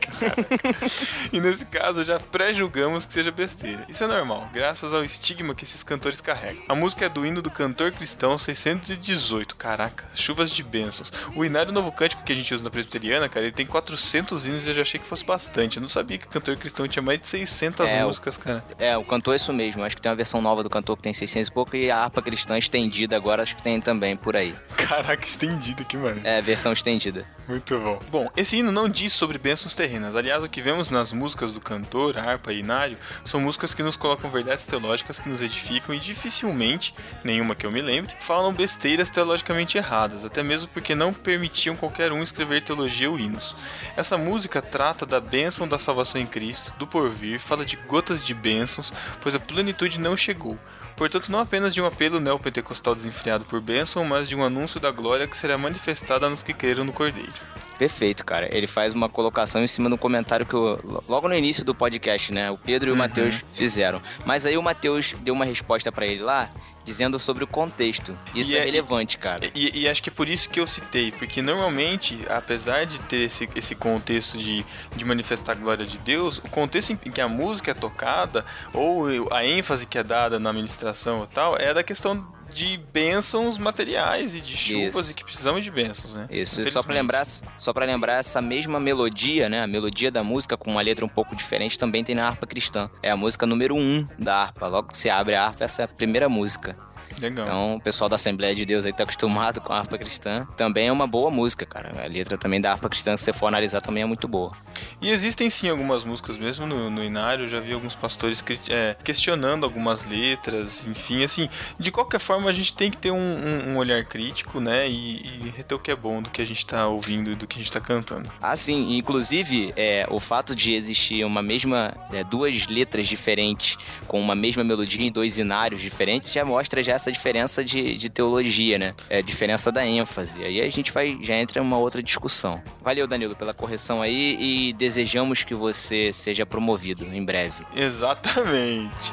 [0.00, 0.96] Caraca.
[1.32, 3.84] e nesse caso já pré-julgamos que seja besteira.
[3.88, 6.62] Isso é normal, graças ao estigma que esses cantores carregam.
[6.68, 9.56] A música é do hino do cantor cristão 618.
[9.56, 11.12] Caraca, chuvas de bênçãos.
[11.34, 14.66] O hinário novo cântico que a gente usa na presbiteriana, cara, ele tem 400 hinos
[14.66, 15.76] e eu já achei que fosse bastante.
[15.76, 18.64] Eu não sabia que o cantor cristão tinha mais de 600 É, músicas, cara.
[18.78, 19.82] É, o cantor é isso mesmo.
[19.84, 21.98] Acho que tem uma versão nova do cantor que tem 600 e pouco e a
[22.04, 24.54] harpa cristã estendida agora acho que tem também por aí.
[24.76, 26.20] Caraca, estendido aqui, mano.
[26.24, 27.24] É, versão estendida.
[27.46, 28.00] Muito bom.
[28.10, 30.16] Bom, esse hino não diz sobre bênçãos terrenas.
[30.16, 33.96] Aliás, o que vemos nas músicas do cantor, harpa e inário são músicas que nos
[33.96, 39.10] colocam verdades teológicas que nos edificam e dificilmente, nenhuma que eu me lembre, falam besteiras
[39.10, 43.54] teologicamente erradas, até mesmo porque não permitiam qualquer um escrever teologia ou hinos.
[43.96, 48.34] Essa música trata da bênção da salvação em Cristo, do porvir, fala de gotas de
[48.34, 50.58] bênçãos, pois a plenitude não chegou.
[50.98, 54.90] Portanto, não apenas de um apelo neopentecostal desenfreado por bênção, mas de um anúncio da
[54.90, 57.32] glória que será manifestada nos que creram no Cordeiro.
[57.78, 58.48] Perfeito, cara.
[58.54, 62.32] Ele faz uma colocação em cima do comentário que eu, logo no início do podcast,
[62.32, 62.50] né?
[62.50, 64.02] O Pedro e o Matheus fizeram.
[64.26, 66.50] Mas aí o Matheus deu uma resposta pra ele lá,
[66.84, 68.18] dizendo sobre o contexto.
[68.34, 69.48] Isso E é, é- relevante, cara.
[69.54, 73.18] E, e acho que é por isso que eu citei, porque normalmente, apesar de ter
[73.26, 74.64] esse, esse contexto de,
[74.96, 78.44] de manifestar a glória de Deus, o contexto em que a música é tocada,
[78.74, 82.26] ou a ênfase que é dada na ministração e tal, é da questão
[82.58, 85.12] de bênçãos materiais e de chuvas Isso.
[85.12, 86.26] e que precisamos de bênçãos, né?
[86.28, 86.94] Isso, e só pra Infelizmente.
[86.94, 87.26] lembrar,
[87.56, 89.62] só para lembrar essa mesma melodia, né?
[89.62, 92.90] A melodia da música com uma letra um pouco diferente também tem na harpa cristã.
[93.00, 94.66] É a música número um da harpa.
[94.66, 96.76] Logo que você abre a harpa, essa é a primeira música.
[97.20, 97.46] Legal.
[97.46, 100.46] Então, o pessoal da Assembleia de Deus aí tá acostumado com a harpa cristã.
[100.56, 101.92] Também é uma boa música, cara.
[102.02, 104.52] A letra também da harpa cristã, se você for analisar, também é muito boa.
[105.00, 108.58] E existem sim algumas músicas mesmo no, no Inário, eu já vi alguns pastores cri-
[108.68, 111.48] é, questionando algumas letras, enfim, assim,
[111.78, 115.20] de qualquer forma a gente tem que ter um, um- um olhar crítico, né, e,
[115.46, 117.56] e reter o que é bom do que a gente tá ouvindo e do que
[117.56, 118.30] a gente tá cantando.
[118.40, 118.96] Ah, sim.
[118.96, 121.94] Inclusive, é, o fato de existir uma mesma...
[122.12, 123.76] é, duas letras diferentes
[124.06, 128.08] com uma mesma melodia em dois inários diferentes já mostra já essa diferença de, de
[128.10, 128.94] teologia, né?
[129.08, 130.42] É, diferença da ênfase.
[130.42, 131.18] Aí a gente vai...
[131.22, 132.62] já entra em uma outra discussão.
[132.82, 137.64] Valeu, Danilo, pela correção aí e desejamos que você seja promovido em breve.
[137.74, 139.12] Exatamente.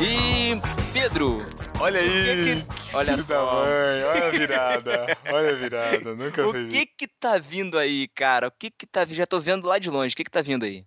[0.00, 0.60] E...
[0.92, 1.44] Pedro,
[1.78, 3.64] Olha aí, que que- olha só.
[3.64, 8.08] mãe, olha a virada, olha a virada, nunca o fez que que tá vindo aí,
[8.08, 8.48] cara?
[8.48, 9.04] O que que tá...
[9.04, 10.14] Já tô vendo lá de longe.
[10.14, 10.84] O que que tá vindo aí?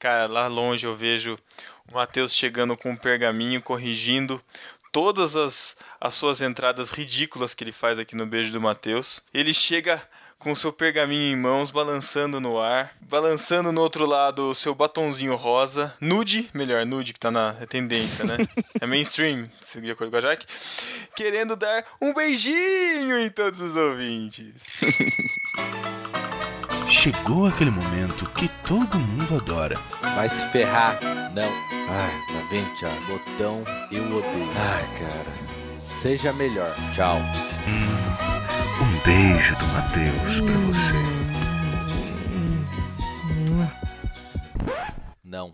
[0.00, 1.36] Cara, lá longe eu vejo
[1.90, 4.42] o Matheus chegando com um pergaminho, corrigindo
[4.90, 9.22] todas as, as suas entradas ridículas que ele faz aqui no beijo do Matheus.
[9.32, 10.02] Ele chega
[10.42, 14.74] com o seu pergaminho em mãos, balançando no ar, balançando no outro lado o seu
[14.74, 18.38] batonzinho rosa, nude, melhor, nude que tá na tendência, né?
[18.80, 19.48] É mainstream,
[19.92, 20.44] acordo com a Jaque,
[21.14, 24.80] querendo dar um beijinho em todos os ouvintes.
[26.90, 29.76] Chegou aquele momento que todo mundo adora.
[30.16, 30.98] Vai se ferrar.
[31.32, 31.48] Não.
[31.88, 33.00] Ai, tá vendo, Thiago?
[33.06, 34.50] Botão eu odeio.
[34.56, 35.32] Ai, cara.
[35.78, 36.74] Seja melhor.
[36.94, 37.18] Tchau.
[37.68, 38.31] Um
[39.04, 41.02] beijo do Matheus pra você.
[45.24, 45.52] Não.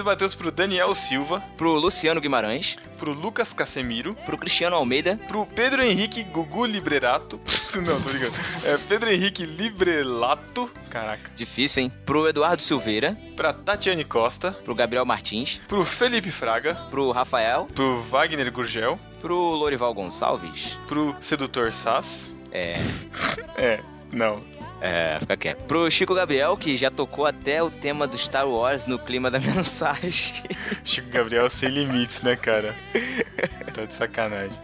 [0.00, 5.44] Do Matheus pro Daniel Silva, Pro Luciano Guimarães, pro Lucas Casemiro, pro Cristiano Almeida, pro
[5.46, 7.40] Pedro Henrique Gugu Librerato.
[7.76, 8.32] Não, tô brincando.
[8.64, 10.70] É Pedro Henrique Librelato.
[10.88, 11.30] Caraca.
[11.36, 11.92] difícil, hein?
[12.04, 14.52] Pro Eduardo Silveira, Pra Tatiane Costa.
[14.52, 16.74] pro Gabriel Martins, Pro Felipe Fraga.
[16.90, 18.98] pro Rafael, Pro Wagner Gurgel.
[19.20, 20.78] pro Lorival Gonçalves.
[20.88, 22.34] Pro Sedutor Sass.
[22.52, 22.78] É,
[23.56, 24.42] É, não.
[24.80, 25.62] É, fica quieto.
[25.64, 29.38] Pro Chico Gabriel, que já tocou até o tema do Star Wars no clima da
[29.40, 30.42] mensagem.
[30.84, 32.74] Chico Gabriel sem limites, né, cara?
[33.72, 34.58] Tá de sacanagem.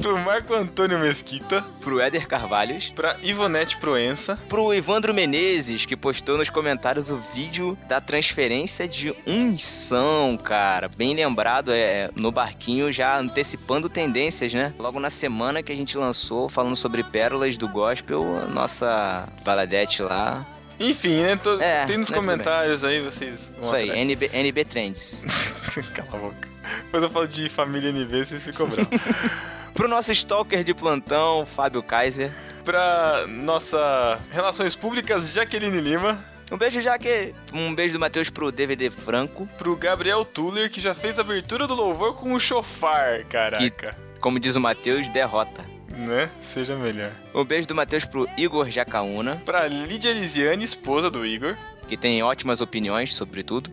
[0.00, 1.64] Pro Marco Antônio Mesquita.
[1.80, 2.90] Pro Éder Carvalhos.
[2.90, 4.36] Pra Ivonete Proença.
[4.48, 10.88] Pro Ivandro Menezes, que postou nos comentários o vídeo da transferência de unção, cara.
[10.88, 14.72] Bem lembrado, é no barquinho, já antecipando tendências, né?
[14.78, 19.28] Logo na semana que a gente lançou, falando sobre pérolas do gospel, nossa
[19.62, 20.46] baladete lá.
[20.78, 21.36] Enfim, né?
[21.36, 24.00] Tô- É, tem nos né, comentários aí, vocês Isso aí, atrás.
[24.08, 25.24] NB, NB Trends.
[25.94, 26.48] Cala a boca.
[26.84, 28.88] Depois eu falo de família NV, vocês ficam bravos.
[29.74, 32.30] Pro nosso stalker de plantão, Fábio Kaiser.
[32.64, 36.18] pra nossa Relações Públicas, Jaqueline Lima.
[36.50, 37.34] Um beijo, Jaque.
[37.52, 39.48] Um beijo do Matheus pro DVD Franco.
[39.56, 43.96] Pro Gabriel Tuller, que já fez a abertura do louvor com o chofar, caraca.
[44.20, 45.64] Como diz o Matheus, derrota.
[45.96, 46.30] Né?
[46.42, 47.12] Seja melhor.
[47.34, 49.40] Um beijo do Matheus pro Igor Jacaúna.
[49.44, 51.56] Pra Lídia Elisiane, esposa do Igor.
[51.92, 53.70] Que tem ótimas opiniões sobre tudo.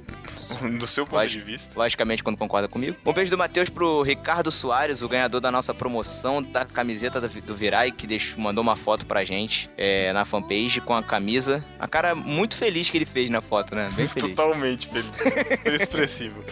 [0.78, 1.80] Do seu ponto Lógico- de vista.
[1.80, 2.98] Logicamente, quando concorda comigo.
[3.06, 7.56] Um beijo do Matheus pro Ricardo Soares, o ganhador da nossa promoção da camiseta do,
[7.56, 11.64] Virai, que deixou, mandou uma foto pra gente é, na fanpage com a camisa.
[11.80, 13.88] A cara muito feliz que ele fez na foto, né?
[13.96, 14.36] Bem feliz.
[14.36, 15.10] Totalmente feliz.
[15.82, 16.44] Expressivo.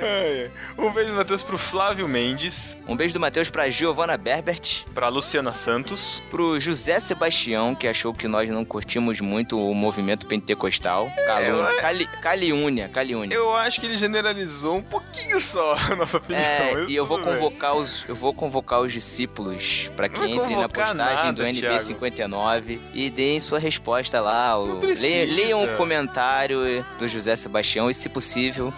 [0.00, 0.50] Ai, ai.
[0.76, 2.76] Um beijo do Matheus pro Flávio Mendes.
[2.88, 4.84] Um beijo do Matheus pra Giovana Berbert.
[4.92, 6.20] Pra Luciana Santos.
[6.30, 11.11] Pro José Sebastião, que achou que nós não curtimos muito o movimento pentecostal.
[11.26, 11.70] Calúnia.
[11.70, 13.34] eu- Cali, Caliúnia, Caliúnia.
[13.34, 16.42] Eu acho que ele generalizou um pouquinho só a nossa opinião.
[16.42, 17.26] É, e eu vou bem.
[17.34, 21.76] convocar os, eu vou convocar os discípulos para que entrem na postagem nada, do Thiago.
[21.78, 24.58] NB59 e deem sua resposta lá.
[24.58, 25.06] O, precisa.
[25.06, 28.72] leia- leiam o comentário do José Sebastião e, se possível,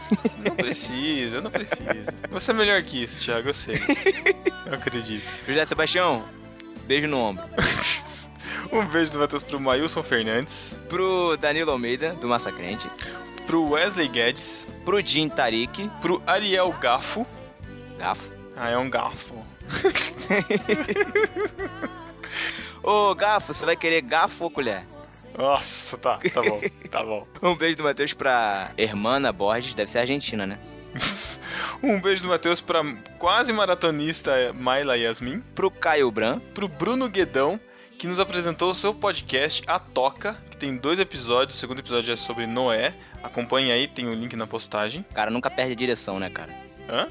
[0.44, 2.14] Não precisa, não precisa.
[2.30, 3.80] Você é melhor que isso, Thiago, eu sei.
[4.66, 5.24] Eu acredito.
[5.46, 6.24] José Sebastião,
[6.86, 7.44] beijo no ombro.
[8.72, 10.78] Um beijo do Matheus pro Mailson Fernandes.
[10.88, 12.88] Pro Danilo Almeida, do Massacrente.
[13.46, 14.70] Pro Wesley Guedes.
[14.84, 15.90] Pro Jim Tarik.
[16.00, 17.26] Pro Ariel Gafo.
[17.98, 18.30] Gafo.
[18.56, 19.34] Ah, é um gafo.
[22.82, 24.84] Ô, Gafo, você vai querer gafo ou colher?
[25.36, 26.60] Nossa, tá, tá bom,
[26.90, 27.26] tá bom.
[27.42, 30.58] Um beijo do Matheus pra Hermana Borges, deve ser argentina, né?
[31.82, 32.82] Um beijo do Matheus pra
[33.18, 35.40] quase maratonista Maila Yasmin.
[35.54, 36.38] Pro Caio Bran.
[36.54, 37.60] Pro Bruno Guedão,
[37.98, 41.56] que nos apresentou o seu podcast A Toca, que tem dois episódios.
[41.56, 42.94] O segundo episódio é sobre Noé.
[43.22, 45.04] Acompanhe aí, tem o link na postagem.
[45.14, 46.52] Cara, nunca perde a direção, né, cara?
[46.88, 47.08] Hã?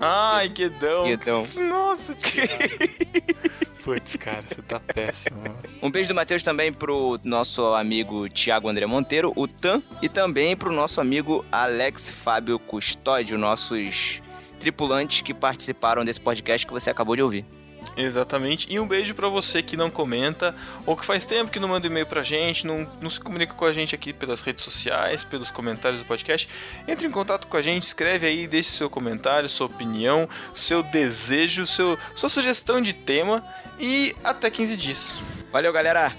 [0.00, 1.04] Ai, Guedão.
[1.04, 1.46] Guedão.
[1.68, 2.52] Nossa, Thiago.
[3.82, 5.40] Putz, cara, você tá péssimo.
[5.82, 10.54] Um beijo do Matheus também pro nosso amigo Tiago André Monteiro, o Tan, e também
[10.54, 14.20] pro nosso amigo Alex Fábio Custódio, nossos
[14.60, 17.46] tripulantes que participaram desse podcast que você acabou de ouvir.
[17.96, 18.72] Exatamente.
[18.72, 20.54] E um beijo pra você que não comenta,
[20.86, 23.64] ou que faz tempo que não manda e-mail pra gente, não, não se comunica com
[23.64, 26.48] a gente aqui pelas redes sociais, pelos comentários do podcast.
[26.86, 31.66] Entre em contato com a gente, escreve aí, deixe seu comentário, sua opinião, seu desejo,
[31.66, 33.44] seu, sua sugestão de tema
[33.80, 35.18] e até 15 dias.
[35.50, 36.12] Valeu, galera!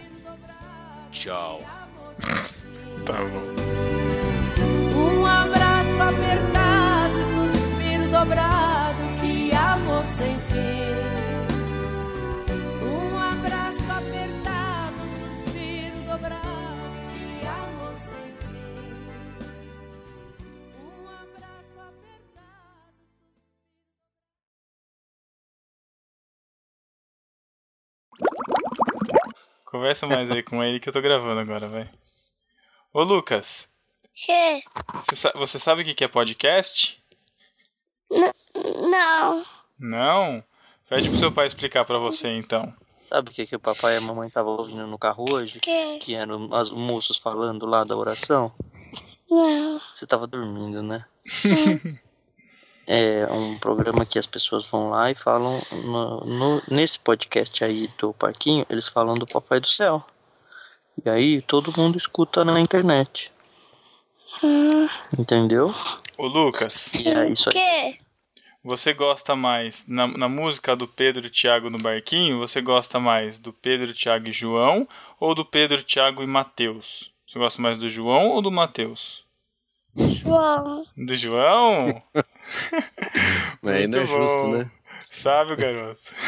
[1.11, 1.61] Tchau.
[3.05, 3.69] Tá bom.
[4.93, 10.88] Um abraço apertado, suspiro dobrado, que amor sem fim.
[29.69, 31.89] Conversa mais aí com ele que eu tô gravando agora, vai.
[32.93, 33.69] Ô Lucas,
[34.13, 34.63] Que?
[34.93, 37.01] você, sa- você sabe o que que é podcast?
[38.11, 39.45] Não.
[39.79, 40.43] Não?
[40.89, 42.73] Pede pro seu pai explicar pra você então.
[43.07, 45.59] Sabe o que, que o papai e a mamãe estavam ouvindo no carro hoje?
[45.59, 45.99] Que?
[45.99, 48.51] Que eram os moços falando lá da oração?
[49.29, 49.79] Não.
[49.93, 51.05] Você tava dormindo, né?
[52.91, 55.61] é um programa que as pessoas vão lá e falam.
[55.71, 60.03] no- no- nesse podcast aí do Parquinho, eles falam do Papai do Céu.
[61.05, 63.31] E aí todo mundo escuta na internet.
[64.43, 64.87] Hum,
[65.17, 65.73] Entendeu?
[66.17, 67.53] Ô Lucas, E é isso aí.
[67.93, 67.99] que?
[68.63, 73.39] você gosta mais, na, na música do Pedro e Tiago no barquinho, você gosta mais
[73.39, 74.87] do Pedro, Tiago e João
[75.19, 77.11] ou do Pedro, Tiago e Mateus?
[77.27, 79.23] Você gosta mais do João ou do Mateus?
[79.99, 80.85] João.
[80.97, 82.01] Do João?
[83.61, 84.57] Mas aí não é Muito justo, bom.
[84.57, 84.71] né?
[85.11, 86.13] Sabe o garoto?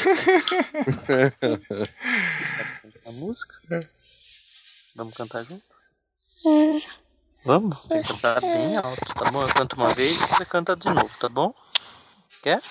[3.06, 3.56] A música?
[4.95, 5.64] Vamos cantar junto?
[6.45, 6.81] Hum,
[7.45, 7.77] Vamos?
[7.88, 9.43] Tem que cantar bem alto, tá bom?
[9.43, 11.53] Eu canto uma vez e você canta de novo, tá bom?
[12.43, 12.61] Quer?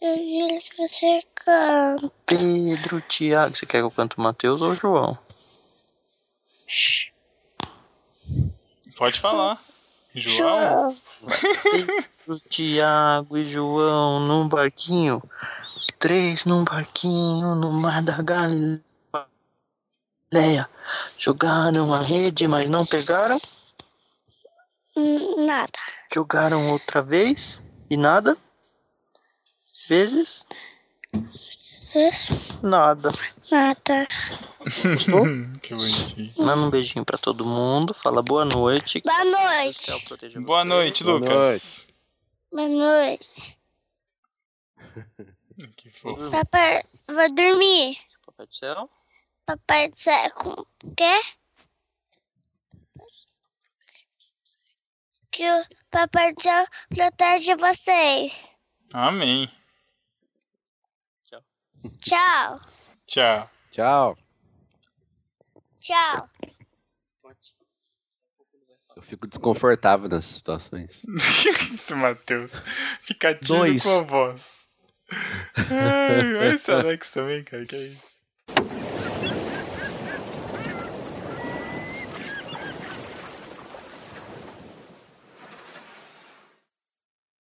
[0.00, 2.12] eu digo que você canta.
[2.26, 3.56] Pedro, Tiago.
[3.56, 5.18] Você quer que eu cante o Mateus ou o João?
[8.96, 9.60] Pode falar.
[10.16, 10.96] João?
[12.48, 15.22] Tiago e João num barquinho.
[15.76, 18.82] Os três num barquinho no mar da Galileia.
[21.18, 23.40] Jogaram a rede, mas não pegaram.
[25.36, 25.78] Nada.
[26.12, 28.36] Jogaram outra vez e nada.
[29.88, 30.46] Vezes
[31.96, 32.28] Vezes
[32.62, 33.10] nada.
[33.50, 34.06] Nada.
[35.62, 36.34] que bonitinho.
[36.36, 37.94] Manda um beijinho pra todo mundo.
[37.94, 39.00] Fala boa noite.
[39.00, 39.90] Boa noite.
[40.40, 40.64] Boa vocês.
[40.66, 41.88] noite, Boa Lucas.
[42.52, 43.58] Boa noite.
[45.74, 46.30] Que fofo.
[46.30, 47.96] Papai, vou dormir.
[48.26, 48.90] Papai do céu.
[49.46, 51.22] Papai do céu, com o quê?
[55.30, 58.50] Que o Papai do céu protege vocês.
[58.92, 59.50] Amém.
[61.98, 62.60] Tchau.
[63.06, 63.50] Tchau.
[63.70, 64.18] Tchau.
[65.80, 66.28] Tchau.
[68.96, 71.02] Eu fico desconfortável nessas situações.
[71.72, 72.60] Isso, Matheus.
[73.02, 73.82] Fica tímido Dois.
[73.82, 74.68] com a voz.
[75.70, 77.64] Ai, olha esse Alex também, cara.
[77.66, 78.15] Que é isso?